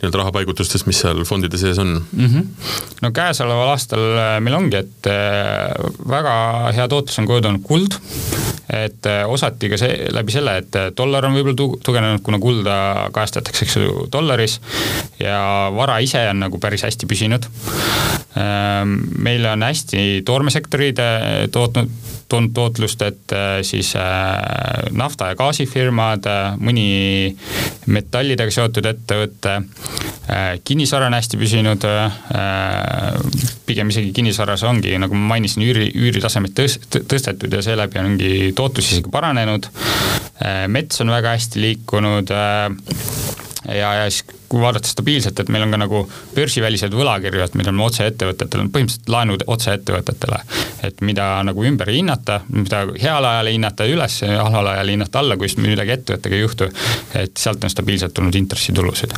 nii-öelda 0.00 0.22
rahapaigutustest, 0.22 0.88
mis 0.88 1.04
seal 1.04 1.22
fondide 1.28 1.60
sees 1.60 1.78
on 1.82 1.98
mm? 2.00 2.26
-hmm. 2.26 2.72
no 3.04 3.12
käesoleval 3.16 3.74
aastal 3.74 4.06
meil 4.40 4.58
ongi, 4.58 4.82
et 4.82 5.12
väga 6.08 6.36
hea 6.76 6.88
tootlus 6.88 7.20
on 7.22 7.30
kujunenud 7.30 7.64
kuld 7.66 8.00
et 8.66 9.06
äh, 9.06 9.22
osati 9.30 9.68
ka 9.70 9.78
see 9.78 10.08
läbi 10.14 10.34
selle, 10.34 10.56
et 10.62 10.78
äh, 10.78 10.88
dollar 10.96 11.28
on 11.28 11.36
võib-olla 11.36 11.78
tugevnenud, 11.86 12.22
kuna 12.26 12.40
kulda 12.42 12.76
kajastatakse, 13.14 13.66
eks 13.66 13.76
ju, 13.78 14.06
dollaris 14.12 14.58
ja 15.20 15.38
vara 15.74 16.00
ise 16.02 16.24
on 16.32 16.42
nagu 16.42 16.58
päris 16.62 16.82
hästi 16.86 17.06
püsinud. 17.10 17.46
Ähm, 18.36 18.98
meil 19.22 19.46
on 19.48 19.62
hästi 19.62 20.22
toormesektorid 20.26 21.00
tootnud, 21.54 21.94
toonud 22.28 22.54
tootlust, 22.56 23.02
et 23.06 23.32
äh, 23.36 23.60
siis 23.66 23.92
nafta- 24.96 25.30
ja 25.30 25.38
gaasifirmad, 25.38 26.26
mõni 26.58 26.88
metallidega 27.86 28.50
seotud 28.50 28.86
ettevõte, 28.86 29.60
kinnisvara 30.66 31.06
on 31.06 31.14
hästi 31.14 31.38
püsinud, 31.38 31.84
pigem 33.66 33.90
isegi 33.90 34.12
kinnisvaras 34.14 34.64
ongi, 34.66 34.94
nagu 35.00 35.14
ma 35.14 35.34
mainisin, 35.34 35.64
üüri, 35.66 35.88
üüritasemeid 35.94 36.54
tõs-, 36.56 36.78
tõstetud 36.96 37.52
ja 37.52 37.62
seeläbi 37.64 38.00
ongi 38.02 38.32
tootlus 38.56 38.92
isegi 38.92 39.12
paranenud, 39.12 39.68
äh, 40.40 40.64
mets 40.72 41.02
on 41.02 41.12
väga 41.14 41.34
hästi 41.36 41.62
liikunud 41.62 42.32
äh, 42.34 42.68
ja, 43.68 43.94
ja 43.94 44.10
siis 44.10 44.24
kui 44.48 44.60
vaadata 44.62 44.88
stabiilselt, 44.88 45.40
et 45.40 45.48
meil 45.52 45.64
on 45.66 45.74
ka 45.74 45.80
nagu 45.80 46.02
börsivälised 46.34 46.94
võlakirju, 46.94 47.42
et 47.44 47.56
mida 47.58 47.72
me 47.74 47.84
otseettevõtetele, 47.86 48.68
põhimõtteliselt 48.74 49.10
laenud 49.10 49.44
otseettevõtetele. 49.46 50.40
et 50.86 51.00
mida 51.00 51.28
nagu 51.46 51.64
ümber 51.66 51.90
ei 51.90 52.00
hinnata, 52.00 52.40
mida 52.52 52.84
heal 53.02 53.24
ajal 53.24 53.50
ei 53.50 53.58
hinnata 53.58 53.88
üles, 53.90 54.20
halval 54.22 54.72
ajal 54.74 54.92
ei 54.92 54.98
hinnata 54.98 55.22
alla, 55.22 55.36
kui 55.36 55.50
just 55.50 55.62
midagi 55.62 55.96
ettevõttega 55.96 56.38
ei 56.38 56.44
juhtu. 56.44 56.70
et 57.14 57.36
sealt 57.36 57.64
on 57.64 57.70
stabiilselt 57.70 58.14
tulnud 58.14 58.34
intressitulusid. 58.34 59.16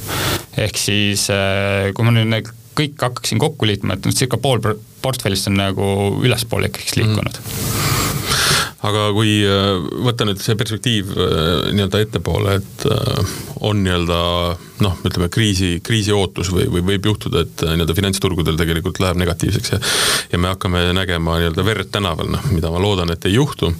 ehk 0.56 0.80
siis 0.80 1.28
äh, 1.34 1.92
kui 1.94 2.08
ma 2.08 2.14
nüüd 2.16 2.54
kõik 2.78 3.00
hakkaksin 3.02 3.40
kokku 3.42 3.66
liitma, 3.66 3.98
et 3.98 4.06
circa 4.14 4.38
pool 4.38 4.62
portfellist 5.02 5.50
on 5.50 5.58
nagu 5.58 5.88
ülespoole 6.22 6.70
ikkagi 6.70 7.02
liikunud 7.02 7.42
mm 7.42 8.57
aga 8.86 9.08
kui 9.14 9.40
äh, 9.42 9.72
võtta 10.06 10.26
nüüd 10.28 10.38
see 10.42 10.54
perspektiiv 10.58 11.10
äh, 11.10 11.70
nii-öelda 11.74 12.02
ettepoole, 12.04 12.58
et 12.60 12.84
äh, 12.86 13.32
on 13.66 13.82
nii-öelda 13.82 14.18
noh, 14.84 15.00
ütleme 15.08 15.26
kriisi, 15.34 15.78
kriisi 15.84 16.14
ootus 16.14 16.52
või, 16.54 16.68
või 16.70 16.84
võib 16.92 17.10
juhtuda, 17.10 17.42
et 17.42 17.64
nii-öelda 17.66 17.96
finantsturgudel 17.98 18.60
tegelikult 18.60 19.02
läheb 19.02 19.18
negatiivseks 19.24 19.74
ja 19.74 19.82
ja 20.32 20.38
me 20.38 20.52
hakkame 20.52 20.84
nägema 20.94 21.40
nii-öelda 21.40 21.66
verd 21.66 21.90
tänaval, 21.94 22.30
noh, 22.36 22.48
mida 22.54 22.70
ma 22.70 22.82
loodan, 22.82 23.10
et 23.14 23.26
ei 23.26 23.34
juhtu, 23.38 23.72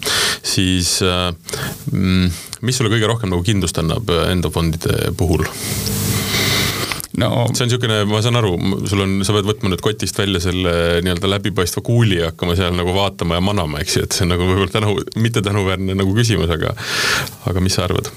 siis 0.42 0.98
mm, 1.04 2.38
mis 2.66 2.78
sulle 2.80 2.90
kõige 2.90 3.10
rohkem 3.10 3.34
nagu 3.34 3.44
kindlust 3.46 3.78
annab 3.78 4.10
enda 4.32 4.50
fondide 4.50 5.12
puhul? 5.18 5.46
No 7.20 7.30
see 7.52 7.64
on 7.64 7.70
niisugune, 7.70 8.00
ma 8.10 8.20
saan 8.24 8.38
aru, 8.40 8.54
sul 8.90 9.04
on, 9.04 9.14
sa 9.26 9.36
pead 9.36 9.48
võtma 9.48 9.72
nüüd 9.72 9.84
kotist 9.84 10.18
välja 10.18 10.42
selle 10.42 10.72
nii-öelda 11.04 11.30
läbipaistva 11.34 11.82
kuuli 11.86 12.18
ja 12.20 12.32
hakkama 12.32 12.56
seal 12.58 12.74
nagu 12.76 12.94
vaatama 12.96 13.38
ja 13.38 13.44
manama, 13.44 13.82
eks 13.84 13.98
ju, 13.98 14.06
et 14.08 14.16
see 14.16 14.26
on 14.26 14.32
nagu 14.34 14.48
võib-olla 14.48 14.74
tänu, 14.74 14.96
mitte 15.22 15.42
tänuväärne 15.46 15.96
nagu 15.98 16.14
küsimus, 16.16 16.50
aga 16.54 16.74
aga 17.48 17.62
mis 17.64 17.78
sa 17.78 17.86
arvad? 17.86 18.10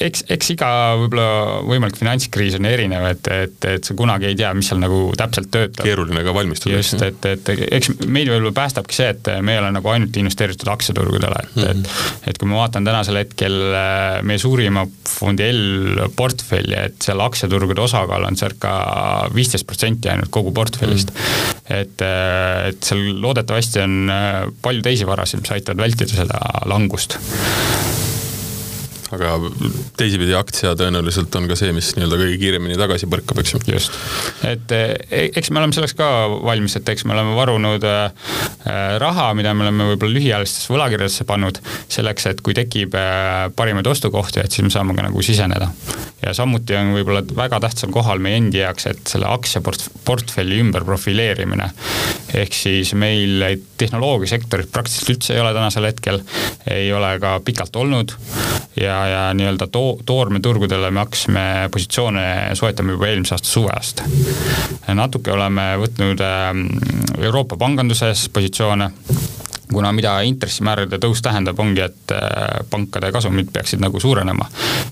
eks, 0.00 0.24
eks 0.32 0.54
iga 0.56 0.70
võib-olla 1.02 1.28
võimalik 1.68 2.00
finantskriis 2.00 2.58
on 2.58 2.70
erinev, 2.70 3.06
et, 3.12 3.32
et, 3.44 3.68
et 3.76 3.90
sa 3.90 3.96
kunagi 3.98 4.30
ei 4.30 4.38
tea, 4.38 4.54
mis 4.56 4.72
seal 4.72 4.80
nagu 4.82 5.04
täpselt 5.18 5.52
töötab. 5.52 5.84
keeruline 5.84 6.24
ka 6.24 6.34
valmistuda. 6.36 6.80
just, 6.80 6.98
et, 7.04 7.28
et 7.28 7.52
eks 7.68 7.92
meid 8.06 8.32
võib-olla 8.32 8.54
päästabki 8.56 8.96
see, 9.02 9.12
et 9.12 9.32
me 9.44 9.56
ei 9.56 9.62
ole 9.62 9.70
nagu 9.76 9.92
ainult 9.92 10.16
investeeritud 10.20 10.72
aktsiaturgudele, 10.72 11.44
et 11.44 11.56
mm, 11.56 11.84
-hmm. 11.84 12.26
et 12.26 12.38
et 12.38 12.40
kui 12.40 12.50
ma 12.50 12.60
vaatan 12.62 12.86
tänasel 12.86 13.18
hetkel 13.18 13.56
äh, 13.74 14.20
meie 14.26 14.38
suurima 14.38 14.84
fondi 15.08 15.48
L 15.50 16.06
portfelli, 16.16 16.76
et 16.78 17.02
seal 17.02 17.20
aktsiaturgude 17.24 17.82
osakaal 17.82 18.17
osakaal 18.18 18.26
on 18.26 18.36
circa 18.36 19.30
viisteist 19.34 19.66
protsenti 19.66 20.10
ainult 20.10 20.30
kogu 20.30 20.52
portfellist. 20.52 21.12
Mm.. 21.12 21.78
et, 21.78 22.06
et 22.68 22.82
seal 22.82 23.20
loodetavasti 23.22 23.82
on 23.84 24.10
äh, 24.10 24.40
palju 24.62 24.82
teisi 24.82 25.06
varasid, 25.06 25.42
mis 25.42 25.52
aitavad 25.54 25.84
vältida 25.86 26.16
seda 26.16 26.40
langust 26.66 27.18
aga 29.14 29.36
teisipidi 29.98 30.34
aktsia 30.36 30.74
tõenäoliselt 30.78 31.34
on 31.38 31.46
ka 31.48 31.56
see, 31.58 31.72
mis 31.76 31.90
nii-öelda 31.96 32.18
kõige 32.20 32.38
kiiremini 32.42 32.76
tagasi 32.78 33.08
põrkab, 33.10 33.40
eks 33.40 33.54
ju. 33.54 33.60
just, 33.72 33.96
et 34.46 34.74
e, 34.74 34.82
eks 35.28 35.50
me 35.52 35.62
oleme 35.62 35.76
selleks 35.76 35.96
ka 35.98 36.08
valmis, 36.44 36.76
et 36.78 36.88
eks 36.92 37.06
me 37.08 37.16
oleme 37.16 37.36
varunud 37.38 37.86
äh, 37.88 38.34
raha, 39.00 39.30
mida 39.38 39.54
me 39.56 39.66
oleme 39.66 39.90
võib-olla 39.92 40.18
lühiajalistesse 40.18 40.72
võlakirjadesse 40.74 41.28
pannud, 41.28 41.60
selleks, 41.88 42.28
et 42.32 42.42
kui 42.44 42.56
tekib 42.58 42.96
äh, 42.98 43.48
parimaid 43.56 43.88
ostukohti, 43.88 44.42
et 44.44 44.52
siis 44.52 44.66
me 44.66 44.72
saame 44.74 44.96
ka 44.98 45.06
nagu 45.08 45.24
siseneda. 45.24 45.70
ja 46.22 46.34
samuti 46.34 46.76
on 46.76 46.92
võib-olla 46.96 47.22
väga 47.24 47.62
tähtsal 47.64 47.92
kohal 47.94 48.20
meie 48.20 48.40
endi 48.42 48.60
jaoks, 48.60 48.88
et 48.90 49.02
selle 49.08 49.30
aktsiaportfelli 49.30 50.60
ümber 50.60 50.84
profileerimine. 50.84 51.70
ehk 52.34 52.52
siis 52.52 52.92
meil 52.94 53.44
tehnoloogiasektorit 53.78 54.72
praktiliselt 54.72 55.14
üldse 55.14 55.34
ei 55.34 55.40
ole 55.40 55.54
tänasel 55.56 55.88
hetkel, 55.88 56.20
ei 56.70 56.92
ole 56.92 57.14
ka 57.22 57.38
pikalt 57.44 57.76
olnud 57.76 58.12
ja, 58.76 58.97
ja 59.06 59.22
nii-öelda 59.34 59.66
to-, 59.72 59.98
toormeturgudele 60.06 60.90
me 60.90 61.04
hakkasime 61.04 61.68
positsioone 61.72 62.24
soetama 62.58 62.96
juba 62.96 63.08
eelmise 63.08 63.34
aasta 63.34 63.48
suvest. 63.48 64.02
natuke 64.94 65.32
oleme 65.32 65.70
võtnud 65.82 66.22
ähm, 66.24 66.66
Euroopa 67.18 67.56
panganduses 67.56 68.28
positsioone 68.32 68.90
kuna 69.72 69.92
mida 69.92 70.14
intressimäärade 70.24 70.96
tõus 71.02 71.20
tähendab, 71.22 71.58
ongi, 71.60 71.82
et 71.84 72.14
äh, 72.14 72.62
pankade 72.70 73.12
kasumid 73.12 73.52
peaksid 73.52 73.82
nagu 73.84 74.00
suurenema. 74.00 74.48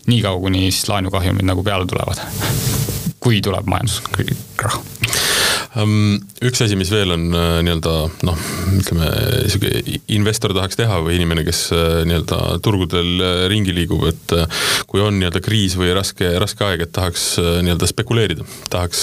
niikaua, 0.06 0.40
kuni 0.40 0.70
siis 0.70 0.88
laenukahjumid 0.88 1.48
nagu 1.48 1.64
peale 1.64 1.86
tulevad. 1.86 2.20
kui 3.20 3.40
tuleb 3.42 3.66
majanduskrahh 3.66 5.35
üks 5.76 6.62
asi, 6.64 6.76
mis 6.78 6.88
veel 6.92 7.12
on 7.12 7.26
äh, 7.36 7.58
nii-öelda 7.66 7.92
noh, 8.24 8.44
ütleme 8.78 9.08
sihuke 9.50 9.98
investor 10.16 10.54
tahaks 10.56 10.78
teha 10.78 11.00
või 11.04 11.18
inimene, 11.18 11.44
kes 11.44 11.66
äh, 11.76 11.98
nii-öelda 12.08 12.38
turgudel 12.64 13.10
äh, 13.20 13.40
ringi 13.52 13.74
liigub, 13.76 14.06
et 14.08 14.32
kui 14.88 15.02
on 15.04 15.18
nii-öelda 15.20 15.42
kriis 15.44 15.76
või 15.76 15.90
raske, 15.96 16.30
raske 16.40 16.64
aeg, 16.64 16.86
et 16.86 16.92
tahaks 16.96 17.26
nii-öelda 17.40 17.88
spekuleerida, 17.90 18.46
tahaks 18.72 19.02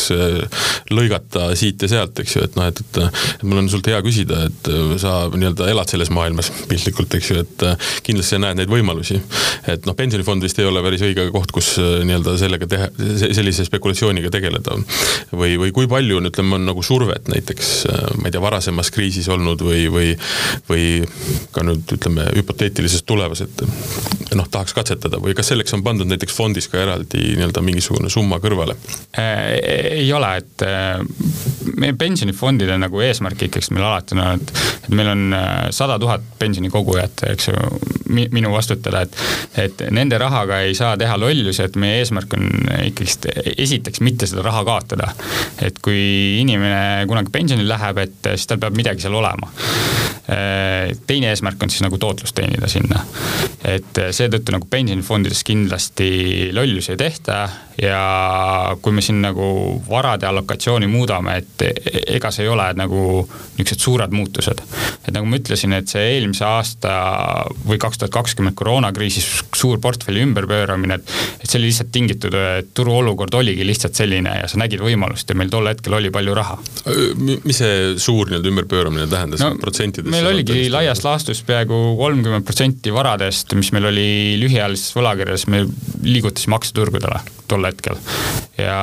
lõigata 0.94 1.52
siit 1.60 1.84
ja 1.86 1.92
sealt, 1.92 2.18
eks 2.24 2.38
ju, 2.38 2.46
et 2.48 2.58
noh, 2.58 2.70
et, 2.72 2.82
et 2.82 3.46
mul 3.46 3.62
on 3.62 3.70
sult 3.70 3.88
hea 3.92 4.00
küsida, 4.06 4.44
et 4.50 4.72
sa 5.02 5.28
nii-öelda 5.34 5.70
elad 5.70 5.94
selles 5.94 6.10
maailmas 6.14 6.50
piltlikult, 6.70 7.14
eks 7.20 7.32
ju, 7.32 7.44
et 7.46 7.68
kindlasti 8.08 8.38
sa 8.38 8.42
näed 8.42 8.62
neid 8.62 8.72
võimalusi. 8.72 9.20
et 9.70 9.86
noh, 9.86 9.98
pensionifond 9.98 10.44
vist 10.44 10.60
ei 10.62 10.70
ole 10.70 10.82
päris 10.86 11.06
õige 11.06 11.28
koht, 11.36 11.54
kus 11.54 11.76
nii-öelda 11.78 12.36
sellega 12.42 12.70
teha, 12.70 12.90
sellise 13.24 13.68
spekulatsiooniga 13.68 14.34
tegeleda. 14.34 14.80
või, 15.34 15.58
või 15.62 15.74
kui 15.76 15.90
palju, 15.92 16.22
ütleme, 16.24 16.56
on 16.58 16.63
nagu 16.68 16.84
survet 16.84 17.28
näiteks, 17.32 17.72
äh, 17.90 18.04
ma 18.20 18.30
ei 18.30 18.34
tea, 18.36 18.42
varasemas 18.44 18.92
kriisis 18.94 19.30
olnud 19.32 19.62
või, 19.66 19.86
või, 19.94 20.12
või 20.70 20.86
ka 21.56 21.64
nüüd 21.66 21.96
ütleme 21.98 22.28
hüpoteetilises 22.38 23.06
tulevas, 23.08 23.44
et 23.46 23.64
noh, 24.34 24.48
tahaks 24.52 24.76
katsetada 24.76 25.20
või 25.22 25.36
kas 25.38 25.52
selleks 25.52 25.76
on 25.78 25.84
pandud 25.86 26.10
näiteks 26.10 26.36
fondis 26.36 26.70
ka 26.72 26.82
eraldi 26.82 27.36
nii-öelda 27.38 27.64
mingisugune 27.66 28.12
summa 28.14 28.40
kõrvale? 28.44 28.78
Äh, 29.20 29.44
ei 30.04 30.10
ole, 30.14 30.32
et 30.42 30.66
äh, 30.68 31.00
meie 31.78 31.98
pensionifondide 32.00 32.78
nagu 32.82 33.04
eesmärk 33.04 33.48
ikkagi 33.48 33.76
meil 33.76 33.88
alati 33.88 34.18
on, 34.18 34.24
et, 34.38 34.56
et 34.84 34.94
meil 34.94 35.12
on 35.14 35.38
sada 35.74 35.98
tuhat 36.02 36.24
pensionikogujat, 36.40 37.26
eks 37.32 37.50
ju, 37.50 37.68
minu 38.14 38.52
vastutada, 38.54 39.04
et, 39.06 39.16
et 39.64 39.84
nende 39.94 40.18
rahaga 40.22 40.60
ei 40.66 40.76
saa 40.78 40.98
teha 41.00 41.16
lollusi, 41.20 41.64
et 41.64 41.78
meie 41.80 42.02
eesmärk 42.02 42.36
on 42.38 42.50
ikkagist 42.90 43.28
esiteks 43.58 44.02
mitte 44.06 44.28
seda 44.30 44.44
raha 44.46 44.64
kaotada. 44.68 45.14
et 45.62 45.80
kui 45.84 46.40
inimene 46.44 47.06
kunagi 47.10 47.34
pensionile 47.34 47.70
läheb, 47.74 48.04
et 48.04 48.34
siis 48.34 48.50
tal 48.50 48.62
peab 48.62 48.78
midagi 48.78 49.04
seal 49.06 49.16
olema. 49.20 49.50
Teine 50.24 51.34
eesmärk 51.34 51.64
on 51.64 51.72
siis 51.74 51.84
nagu 51.84 51.98
tootlust 52.00 52.36
teenida 52.38 52.70
sinna. 52.72 53.02
et 53.64 54.00
seetõttu 54.12 54.56
nagu 54.56 54.68
pensionifondides 54.72 55.44
kindlasti 55.44 56.52
lollusi 56.56 56.94
ei 56.94 56.98
tehta 56.98 57.38
ja 57.82 58.76
kui 58.82 58.94
me 58.94 59.02
siin 59.02 59.22
nagu 59.24 59.46
varade 59.90 60.28
allokatsiooni 60.28 60.88
muudame, 60.88 61.38
et 61.42 61.64
ega 62.16 62.32
see 62.32 62.46
ei 62.46 62.52
ole 62.52 62.66
nagu 62.78 63.24
niisugused 63.58 63.84
suured 63.84 64.14
muutused. 64.14 64.62
et 65.08 65.12
nagu 65.14 65.28
ma 65.28 65.40
ütlesin, 65.40 65.74
et 65.76 65.88
see 65.92 66.04
eelmise 66.16 66.46
aasta 66.46 66.94
või 67.68 67.80
kaks 67.82 68.00
tuhat 68.02 68.14
kakskümmend 68.14 68.56
koroonakriisis 68.60 69.28
suur 69.56 69.80
portfelli 69.84 70.24
ümberpööramine, 70.24 71.00
et 71.00 71.14
et 71.44 71.50
see 71.50 71.60
oli 71.60 71.70
lihtsalt 71.72 71.92
tingitud, 71.92 72.36
et 72.60 72.70
turuolukord 72.78 73.34
oligi 73.40 73.66
lihtsalt 73.68 73.98
selline 73.98 74.38
ja 74.42 74.48
sa 74.48 74.60
nägid 74.62 74.84
võimalust 74.84 75.30
ja 75.30 75.38
meil 75.38 75.52
tol 75.54 75.68
hetkel 75.68 75.98
oli 75.98 76.12
palju 76.14 76.36
raha. 76.38 76.60
mis 77.44 77.58
see 77.58 77.98
suur 77.98 78.30
nii-öelda 78.30 78.52
ümberpööramine 78.54 79.08
tähendas 79.12 79.44
no, 79.44 79.54
protsentides? 79.62 80.13
Meil 80.14 80.30
oligi 80.32 80.68
laias 80.74 81.04
laastus 81.06 81.44
peaaegu 81.48 81.80
kolmkümmend 82.00 82.46
protsenti 82.48 82.94
varadest, 82.94 83.54
mis 83.60 83.72
meil 83.76 83.90
oli 83.92 84.08
lühiajalises 84.42 84.96
võlakirjas, 84.98 85.48
me 85.52 85.64
liigutasime 86.04 86.58
aktsiaturgudele 86.58 87.22
tol 87.50 87.68
hetkel 87.68 87.98
ja. 88.58 88.78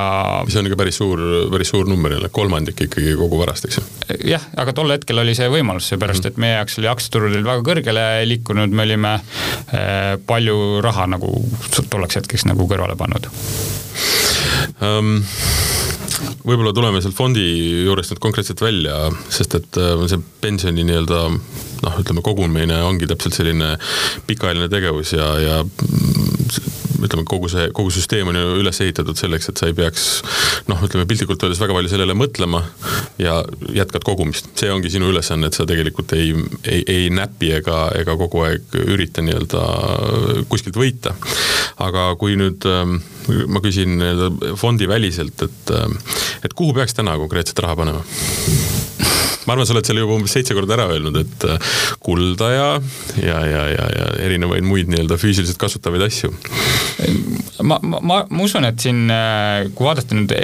mis 0.47 0.57
on 0.59 0.69
ikka 0.69 0.79
päris 0.81 1.01
suur, 1.01 1.23
päris 1.53 1.73
suur 1.73 1.89
number 1.89 2.15
jälle, 2.15 2.31
kolmandik 2.35 2.85
ikkagi 2.87 3.17
kogu 3.19 3.41
varast, 3.41 3.67
eks 3.69 3.81
ju? 3.81 3.87
jah, 4.33 4.45
aga 4.61 4.75
tol 4.77 4.93
hetkel 4.93 5.23
oli 5.23 5.35
see 5.39 5.49
võimalus, 5.53 5.89
seepärast 5.91 6.29
et 6.31 6.41
meie 6.43 6.59
jaoks 6.59 6.79
oli 6.83 6.91
aktsiaturgudel 6.93 7.47
väga 7.47 7.67
kõrgele 7.67 8.07
liikunud, 8.29 8.77
me 8.77 8.87
olime 8.89 9.17
äh, 9.17 10.15
palju 10.27 10.81
raha 10.85 11.09
nagu 11.17 11.33
tolleks 11.81 12.21
hetkeks 12.21 12.49
nagu 12.51 12.69
kõrvale 12.71 12.99
pannud 13.01 13.31
um 14.85 15.21
võib-olla 16.45 16.73
tuleme 16.77 17.01
sealt 17.03 17.17
fondi 17.17 17.45
juurest 17.85 18.15
nüüd 18.15 18.23
konkreetselt 18.23 18.63
välja, 18.65 19.09
sest 19.33 19.57
et 19.59 19.81
äh, 19.81 20.05
see 20.11 20.21
pensioni 20.43 20.85
nii-öelda 20.89 21.23
noh, 21.31 21.99
ütleme 22.03 22.25
kogumine 22.25 22.81
ongi 22.87 23.09
täpselt 23.11 23.37
selline 23.37 23.75
pikaajaline 24.29 24.71
tegevus 24.73 25.15
ja, 25.17 25.33
ja 25.41 25.59
ütleme, 27.05 27.25
kogu 27.29 27.51
see, 27.53 27.69
kogu 27.77 27.93
süsteem 27.95 28.31
on 28.31 28.39
ju 28.39 28.57
üles 28.61 28.81
ehitatud 28.85 29.19
selleks, 29.19 29.51
et 29.51 29.61
sa 29.61 29.69
ei 29.71 29.77
peaks 29.77 30.07
noh, 30.71 30.81
ütleme 30.87 31.07
piltlikult 31.11 31.43
öeldes 31.45 31.61
väga 31.63 31.77
palju 31.77 31.93
sellele 31.93 32.17
mõtlema 32.19 32.63
ja 33.21 33.41
jätkad 33.77 34.05
kogumist. 34.07 34.51
see 34.61 34.73
ongi 34.73 34.93
sinu 34.93 35.11
ülesanne, 35.13 35.51
et 35.51 35.59
sa 35.59 35.67
tegelikult 35.69 36.15
ei, 36.19 36.35
ei, 36.65 36.83
ei 36.87 37.09
näpi 37.15 37.55
ega, 37.61 37.87
ega 37.99 38.17
kogu 38.21 38.45
aeg 38.49 38.77
ürita 38.87 39.25
nii-öelda 39.25 39.65
kuskilt 40.51 40.79
võita. 40.81 41.15
aga 41.81 42.11
kui 42.21 42.37
nüüd 42.41 42.67
ähm, 42.69 42.99
ma 43.49 43.63
küsin 43.65 43.97
nii-öelda 44.01 44.57
fondiväliselt, 44.61 45.49
et, 45.49 45.75
ähm, 45.77 45.99
et 46.45 46.55
kuhu 46.55 46.77
peaks 46.77 46.97
täna 46.99 47.17
konkreetselt 47.21 47.65
raha 47.65 47.79
panema? 47.83 48.80
Ma 49.51 49.57
arvan, 49.57 49.67
sa 49.67 49.75
oled 49.75 49.89
selle 49.89 50.05
juba 50.05 50.15
umbes 50.15 50.35
seitse 50.37 50.55
korda 50.55 50.77
ära 50.77 50.87
öelnud, 50.95 51.17
et 51.19 51.47
äh, 51.49 51.73
kulda 52.05 52.51
ja, 52.55 52.69
ja, 53.19 53.41
ja, 53.51 53.65
ja, 53.75 53.89
ja 53.97 54.07
erinevaid 54.29 54.67
muid 54.67 54.93
nii-öelda 54.93 55.19
füüsiliselt 55.19 55.59
kasutavaid 55.59 56.07
asju. 56.07 56.31
ma, 57.63 57.81
ma, 57.83 57.99
ma, 57.99 58.21
ma 58.31 58.47
usun, 58.47 58.69
et 58.71 58.79
siin, 58.83 59.09
äh, 59.11 59.67
kui 59.75 59.91
vaadata 59.91 60.15
nüüd 60.15 60.37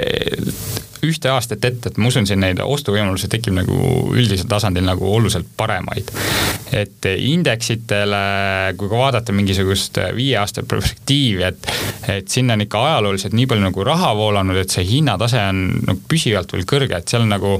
ühte 1.07 1.29
aastat 1.31 1.63
ette, 1.67 1.91
et 1.91 1.99
ma 2.01 2.09
usun, 2.11 2.27
siin 2.27 2.41
neid 2.41 2.59
ostuvõimalusi 2.63 3.29
tekib 3.31 3.55
nagu 3.55 3.77
üldisel 4.17 4.49
tasandil 4.49 4.83
nagu 4.87 5.07
oluliselt 5.13 5.47
paremaid. 5.59 6.11
Et 6.75 7.05
indeksitele, 7.17 8.21
kui 8.77 8.89
ka 8.89 8.99
vaadata 8.99 9.35
mingisugust 9.35 9.99
viie 10.15 10.35
aasta 10.39 10.63
perspektiivi, 10.67 11.43
et, 11.47 11.69
et 12.11 12.27
sinna 12.31 12.57
on 12.57 12.65
ikka 12.65 12.81
ajalooliselt 12.89 13.35
nii 13.37 13.47
palju 13.49 13.67
nagu 13.67 13.85
raha 13.87 14.11
voolanud, 14.17 14.57
et 14.59 14.73
see 14.73 14.85
hinnatase 14.87 15.41
on 15.51 15.61
nagu 15.87 16.03
püsivalt 16.09 16.51
veel 16.53 16.67
kõrge, 16.69 16.99
et 16.99 17.13
seal 17.13 17.27
nagu 17.29 17.57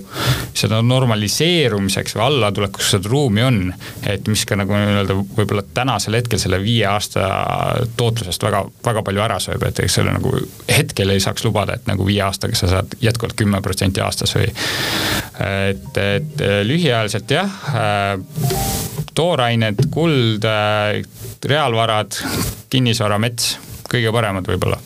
seda 0.58 0.82
normaliseerumiseks 0.86 2.18
või 2.18 2.26
allatulekuks 2.28 2.91
seda 2.95 3.12
ruumi 3.12 3.45
on. 3.47 3.62
et 4.08 4.28
mis 4.28 4.43
ka 4.47 4.58
nagu 4.60 4.76
nii-öelda 4.76 5.16
võib-olla 5.38 5.64
tänasel 5.74 6.20
hetkel 6.20 6.39
selle 6.41 6.60
viie 6.64 6.86
aasta 6.89 7.28
tootlusest 7.97 8.43
väga, 8.43 8.64
väga 8.86 9.03
palju 9.08 9.24
ära 9.24 9.39
sööb, 9.43 9.64
et 9.68 9.80
eks 9.84 9.99
selle 9.99 10.14
nagu 10.16 10.34
hetkel 10.70 11.14
ei 11.14 11.24
saaks 11.24 11.45
lubada, 11.47 11.78
et 11.78 11.88
nagu 11.89 12.05
viie 12.08 12.22
aastaga 12.26 12.58
sa 12.58 12.72
saad 12.72 12.97
jätkuvalt 13.01 13.38
kümme 13.39 13.62
protsenti 13.64 14.03
aastas 14.03 14.36
või. 14.36 14.51
et, 15.47 15.97
et 16.03 16.45
lühiajaliselt 16.68 17.32
jah, 17.32 17.60
toorained, 19.18 19.88
kuld, 19.93 20.45
reaalvarad, 21.48 22.18
kinnisvara, 22.72 23.20
mets, 23.22 23.56
kõige 23.91 24.12
paremad 24.16 24.48
võib-olla. 24.50 24.80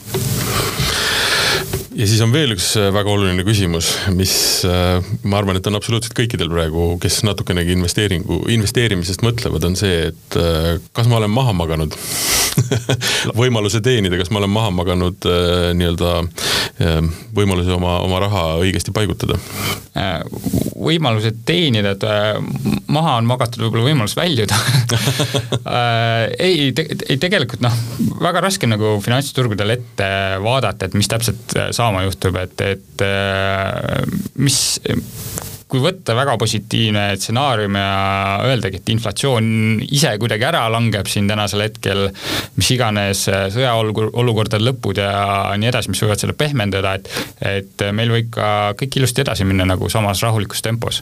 Ja 1.92 2.06
siis 2.08 2.22
on 2.24 2.32
veel 2.32 2.54
üks 2.56 2.70
väga 2.96 3.12
oluline 3.12 3.44
küsimus, 3.46 3.92
mis 4.16 4.34
ma 4.64 5.42
arvan, 5.42 5.60
et 5.60 5.68
on 5.68 5.76
absoluutselt 5.78 6.16
kõikidel 6.18 6.50
praegu, 6.50 6.96
kes 7.04 7.20
natukenegi 7.28 7.76
investeeringu, 7.76 8.40
investeerimisest 8.56 9.26
mõtlevad, 9.28 9.68
on 9.68 9.76
see, 9.78 10.08
et 10.10 10.38
kas 10.96 11.12
ma 11.12 11.20
olen 11.20 11.34
maha 11.36 11.54
maganud 11.58 11.98
võimaluse 13.42 13.82
teenida, 13.86 14.20
kas 14.20 14.32
ma 14.32 14.42
olen 14.42 14.54
maha 14.54 14.74
maganud 14.82 15.30
nii-öelda 15.78 16.14
võimaluse 17.36 17.74
oma, 17.76 18.00
oma 18.06 18.22
raha 18.24 18.46
õigesti 18.62 18.94
paigutada? 18.96 19.38
Äh, 19.92 20.22
võimalused 20.80 21.42
teenida, 21.44 21.92
et 21.98 22.04
äh, 22.08 22.38
maha 22.88 23.18
on 23.20 23.28
magatud 23.28 23.66
võib-olla 23.66 23.90
võimalus 23.90 24.16
väljuda 24.16 24.56
äh, 25.76 26.32
ei 26.40 26.70
te,, 26.76 26.86
ei 27.12 27.20
tegelikult 27.20 27.60
noh, 27.66 27.76
väga 28.24 28.40
raske 28.46 28.70
nagu 28.72 28.94
finantsturgudel 29.04 29.76
ette 29.76 30.10
vaadata, 30.44 30.88
et 30.88 30.96
mis 30.96 31.12
täpselt 31.12 31.58
saama 31.76 32.06
juhtub, 32.08 32.40
et, 32.40 32.64
et 32.72 33.06
mis 34.40 34.62
kui 35.72 35.80
võtta 35.84 36.16
väga 36.18 36.36
positiivne 36.42 37.06
stsenaarium 37.16 37.78
ja 37.80 37.92
öeldagi, 38.50 38.82
et 38.82 38.90
inflatsioon 38.92 39.46
ise 39.88 40.12
kuidagi 40.20 40.48
ära 40.50 40.66
langeb 40.74 41.08
siin 41.08 41.30
tänasel 41.32 41.64
hetkel, 41.66 42.10
mis 42.58 42.72
iganes 42.76 43.24
sõjaolukordade 43.56 44.64
lõpud 44.66 45.00
ja 45.00 45.14
nii 45.56 45.72
edasi, 45.72 45.94
mis 45.94 46.04
võivad 46.04 46.22
selle 46.22 46.36
pehmendada, 46.38 46.98
et 47.00 47.10
et 47.42 47.84
meil 47.96 48.12
võib 48.14 48.30
ka 48.36 48.48
kõik 48.80 49.00
ilusti 49.00 49.24
edasi 49.24 49.46
minna 49.48 49.66
nagu 49.68 49.90
samas 49.92 50.22
rahulikus 50.24 50.62
tempos. 50.66 51.02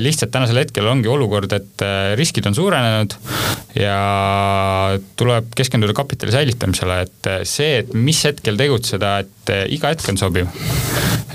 lihtsalt 0.00 0.30
tänasel 0.32 0.62
hetkel 0.62 0.86
ongi 0.88 1.08
olukord, 1.10 1.52
et 1.52 1.84
riskid 2.18 2.46
on 2.46 2.54
suurenenud 2.54 3.16
ja 3.76 3.98
tuleb 5.16 5.50
keskenduda 5.56 5.94
kapitali 5.96 6.32
säilitamisele, 6.32 7.00
et 7.06 7.30
see, 7.48 7.82
et 7.82 7.94
mis 7.94 8.22
hetkel 8.24 8.58
tegutseda, 8.60 9.18
et 9.24 9.54
iga 9.72 9.92
hetk 9.92 10.08
on 10.12 10.20
sobiv. 10.20 10.48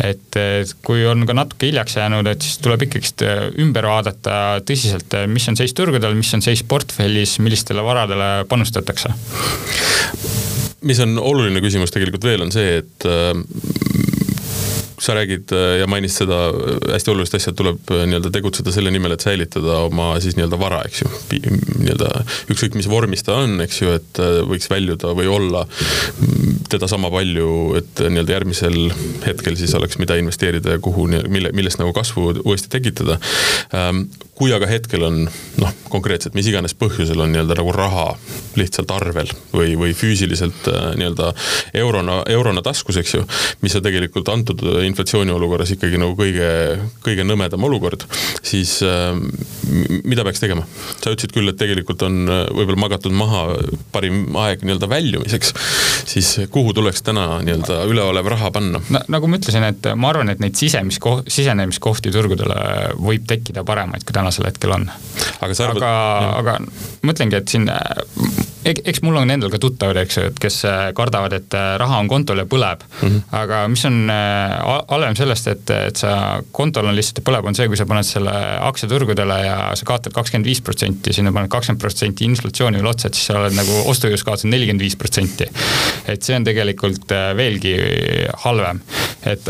et 0.01 0.37
kui 0.81 1.03
on 1.05 1.25
ka 1.27 1.35
natuke 1.35 1.67
hiljaks 1.69 1.97
jäänud, 1.99 2.20
et 2.29 2.45
siis 2.45 2.59
tuleb 2.61 2.85
ikkagist 2.87 3.23
ümber 3.61 3.87
vaadata 3.89 4.61
tõsiselt, 4.67 5.15
mis 5.31 5.47
on 5.51 5.57
seis 5.59 5.73
turgudel, 5.77 6.15
mis 6.17 6.31
on 6.37 6.43
seis 6.45 6.63
portfellis, 6.67 7.37
millistele 7.43 7.83
varadele 7.85 8.31
panustatakse? 8.51 9.13
Mis 10.87 11.01
on 11.03 11.17
oluline 11.21 11.61
küsimus 11.61 11.93
tegelikult 11.93 12.25
veel, 12.25 12.45
on 12.45 12.53
see, 12.53 12.81
et 12.81 13.09
sa 15.01 15.15
räägid 15.15 15.51
äh, 15.51 15.79
ja 15.79 15.87
mainisid 15.89 16.21
seda 16.23 16.39
äh, 16.49 16.93
hästi 16.93 17.11
olulist 17.11 17.35
asja, 17.35 17.51
et 17.51 17.57
tuleb 17.57 17.89
äh, 17.89 18.03
nii-öelda 18.09 18.29
tegutseda 18.33 18.73
selle 18.73 18.93
nimel, 18.93 19.15
et 19.15 19.25
säilitada 19.25 19.79
oma 19.87 20.13
siis 20.21 20.37
nii-öelda 20.37 20.59
vara, 20.61 20.83
eks 20.85 21.01
ju. 21.01 21.09
nii-öelda 21.31 22.11
ükskõik, 22.53 22.77
mis 22.77 22.89
vormis 22.91 23.25
ta 23.25 23.39
on, 23.41 23.57
eks 23.65 23.81
ju, 23.81 23.95
et 23.97 24.21
võiks 24.47 24.69
väljuda 24.69 25.15
või 25.17 25.29
olla 25.31 25.65
teda 26.71 26.89
sama 26.91 27.09
palju, 27.13 27.49
et 27.81 28.03
nii-öelda 28.05 28.37
järgmisel 28.37 28.79
hetkel 29.25 29.57
siis 29.59 29.73
oleks, 29.77 29.97
mida 30.01 30.19
investeerida 30.21 30.77
ja 30.77 30.83
kuhu, 30.83 31.07
mille, 31.09 31.53
millest 31.57 31.81
nagu 31.81 31.95
kasvu 31.97 32.29
uuesti 32.43 32.69
tekitada. 32.71 33.17
Kui 34.41 34.49
aga 34.55 34.65
hetkel 34.65 35.03
on 35.05 35.19
noh, 35.61 35.73
konkreetselt 35.93 36.33
mis 36.33 36.47
iganes 36.49 36.73
põhjusel 36.73 37.19
on 37.21 37.29
nii-öelda 37.29 37.59
nagu 37.59 37.73
raha 37.75 38.07
lihtsalt 38.57 38.89
arvel 38.95 39.29
või, 39.53 39.75
või 39.77 39.93
füüsiliselt 39.93 40.65
nii-öelda 40.97 41.27
eurona, 41.77 42.21
eurona 42.33 42.63
taskus, 42.65 42.97
eks 42.97 43.13
ju, 43.19 43.21
mis 43.61 43.75
on 43.77 43.85
tegelikult 43.85 44.31
antud 44.33 44.63
inflatsiooni 44.87 45.33
olukorras 45.35 45.75
ikkagi 45.75 45.99
nagu 46.01 46.15
kõige, 46.17 46.49
kõige 47.05 47.25
nõmedam 47.27 47.63
olukord, 47.67 48.07
siis 48.41 48.79
äh, 48.87 49.13
mida 50.03 50.25
peaks 50.25 50.41
tegema? 50.41 50.65
sa 51.01 51.13
ütlesid 51.13 51.33
küll, 51.35 51.49
et 51.51 51.59
tegelikult 51.59 52.01
on 52.07 52.23
äh, 52.25 52.41
võib-olla 52.49 52.81
magatud 52.85 53.15
maha 53.15 53.43
parim 53.93 54.35
aeg 54.41 54.65
nii-öelda 54.65 54.89
väljumiseks, 54.91 55.53
siis 56.09 56.33
kuhu 56.53 56.73
tuleks 56.77 57.05
täna 57.05 57.27
nii-öelda 57.45 57.83
üleolev 57.91 58.31
raha 58.33 58.51
panna 58.55 58.81
no,? 58.81 59.03
nagu 59.11 59.29
ma 59.29 59.39
ütlesin, 59.39 59.67
et 59.69 59.91
ma 59.95 60.11
arvan, 60.11 60.33
et 60.33 60.41
neid 60.43 60.57
sisemiskoh-, 60.59 61.23
sisenemiskohti 61.31 62.13
turgudele 62.13 62.57
võib 62.99 63.27
tekkida 63.29 63.65
paremaid, 63.67 64.05
kui 64.07 64.15
tänasel 64.31 64.45
hetkel 64.47 64.71
on. 64.71 64.91
aga 65.41 65.55
arvad 65.63 65.83
aga, 65.83 65.91
aga 66.39 66.53
mõtlengi, 67.03 67.35
et 67.35 67.51
siin 67.51 67.67
eks 68.65 69.01
mul 69.05 69.17
on 69.21 69.31
endal 69.33 69.51
ka 69.53 69.59
tuttavad, 69.61 69.97
eks 70.03 70.17
ju, 70.17 70.25
et 70.29 70.39
kes 70.41 70.59
äh, 70.69 70.81
kardavad, 70.97 71.33
et 71.37 71.55
äh, 71.57 71.73
raha 71.81 71.99
on 72.01 72.09
kontol 72.11 72.41
ja 72.41 72.45
põleb 72.49 72.83
mm. 72.83 73.07
-hmm. 73.07 73.21
aga 73.37 73.61
mis 73.71 73.85
on 73.89 74.09
äh, 74.09 74.55
halvem 74.89 75.15
sellest, 75.17 75.47
et, 75.47 75.69
et 75.69 75.97
sa 75.97 76.41
kontol 76.51 76.85
on 76.85 76.95
lihtsalt 76.95 77.23
põleb, 77.25 77.47
on 77.47 77.57
see, 77.57 77.67
kui 77.67 77.77
sa 77.77 77.85
paned 77.89 78.05
selle 78.07 78.33
aktsiaturgudele 78.69 79.39
ja 79.45 79.57
sa 79.75 79.85
kaotad 79.85 80.13
kakskümmend 80.13 80.45
viis 80.45 80.61
protsenti, 80.61 81.13
sinna 81.13 81.31
paned 81.31 81.49
kakskümmend 81.49 81.81
protsenti 81.81 82.25
inflatsiooni 82.29 82.81
veel 82.81 82.91
otsa, 82.93 83.07
et 83.07 83.17
siis 83.17 83.31
sa 83.31 83.39
oled 83.39 83.57
nagu 83.57 83.81
ostujõus 83.93 84.25
kaotanud 84.27 84.53
nelikümmend 84.55 84.85
viis 84.85 84.95
protsenti. 84.95 85.49
et 86.07 86.23
see 86.23 86.35
on 86.35 86.43
tegelikult 86.43 87.11
veelgi 87.37 87.75
halvem, 88.43 88.81
et 89.25 89.47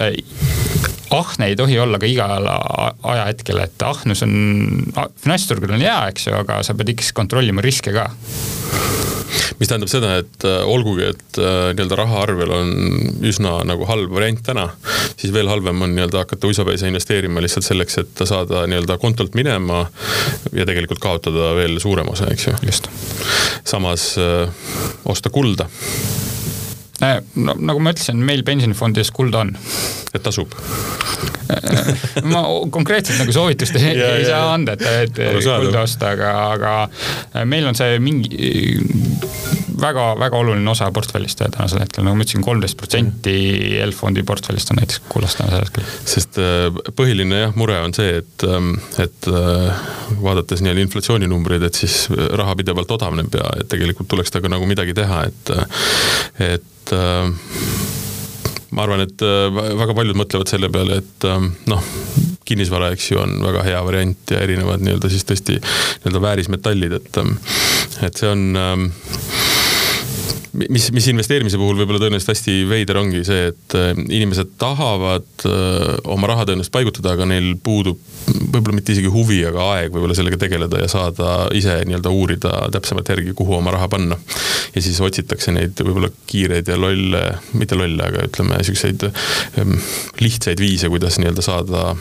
ahne 1.12 1.47
ei 1.47 1.55
tohi 1.55 1.80
olla 1.80 1.99
ka 1.99 2.07
igal 2.07 2.47
ajahetkel, 2.47 3.59
et 3.66 3.86
ahnus 3.86 4.24
on, 4.24 4.34
finantsturgudel 5.24 5.76
on 5.76 5.86
hea, 5.86 5.99
eks 6.14 6.28
ju, 6.28 6.36
aga 6.38 6.62
sa 6.64 6.76
pead 6.78 6.95
ikkagi 6.95 7.16
kontrollima 7.18 7.64
riske 7.66 7.93
ka 7.95 8.09
mis 9.62 9.70
tähendab 9.70 9.91
seda, 9.91 10.16
et 10.24 10.45
äh, 10.47 10.64
olgugi, 10.66 11.05
et 11.12 11.38
äh, 11.38 11.70
nii-öelda 11.76 11.99
rahaarvel 11.99 12.53
on 12.55 12.72
üsna 13.30 13.59
nagu 13.70 13.86
halb 13.89 14.09
variant 14.14 14.41
täna, 14.45 14.68
siis 15.14 15.30
veel 15.36 15.51
halvem 15.51 15.86
on 15.86 15.93
nii-öelda 15.93 16.24
hakata 16.24 16.49
uisapäisa 16.49 16.89
investeerima 16.89 17.43
lihtsalt 17.45 17.68
selleks, 17.68 17.99
et 18.01 18.26
saada 18.26 18.66
nii-öelda 18.72 18.97
kontolt 19.01 19.38
minema 19.38 19.84
ja 20.57 20.66
tegelikult 20.66 21.03
kaotada 21.03 21.53
veel 21.59 21.78
suurem 21.84 22.09
osa, 22.09 22.32
eks 22.34 22.49
ju. 22.49 22.57
just. 22.66 22.89
samas 23.70 24.16
äh, 24.18 24.49
osta 25.05 25.30
kulda 25.30 25.70
no 27.41 27.56
nagu 27.58 27.82
ma 27.82 27.93
ütlesin, 27.95 28.22
meil 28.26 28.43
pensionifondides 28.47 29.12
kulda 29.16 29.45
on. 29.45 29.56
et 30.12 30.24
tasub. 30.24 30.54
Ma 32.32 32.41
konkreetselt 32.72 33.20
nagu 33.22 33.34
soovitust 33.36 33.76
ei, 33.80 33.95
ei 33.95 34.26
saa 34.28 34.54
anda, 34.54 34.76
et, 34.76 35.18
et 35.18 35.22
kulda 35.43 35.86
osta, 35.86 36.14
aga, 36.16 36.32
aga 36.56 37.45
meil 37.47 37.68
on 37.68 37.78
see 37.78 37.99
mingi 38.04 38.52
väga-väga 39.82 40.38
oluline 40.38 40.71
osa 40.71 40.89
portfellist 40.93 41.41
tänasel 41.41 41.82
hetkel, 41.84 42.05
nagu 42.05 42.17
ma 42.17 42.25
ütlesin, 42.25 42.43
kolmteist 42.45 42.77
protsenti 42.79 43.36
L-fondi 43.86 44.23
portfellist 44.27 44.71
on 44.73 44.82
näiteks 44.82 45.01
kullast 45.11 45.39
tänasel 45.41 45.65
hetkel. 45.65 45.88
sest 46.13 46.39
äh, 46.41 46.67
põhiline 46.97 47.45
jah, 47.45 47.55
mure 47.59 47.79
on 47.84 47.95
see, 47.97 48.19
et, 48.21 48.45
ähm, 48.47 48.73
et 49.01 49.29
äh, 49.32 49.86
vaadates 50.21 50.63
nii-öelda 50.63 50.86
inflatsiooninumbreid, 50.88 51.65
et 51.67 51.82
siis 51.84 52.03
raha 52.11 52.55
pidevalt 52.59 52.91
odavneb 52.97 53.34
ja 53.38 53.47
tegelikult 53.71 54.11
tuleks 54.11 54.34
temaga 54.34 54.55
nagu 54.55 54.69
midagi 54.69 54.95
teha, 54.97 55.23
et, 55.32 55.53
et 56.51 56.95
äh, 56.97 57.32
ma 58.71 58.86
arvan, 58.86 59.03
et 59.03 59.23
väga 59.82 59.95
paljud 59.97 60.15
mõtlevad 60.15 60.47
selle 60.47 60.69
peale, 60.71 61.01
et 61.01 61.25
noh, 61.67 61.82
kinnisvara, 62.47 62.93
eks 62.95 63.09
ju, 63.11 63.19
on 63.19 63.36
väga 63.43 63.65
hea 63.67 63.82
variant 63.84 64.32
ja 64.32 64.39
erinevad 64.45 64.84
nii-öelda 64.86 65.11
siis 65.11 65.27
tõesti 65.27 65.57
nii-öelda 65.59 66.21
väärismetallid, 66.23 66.95
et, 67.01 67.19
et 68.07 68.21
see 68.23 68.32
on 68.32 68.45
mis, 70.54 70.89
mis 70.93 71.08
investeerimise 71.12 71.60
puhul 71.60 71.80
võib-olla 71.80 72.02
tõenäoliselt 72.04 72.34
hästi 72.34 72.56
veider 72.70 72.99
ongi 73.02 73.24
see, 73.28 73.52
et 73.52 73.76
äh, 73.78 73.91
inimesed 73.97 74.56
tahavad 74.62 75.45
äh, 75.47 75.93
oma 76.12 76.32
raha 76.32 76.47
tõenäoliselt 76.49 76.76
paigutada, 76.76 77.16
aga 77.16 77.28
neil 77.30 77.54
puudub 77.64 77.99
võib-olla 78.52 78.78
mitte 78.78 78.95
isegi 78.95 79.12
huvi, 79.12 79.41
aga 79.47 79.68
aeg 79.76 79.93
võib-olla 79.93 80.16
sellega 80.18 80.39
tegeleda 80.41 80.82
ja 80.84 80.89
saada 80.91 81.36
ise 81.58 81.78
nii-öelda 81.88 82.14
uurida 82.14 82.54
täpsemalt 82.74 83.12
järgi, 83.14 83.36
kuhu 83.38 83.58
oma 83.58 83.74
raha 83.76 83.89
panna. 83.91 84.18
ja 84.76 84.82
siis 84.82 84.99
otsitakse 85.02 85.54
neid 85.56 85.80
võib-olla 85.80 86.12
kiireid 86.28 86.68
ja 86.68 86.80
lolle, 86.80 87.24
mitte 87.54 87.80
lolle, 87.80 88.04
aga 88.08 88.28
ütleme 88.30 88.60
siukseid 88.68 89.08
ähm, 89.08 89.78
lihtsaid 90.22 90.60
viise, 90.62 90.91
kuidas 90.91 91.20
nii-öelda 91.22 91.45
saada 91.45 91.95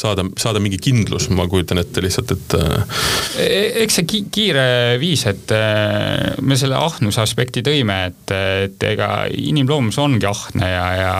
saada, 0.00 0.24
saada 0.38 0.60
mingi 0.62 0.78
kindlus, 0.82 1.28
ma 1.34 1.46
kujutan 1.50 1.80
ette 1.80 2.02
lihtsalt, 2.04 2.32
et. 2.36 2.56
Äh, 2.58 3.00
e-, 3.42 3.70
eks 3.84 4.00
see 4.00 4.08
ki 4.08 4.22
kiire 4.32 4.66
viis, 5.00 5.24
et 5.28 5.52
äh, 5.54 6.36
me 6.44 6.58
selle 6.58 6.78
ahnuse 6.80 7.22
aspekti 7.22 7.64
tõime, 7.66 7.98
et, 8.10 8.34
et 8.66 8.86
ega 8.90 9.10
inimloomus 9.32 9.98
ongi 10.02 10.28
ahne 10.28 10.70
ja, 10.70 10.86
ja, 11.00 11.14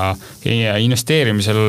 ja 0.51 0.76
investeerimisel 0.82 1.62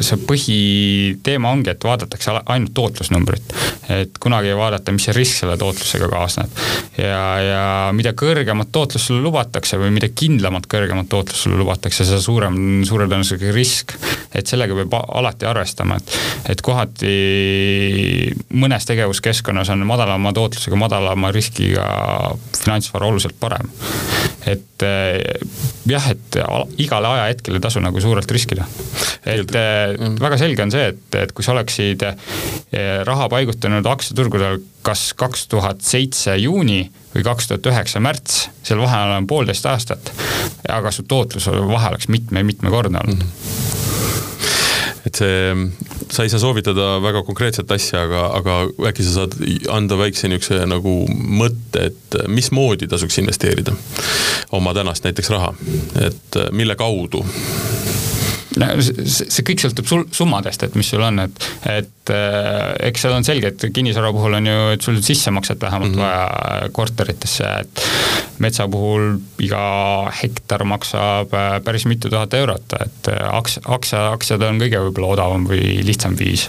see 0.00 0.20
põhiteema 0.28 1.52
ongi, 1.52 1.72
et 1.74 1.86
vaadatakse 1.86 2.38
ainult 2.42 2.61
tootlusnumbrit. 2.74 3.54
et 3.92 4.18
kunagi 4.20 4.52
ei 4.52 4.56
vaadata, 4.56 4.92
mis 4.94 5.04
see 5.08 5.16
risk 5.16 5.42
selle 5.42 5.56
tootlusega 5.60 6.08
kaasneb. 6.12 6.60
ja, 6.98 7.22
ja 7.42 7.64
mida 7.96 8.14
kõrgemat 8.18 8.72
tootlust 8.72 9.10
sulle 9.10 9.22
lubatakse 9.24 9.78
või 9.80 9.92
mida 9.94 10.08
kindlamat 10.08 10.68
kõrgemat 10.70 11.08
tootlust 11.12 11.46
sulle 11.46 11.58
lubatakse, 11.60 12.06
seda 12.08 12.20
suurem, 12.22 12.56
suure 12.88 13.08
tõenäosusega 13.10 13.54
risk. 13.54 13.96
et 14.34 14.46
sellega 14.46 14.76
peab 14.82 14.98
alati 15.02 15.48
arvestama, 15.48 15.98
et, 15.98 16.16
et 16.54 16.62
kohati 16.64 17.14
mõnes 18.62 18.86
tegevuskeskkonnas 18.88 19.72
on 19.74 19.86
madalama 19.86 20.32
tootlusega, 20.36 20.78
madalama 20.78 21.32
riskiga 21.34 21.84
finantsvara 22.58 23.06
oluliselt 23.06 23.36
parem. 23.40 23.70
et 24.46 24.82
eh, 24.86 25.20
jah, 25.88 26.08
et 26.10 26.38
igale 26.82 27.08
ajahetkel 27.08 27.58
ei 27.58 27.62
tasu 27.62 27.82
nagu 27.82 28.00
suurelt 28.00 28.30
riskida. 28.30 28.66
et 29.26 29.54
eh, 29.58 29.94
väga 30.20 30.38
selge 30.40 30.64
on 30.64 30.74
see, 30.74 30.88
et, 30.94 31.18
et 31.22 31.32
kui 31.32 31.44
sa 31.44 31.54
oleksid 31.56 32.04
raha 33.04 33.28
paigutanud 33.32 33.86
aktsiaturgudel 33.86 34.60
kas 34.82 35.12
kaks 35.18 35.46
tuhat 35.52 35.82
seitse 35.86 36.36
juuni 36.40 36.84
või 37.14 37.24
kaks 37.26 37.50
tuhat 37.50 37.68
üheksa 37.72 38.00
märts, 38.02 38.46
seal 38.64 38.80
vahel 38.82 39.16
on 39.18 39.28
poolteist 39.30 39.66
aastat, 39.68 40.12
aga 40.68 40.90
su 40.94 41.04
tootlus 41.08 41.50
vahe 41.50 41.92
oleks 41.92 42.08
mitme-mitmekordne 42.12 43.04
olnud. 43.04 43.24
Mm. 43.24 43.30
-hmm 43.30 43.80
et 45.06 45.18
see, 45.18 45.54
sa 46.14 46.22
ei 46.22 46.30
saa 46.30 46.40
soovitada 46.42 47.00
väga 47.02 47.22
konkreetset 47.26 47.70
asja, 47.74 48.04
aga, 48.06 48.22
aga 48.38 48.58
äkki 48.90 49.06
sa 49.06 49.14
saad 49.16 49.34
anda 49.74 49.98
väikse 49.98 50.30
niisuguse 50.30 50.66
nagu 50.70 50.94
mõtte, 51.10 51.88
et 51.90 52.18
mismoodi 52.30 52.88
tasuks 52.90 53.18
investeerida 53.22 53.74
oma 54.54 54.74
tänast 54.78 55.04
näiteks 55.06 55.32
raha, 55.34 55.52
et 56.06 56.40
mille 56.54 56.76
kaudu 56.78 57.24
no 58.60 58.68
see, 58.84 59.26
see 59.28 59.44
kõik 59.46 59.62
sõltub 59.62 59.88
sul 59.88 60.04
summadest, 60.14 60.64
et 60.66 60.76
mis 60.78 60.88
sul 60.88 61.02
on, 61.04 61.22
et, 61.24 61.46
et 61.70 62.12
äh, 62.12 62.88
eks 62.88 63.06
seal 63.06 63.16
on 63.16 63.26
selge, 63.26 63.52
et 63.52 63.66
kinnisvara 63.74 64.12
puhul 64.14 64.38
on 64.38 64.50
ju, 64.50 64.58
et 64.74 64.84
sul 64.84 64.98
sissemakset 65.04 65.60
vähemalt 65.62 65.94
mm 65.94 65.98
-hmm. 65.98 66.02
vaja 66.02 66.72
korteritesse, 66.72 67.52
et 67.60 67.84
metsa 68.42 68.68
puhul 68.68 69.16
iga 69.40 69.64
hektar 70.22 70.64
maksab 70.64 71.34
äh, 71.34 71.58
päris 71.64 71.86
mitu 71.86 72.10
tuhat 72.10 72.34
eurot, 72.34 72.76
et 72.80 73.12
aks-, 73.30 73.60
aktsia, 73.64 74.10
aktsiad 74.12 74.42
on 74.42 74.60
kõige 74.60 74.84
võib-olla 74.88 75.14
odavam 75.16 75.48
või 75.48 75.80
lihtsam 75.86 76.18
viis 76.18 76.48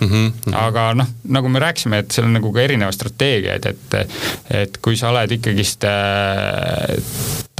mm. 0.00 0.08
-hmm. 0.08 0.54
aga 0.54 0.94
noh, 0.94 1.06
nagu 1.28 1.48
me 1.48 1.58
rääkisime, 1.58 1.98
et 1.98 2.10
seal 2.10 2.26
on 2.26 2.36
nagu 2.38 2.52
ka 2.52 2.62
erinevaid 2.62 2.94
strateegiaid, 2.96 3.66
et, 3.66 3.94
et 4.62 4.80
kui 4.82 4.96
sa 4.96 5.10
oled 5.12 5.32
ikkagist 5.36 5.84
äh, 5.84 6.96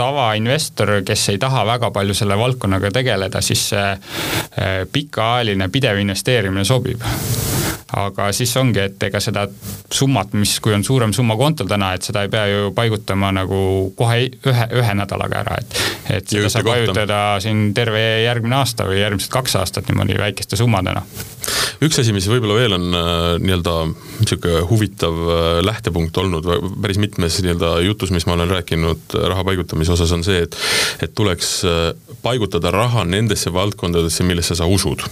tavainvestor, 0.01 1.01
kes 1.07 1.29
ei 1.33 1.39
taha 1.39 1.65
väga 1.69 1.91
palju 1.95 2.15
selle 2.17 2.39
valdkonnaga 2.39 2.91
tegeleda, 2.95 3.43
siis 3.51 3.69
see 3.75 3.87
äh, 3.91 4.87
pikaajaline 4.93 5.69
pidev 5.73 5.99
investeerimine 6.03 6.65
sobib 6.69 7.03
aga 7.99 8.31
siis 8.37 8.53
ongi, 8.61 8.83
et 8.85 9.03
ega 9.09 9.21
seda 9.23 9.47
summat, 9.93 10.35
mis, 10.39 10.57
kui 10.63 10.75
on 10.77 10.85
suurem 10.87 11.15
summa 11.17 11.37
kontol 11.41 11.69
täna, 11.71 11.93
et 11.97 12.07
seda 12.07 12.25
ei 12.27 12.33
pea 12.33 12.47
ju 12.51 12.71
paigutama 12.77 13.33
nagu 13.35 13.61
kohe 13.99 14.23
ühe, 14.29 14.69
ühe 14.83 14.97
nädalaga 14.99 15.45
ära, 15.45 15.61
et 15.61 15.79
et 16.11 16.33
seda 16.33 16.51
saab 16.53 16.71
paigutada 16.71 17.21
siin 17.43 17.71
terve 17.75 18.01
järgmine 18.25 18.61
aasta 18.61 18.89
või 18.89 19.03
järgmised 19.03 19.31
kaks 19.33 19.59
aastat 19.61 19.91
niimoodi 19.91 20.19
väikeste 20.19 20.59
summadena 20.59 21.05
üks 21.85 22.01
asi, 22.01 22.13
mis 22.13 22.27
võib-olla 22.29 22.57
veel 22.59 22.77
on 22.77 22.97
äh, 22.97 23.19
nii-öelda 23.41 23.75
niisugune 24.21 24.63
huvitav 24.69 25.17
äh, 25.17 25.49
lähtepunkt 25.65 26.19
olnud 26.21 26.49
päris 26.83 27.01
mitmes 27.01 27.39
nii-öelda 27.45 27.73
jutus, 27.87 28.13
mis 28.15 28.27
ma 28.29 28.37
olen 28.37 28.53
rääkinud 28.53 29.17
äh, 29.17 29.29
raha 29.33 29.45
paigutamise 29.49 29.95
osas, 29.97 30.13
on 30.17 30.25
see, 30.27 30.43
et 30.45 30.59
et 31.01 31.15
tuleks 31.17 31.63
paigutada 32.21 32.73
raha 32.75 33.07
nendesse 33.09 33.53
valdkondadesse, 33.53 34.25
millesse 34.29 34.57
sa 34.59 34.69
usud. 34.69 35.03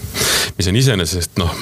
mis 0.57 0.67
on 0.69 0.77
iseenesest 0.77 1.39
noh, 1.41 1.55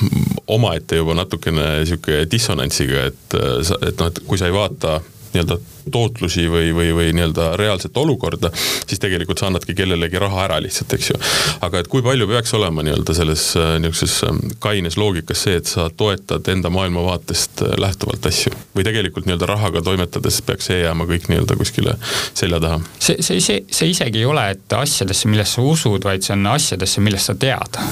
omaette 0.52 1.00
juba 1.00 1.07
natukene 1.16 1.68
niisugune 1.82 2.26
dissonantsiga, 2.32 3.06
et 3.12 3.38
sa, 3.68 3.80
et 3.88 4.00
noh, 4.00 4.12
et 4.12 4.20
kui 4.28 4.40
sa 4.40 4.50
ei 4.50 4.56
vaata 4.56 5.00
nii-öelda 5.34 5.58
tootlusi 5.92 6.50
või, 6.52 6.76
või, 6.76 6.92
või 6.96 7.14
nii-öelda 7.16 7.56
reaalset 7.56 7.98
olukorda, 7.98 8.52
siis 8.88 9.00
tegelikult 9.00 9.40
sa 9.40 9.48
annadki 9.48 9.76
kellelegi 9.76 10.20
raha 10.20 10.44
ära 10.44 10.58
lihtsalt, 10.64 10.94
eks 10.94 11.10
ju. 11.12 11.20
aga 11.62 11.80
et 11.80 11.88
kui 11.92 12.04
palju 12.04 12.28
peaks 12.28 12.54
olema 12.58 12.84
nii-öelda 12.84 13.16
selles 13.16 13.46
äh, 13.60 13.78
niisuguses 13.84 14.18
ähm, 14.28 14.42
kaines 14.64 14.98
loogikas 14.98 15.46
see, 15.48 15.56
et 15.62 15.72
sa 15.72 15.88
toetad 15.90 16.48
enda 16.52 16.72
maailmavaatest 16.74 17.64
äh, 17.64 17.78
lähtuvalt 17.80 18.28
asju 18.28 18.52
või 18.76 18.88
tegelikult 18.88 19.30
nii-öelda 19.30 19.50
rahaga 19.54 19.82
toimetades 19.86 20.42
peaks 20.48 20.72
see 20.72 20.82
jääma 20.84 21.08
kõik 21.08 21.32
nii-öelda 21.32 21.60
kuskile 21.60 21.96
selja 22.34 22.60
taha? 22.64 22.82
see, 23.00 23.22
see, 23.22 23.40
see, 23.40 23.64
see 23.72 23.94
isegi 23.96 24.24
ei 24.24 24.28
ole, 24.28 24.50
et 24.58 24.78
asjadesse, 24.82 25.32
millesse 25.32 25.60
sa 25.62 25.64
usud, 25.64 26.04
vaid 26.04 26.26
see 26.26 26.36
on 26.36 26.52
asjadesse, 26.52 27.04
millest 27.04 27.32
sa 27.32 27.40
tead. 27.40 27.84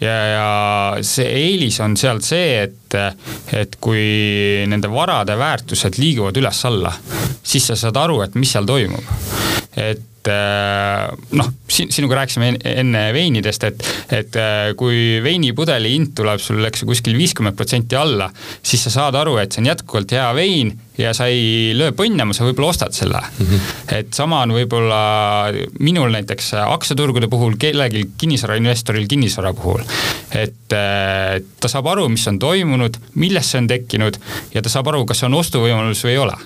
Ja, 0.00 0.14
ja 0.30 0.48
see 1.06 1.28
eelis 1.44 1.80
on 1.84 1.96
sealt 1.98 2.26
see, 2.26 2.64
et, 2.64 2.96
et 3.54 3.76
kui 3.82 4.64
nende 4.70 4.90
varade 4.92 5.36
väärtused 5.38 5.98
liiguvad 6.00 6.40
üles-alla, 6.40 6.92
siis 7.42 7.70
sa 7.70 7.78
saad 7.78 8.00
aru, 8.00 8.22
et 8.26 8.34
mis 8.38 8.54
seal 8.54 8.66
toimub. 8.68 9.14
et 9.76 10.10
äh, 10.30 11.10
noh, 11.38 11.50
sinuga 11.68 12.20
rääkisime 12.20 12.54
enne 12.74 13.04
veinidest, 13.16 13.66
et, 13.68 13.84
et 14.14 14.38
äh, 14.40 14.72
kui 14.78 15.20
veinipudeli 15.24 15.94
hind 15.94 16.14
tuleb 16.18 16.42
sul, 16.42 16.62
eks 16.68 16.84
ju, 16.84 16.90
kuskil 16.90 17.18
viiskümmend 17.18 17.58
protsenti 17.58 17.98
alla, 17.98 18.30
siis 18.62 18.86
sa 18.86 18.94
saad 18.98 19.18
aru, 19.20 19.38
et 19.42 19.54
see 19.54 19.64
on 19.64 19.72
jätkuvalt 19.72 20.16
hea 20.16 20.30
vein 20.36 20.74
ja 20.98 21.10
sa 21.16 21.26
ei 21.26 21.72
löö 21.74 21.90
põnnama, 21.96 22.34
sa 22.36 22.46
võib-olla 22.46 22.70
ostad 22.70 22.94
selle 22.94 23.18
mm. 23.18 23.46
-hmm. 23.46 23.72
et 23.98 24.14
sama 24.14 24.42
on 24.44 24.54
võib-olla 24.54 25.00
minul 25.82 26.12
näiteks 26.14 26.52
aktsiaturgude 26.60 27.28
puhul, 27.28 27.56
kellelgi 27.58 28.04
kinnisvarainvestoril 28.18 29.08
kinnisvara 29.10 29.54
puhul. 29.54 29.82
et 30.30 30.72
äh, 30.72 31.42
ta 31.60 31.68
saab 31.68 31.90
aru, 31.90 32.08
mis 32.08 32.26
on 32.30 32.38
toimunud, 32.38 32.96
millest 33.14 33.50
see 33.50 33.62
on 33.64 33.68
tekkinud 33.68 34.18
ja 34.54 34.62
ta 34.62 34.70
saab 34.70 34.92
aru, 34.92 35.04
kas 35.06 35.22
see 35.22 35.26
on 35.26 35.34
ostuvõimalus 35.40 36.04
või 36.06 36.14
ei 36.14 36.18
ole. 36.22 36.36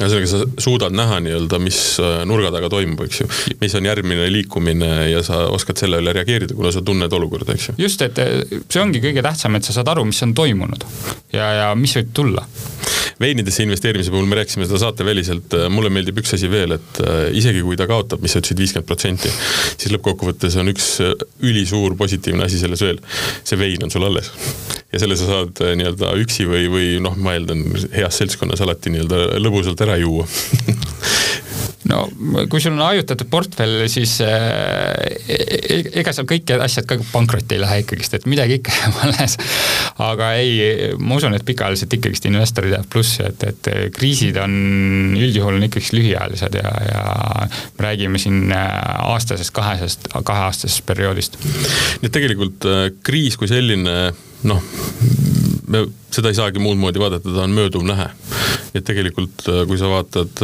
ühesõnaga, 0.00 0.26
sa 0.26 0.44
suudad 0.58 0.96
näha 0.96 1.20
nii-öelda, 1.20 1.58
mis 1.58 1.98
nurga 2.24 2.52
taga 2.54 2.72
toimub, 2.72 3.04
eks 3.04 3.20
ju, 3.20 3.27
mis 3.60 3.74
on 3.78 3.88
järgmine 3.88 4.28
liikumine 4.32 4.90
ja 5.12 5.22
sa 5.26 5.44
oskad 5.52 5.80
selle 5.80 6.00
üle 6.02 6.14
reageerida, 6.16 6.56
kuna 6.58 6.72
sa 6.74 6.82
tunned 6.84 7.12
olukorda, 7.12 7.54
eks 7.54 7.70
ju. 7.70 7.76
just, 7.84 8.02
et 8.04 8.18
äh, 8.22 8.42
see 8.68 8.82
ongi 8.82 9.02
kõige 9.04 9.24
tähtsam, 9.24 9.58
et 9.58 9.66
sa 9.66 9.76
saad 9.76 9.90
aru, 9.92 10.06
mis 10.08 10.20
on 10.26 10.34
toimunud 10.36 10.86
ja, 11.34 11.50
ja 11.60 11.68
mis 11.78 11.96
võib 11.98 12.12
tulla 12.16 12.46
veinidesse 13.18 13.64
investeerimise 13.64 14.12
puhul 14.14 14.28
me 14.30 14.38
rääkisime 14.38 14.66
seda 14.68 14.80
saateväliselt, 14.84 15.54
äh, 15.58 15.66
mulle 15.72 15.90
meeldib 15.94 16.20
üks 16.22 16.36
asi 16.36 16.50
veel, 16.50 16.76
et 16.78 17.00
äh, 17.02 17.20
isegi 17.38 17.64
kui 17.66 17.78
ta 17.78 17.88
kaotab, 17.90 18.22
mis 18.22 18.34
sa 18.34 18.42
ütlesid, 18.42 18.60
viiskümmend 18.62 18.88
protsenti, 18.88 19.32
siis 19.74 19.94
lõppkokkuvõttes 19.94 20.58
on 20.62 20.72
üks 20.72 20.90
ülisuur 21.44 21.96
positiivne 21.98 22.46
asi 22.46 22.60
selles 22.60 22.84
veel, 22.84 23.02
see 23.46 23.58
vein 23.58 23.86
on 23.86 23.94
sul 23.94 24.06
alles. 24.06 24.30
ja 24.92 25.02
selle 25.02 25.18
sa 25.20 25.26
saad 25.28 25.58
nii-öelda 25.78 26.14
üksi 26.22 26.46
või, 26.48 26.68
või 26.72 26.86
noh, 27.04 27.16
ma 27.20 27.34
eeldan, 27.36 27.66
heas 27.92 28.22
seltskonnas 28.22 28.62
alati 28.64 28.94
nii-öelda 28.94 29.40
lõbusalt 29.42 29.82
ära 29.84 29.98
juua 30.00 30.24
no 31.88 32.04
kui 32.50 32.60
sul 32.60 32.74
on 32.76 32.84
hajutatud 32.84 33.28
portfell, 33.32 33.84
siis 33.90 34.18
äh, 34.24 34.36
e-, 35.24 35.38
e-, 35.76 35.80
ega 36.02 36.12
seal 36.14 36.28
kõik 36.28 36.52
asjad 36.58 36.88
ka 36.88 36.98
pankrotti 37.12 37.56
ei 37.56 37.62
lähe 37.62 37.80
ikkagist, 37.84 38.18
et 38.18 38.28
midagi 38.30 38.58
ikka 38.60 38.74
jääb 38.74 38.98
alles. 39.06 39.38
aga 40.04 40.32
ei, 40.40 40.92
ma 41.00 41.18
usun, 41.18 41.36
et 41.36 41.46
pikaajaliselt 41.48 41.98
ikkagist 41.98 42.28
investorid 42.30 42.76
jäävad 42.76 42.90
plussi, 42.92 43.24
et, 43.28 43.46
et 43.52 43.70
kriisid 43.96 44.38
on 44.42 44.56
üldjuhul 45.18 45.58
on 45.58 45.68
ikkagist 45.68 45.96
lühiajalised 45.96 46.58
ja, 46.60 46.74
ja 46.88 47.04
me 47.78 47.86
räägime 47.88 48.20
siin 48.22 48.52
äh, 48.52 48.66
aastasest, 49.08 49.54
kahesest, 49.56 50.10
kaheaastasest 50.12 50.84
perioodist. 50.88 51.40
nii 51.40 52.10
et 52.10 52.14
tegelikult 52.14 52.68
äh, 52.68 52.88
kriis 53.04 53.38
kui 53.40 53.50
selline 53.50 53.98
noh, 54.48 54.62
me 55.68 55.86
seda 56.14 56.32
ei 56.32 56.38
saagi 56.38 56.62
muud 56.62 56.78
moodi 56.80 57.00
vaadata, 57.02 57.28
ta 57.28 57.44
on 57.44 57.54
mööduv 57.56 57.84
nähe. 57.86 58.10
et 58.76 58.84
tegelikult, 58.84 59.46
äh, 59.48 59.62
kui 59.66 59.78
sa 59.80 59.88
vaatad 59.88 60.42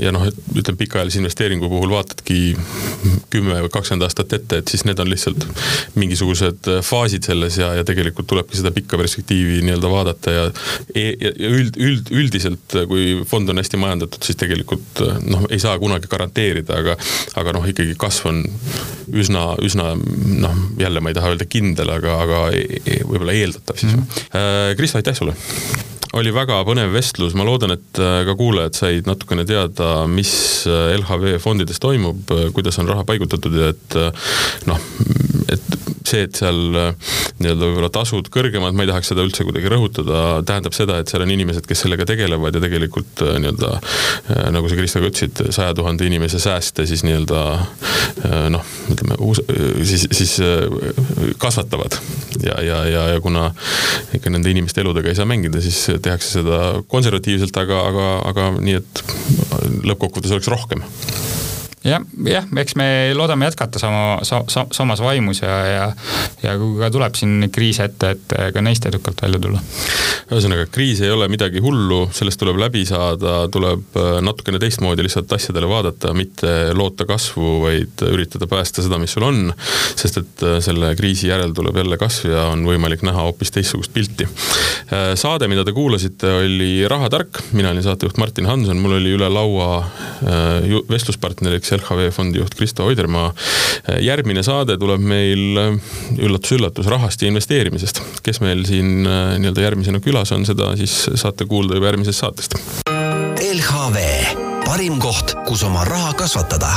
ja 0.00 0.10
noh, 0.14 0.24
ütleme 0.56 0.78
pikaajalise 0.80 1.20
investeeringu 1.20 1.68
puhul 1.68 1.90
vaatadki 1.92 2.56
kümme 3.32 3.58
või 3.66 3.70
kakskümmend 3.72 4.06
aastat 4.06 4.32
ette, 4.36 4.62
et 4.62 4.72
siis 4.72 4.86
need 4.88 5.00
on 5.02 5.10
lihtsalt 5.10 5.44
mingisugused 6.00 6.70
äh, 6.72 6.80
faasid 6.86 7.28
selles 7.28 7.58
ja, 7.60 7.72
ja 7.76 7.84
tegelikult 7.86 8.28
tulebki 8.30 8.58
seda 8.58 8.72
pikka 8.74 8.98
perspektiivi 9.00 9.60
nii-öelda 9.66 9.90
vaadata 9.92 10.34
ja 10.34 10.46
e, 10.94 11.04
ja, 11.12 11.32
ja 11.32 11.50
üld, 11.52 11.76
üld, 11.76 12.12
üldiselt, 12.22 12.76
äh, 12.78 12.86
kui 12.88 13.20
fond 13.28 13.52
on 13.52 13.60
hästi 13.60 13.80
majandatud, 13.82 14.24
siis 14.24 14.40
tegelikult 14.40 15.04
noh, 15.26 15.46
ei 15.52 15.60
saa 15.62 15.76
kunagi 15.82 16.10
garanteerida, 16.10 16.80
aga 16.80 16.96
aga 17.40 17.56
noh, 17.56 17.68
ikkagi 17.68 17.96
kasv 18.00 18.30
on 18.32 18.42
üsna, 19.12 19.44
üsna 19.64 19.92
noh, 19.96 20.58
jälle 20.80 21.04
ma 21.04 21.12
ei 21.12 21.18
taha 21.18 21.34
öelda 21.34 21.48
kindel, 21.52 21.92
aga, 21.94 22.16
aga 22.24 22.42
e, 22.56 22.80
e, 22.80 22.98
võib-olla 23.04 23.36
eeldatav 23.36 23.80
siis 23.80 23.92
mm. 23.92 24.02
-hmm 24.02 24.80
Kristo, 24.82 24.98
aitäh 24.98 25.14
sulle! 25.14 25.36
Oli 26.18 26.32
väga 26.34 26.60
põnev 26.68 26.92
vestlus, 26.92 27.36
ma 27.38 27.46
loodan, 27.46 27.74
et 27.76 28.00
äh, 28.00 28.22
ka 28.28 28.36
kuulajad 28.38 28.76
said 28.76 29.08
natukene 29.08 29.46
teada, 29.48 30.04
mis 30.10 30.32
äh, 30.68 30.92
LHV 30.98 31.38
fondides 31.42 31.80
toimub, 31.82 32.28
äh, 32.34 32.50
kuidas 32.56 32.78
on 32.82 32.90
raha 32.92 33.06
paigutatud 33.08 33.56
ja 33.56 33.70
et 33.72 33.96
noh, 34.68 34.90
et 35.52 35.78
see, 36.02 36.26
et 36.26 36.36
seal 36.36 36.58
nii-öelda 36.68 37.62
võib-olla 37.62 37.88
tasud 37.92 38.26
kõrgemad, 38.32 38.74
ma 38.76 38.84
ei 38.84 38.90
tahaks 38.90 39.12
seda 39.12 39.24
üldse 39.24 39.46
kuidagi 39.46 39.70
rõhutada, 39.70 40.42
tähendab 40.48 40.74
seda, 40.76 40.98
et 41.00 41.08
seal 41.08 41.24
on 41.24 41.32
inimesed, 41.32 41.64
kes 41.68 41.84
sellega 41.84 42.04
tegelevad 42.08 42.56
ja 42.58 42.60
tegelikult 42.62 43.22
nii-öelda 43.22 43.70
nagu 44.52 44.68
sa, 44.68 44.76
Kristo, 44.76 45.00
ka 45.00 45.08
ütlesid, 45.12 45.42
saja 45.54 45.76
tuhande 45.78 46.04
inimese 46.08 46.40
sääste 46.42 46.84
siis 46.90 47.04
nii-öelda 47.06 47.44
noh, 48.52 48.74
ütleme 48.92 49.16
siis, 49.88 50.04
siis 50.10 50.34
kasvatavad. 51.40 51.96
ja, 52.42 52.58
ja, 52.60 52.82
ja, 52.90 53.06
ja 53.14 53.22
kuna 53.24 53.48
ikka 54.18 54.34
nende 54.34 54.52
inimeste 54.52 54.82
eludega 54.84 55.12
ei 55.12 55.18
saa 55.18 55.28
mängida, 55.28 55.62
siis 55.64 55.86
tehakse 56.04 56.38
seda 56.38 56.58
konservatiivselt, 56.92 57.56
aga, 57.62 57.80
aga, 57.90 58.08
aga 58.32 58.48
nii, 58.58 58.80
et 58.82 59.04
lõppkokkuvõttes 59.86 60.36
oleks 60.36 60.50
rohkem 60.52 60.84
jah, 61.84 62.04
jah, 62.26 62.46
eks 62.62 62.76
me 62.78 62.86
loodame 63.16 63.48
jätkata 63.50 63.80
sama 63.82 64.20
sa,, 64.26 64.42
sa, 64.48 64.66
samas 64.72 65.02
vaimus 65.02 65.42
ja, 65.42 65.56
ja 65.66 65.86
ja 66.42 66.54
kui 66.58 66.78
ka 66.80 66.90
tuleb 66.92 67.16
siin 67.18 67.48
kriis 67.54 67.78
ette, 67.82 68.12
et 68.16 68.34
ka 68.54 68.62
neist 68.64 68.86
edukalt 68.88 69.20
välja 69.22 69.40
tulla. 69.42 69.60
ühesõnaga, 70.32 70.66
kriis 70.72 71.02
ei 71.04 71.10
ole 71.12 71.28
midagi 71.30 71.60
hullu, 71.62 72.06
sellest 72.14 72.40
tuleb 72.40 72.58
läbi 72.60 72.84
saada, 72.88 73.46
tuleb 73.52 73.98
äh, 74.00 74.14
natukene 74.24 74.60
teistmoodi 74.62 75.04
lihtsalt 75.06 75.32
asjadele 75.36 75.68
vaadata, 75.70 76.14
mitte 76.16 76.72
loota 76.78 77.06
kasvu, 77.08 77.52
vaid 77.66 78.04
üritada 78.08 78.48
päästa 78.50 78.84
seda, 78.84 78.98
mis 79.02 79.14
sul 79.14 79.26
on, 79.28 79.52
sest 79.98 80.22
et 80.22 80.44
äh, 80.46 80.58
selle 80.64 80.94
kriisi 80.98 81.30
järel 81.30 81.54
tuleb 81.56 81.78
jälle 81.82 81.98
kasv 82.00 82.30
ja 82.32 82.46
on 82.52 82.64
võimalik 82.66 83.04
näha 83.06 83.26
hoopis 83.28 83.52
teistsugust 83.54 83.94
pilti. 83.94 84.26
Äh, 84.26 85.12
saade, 85.20 85.50
mida 85.52 85.66
te 85.68 85.76
kuulasite, 85.76 86.32
oli 86.42 86.72
Rahatark, 86.90 87.42
mina 87.52 87.74
olin 87.74 87.86
saatejuht 87.86 88.18
Martin 88.22 88.50
Hanson, 88.50 88.80
mul 88.82 88.98
oli 88.98 89.14
üle 89.18 89.28
laua 89.32 89.84
vestluspartneriks 90.22 91.71
näiteks 91.72 91.90
LHV 91.90 92.10
fondi 92.12 92.38
juht 92.38 92.54
Kristo 92.54 92.84
Oidermaa. 92.84 93.32
järgmine 94.00 94.42
saade 94.42 94.76
tuleb 94.78 95.00
meil 95.00 95.58
üllatus-üllatus 96.18 96.86
rahast 96.86 97.22
ja 97.22 97.28
investeerimisest. 97.28 98.02
kes 98.22 98.40
meil 98.40 98.64
siin 98.64 99.06
äh, 99.06 99.38
nii-öelda 99.38 99.60
järgmisena 99.60 100.00
külas 100.00 100.32
on, 100.32 100.46
seda 100.46 100.76
siis 100.76 101.08
saate 101.14 101.44
kuulda 101.46 101.74
juba 101.74 101.92
järgmisest 101.92 102.18
saatest. 102.18 102.58
LHV, 103.42 103.98
parim 104.64 104.98
koht, 104.98 105.36
kus 105.46 105.62
oma 105.62 105.84
raha 105.84 106.12
kasvatada 106.14 106.76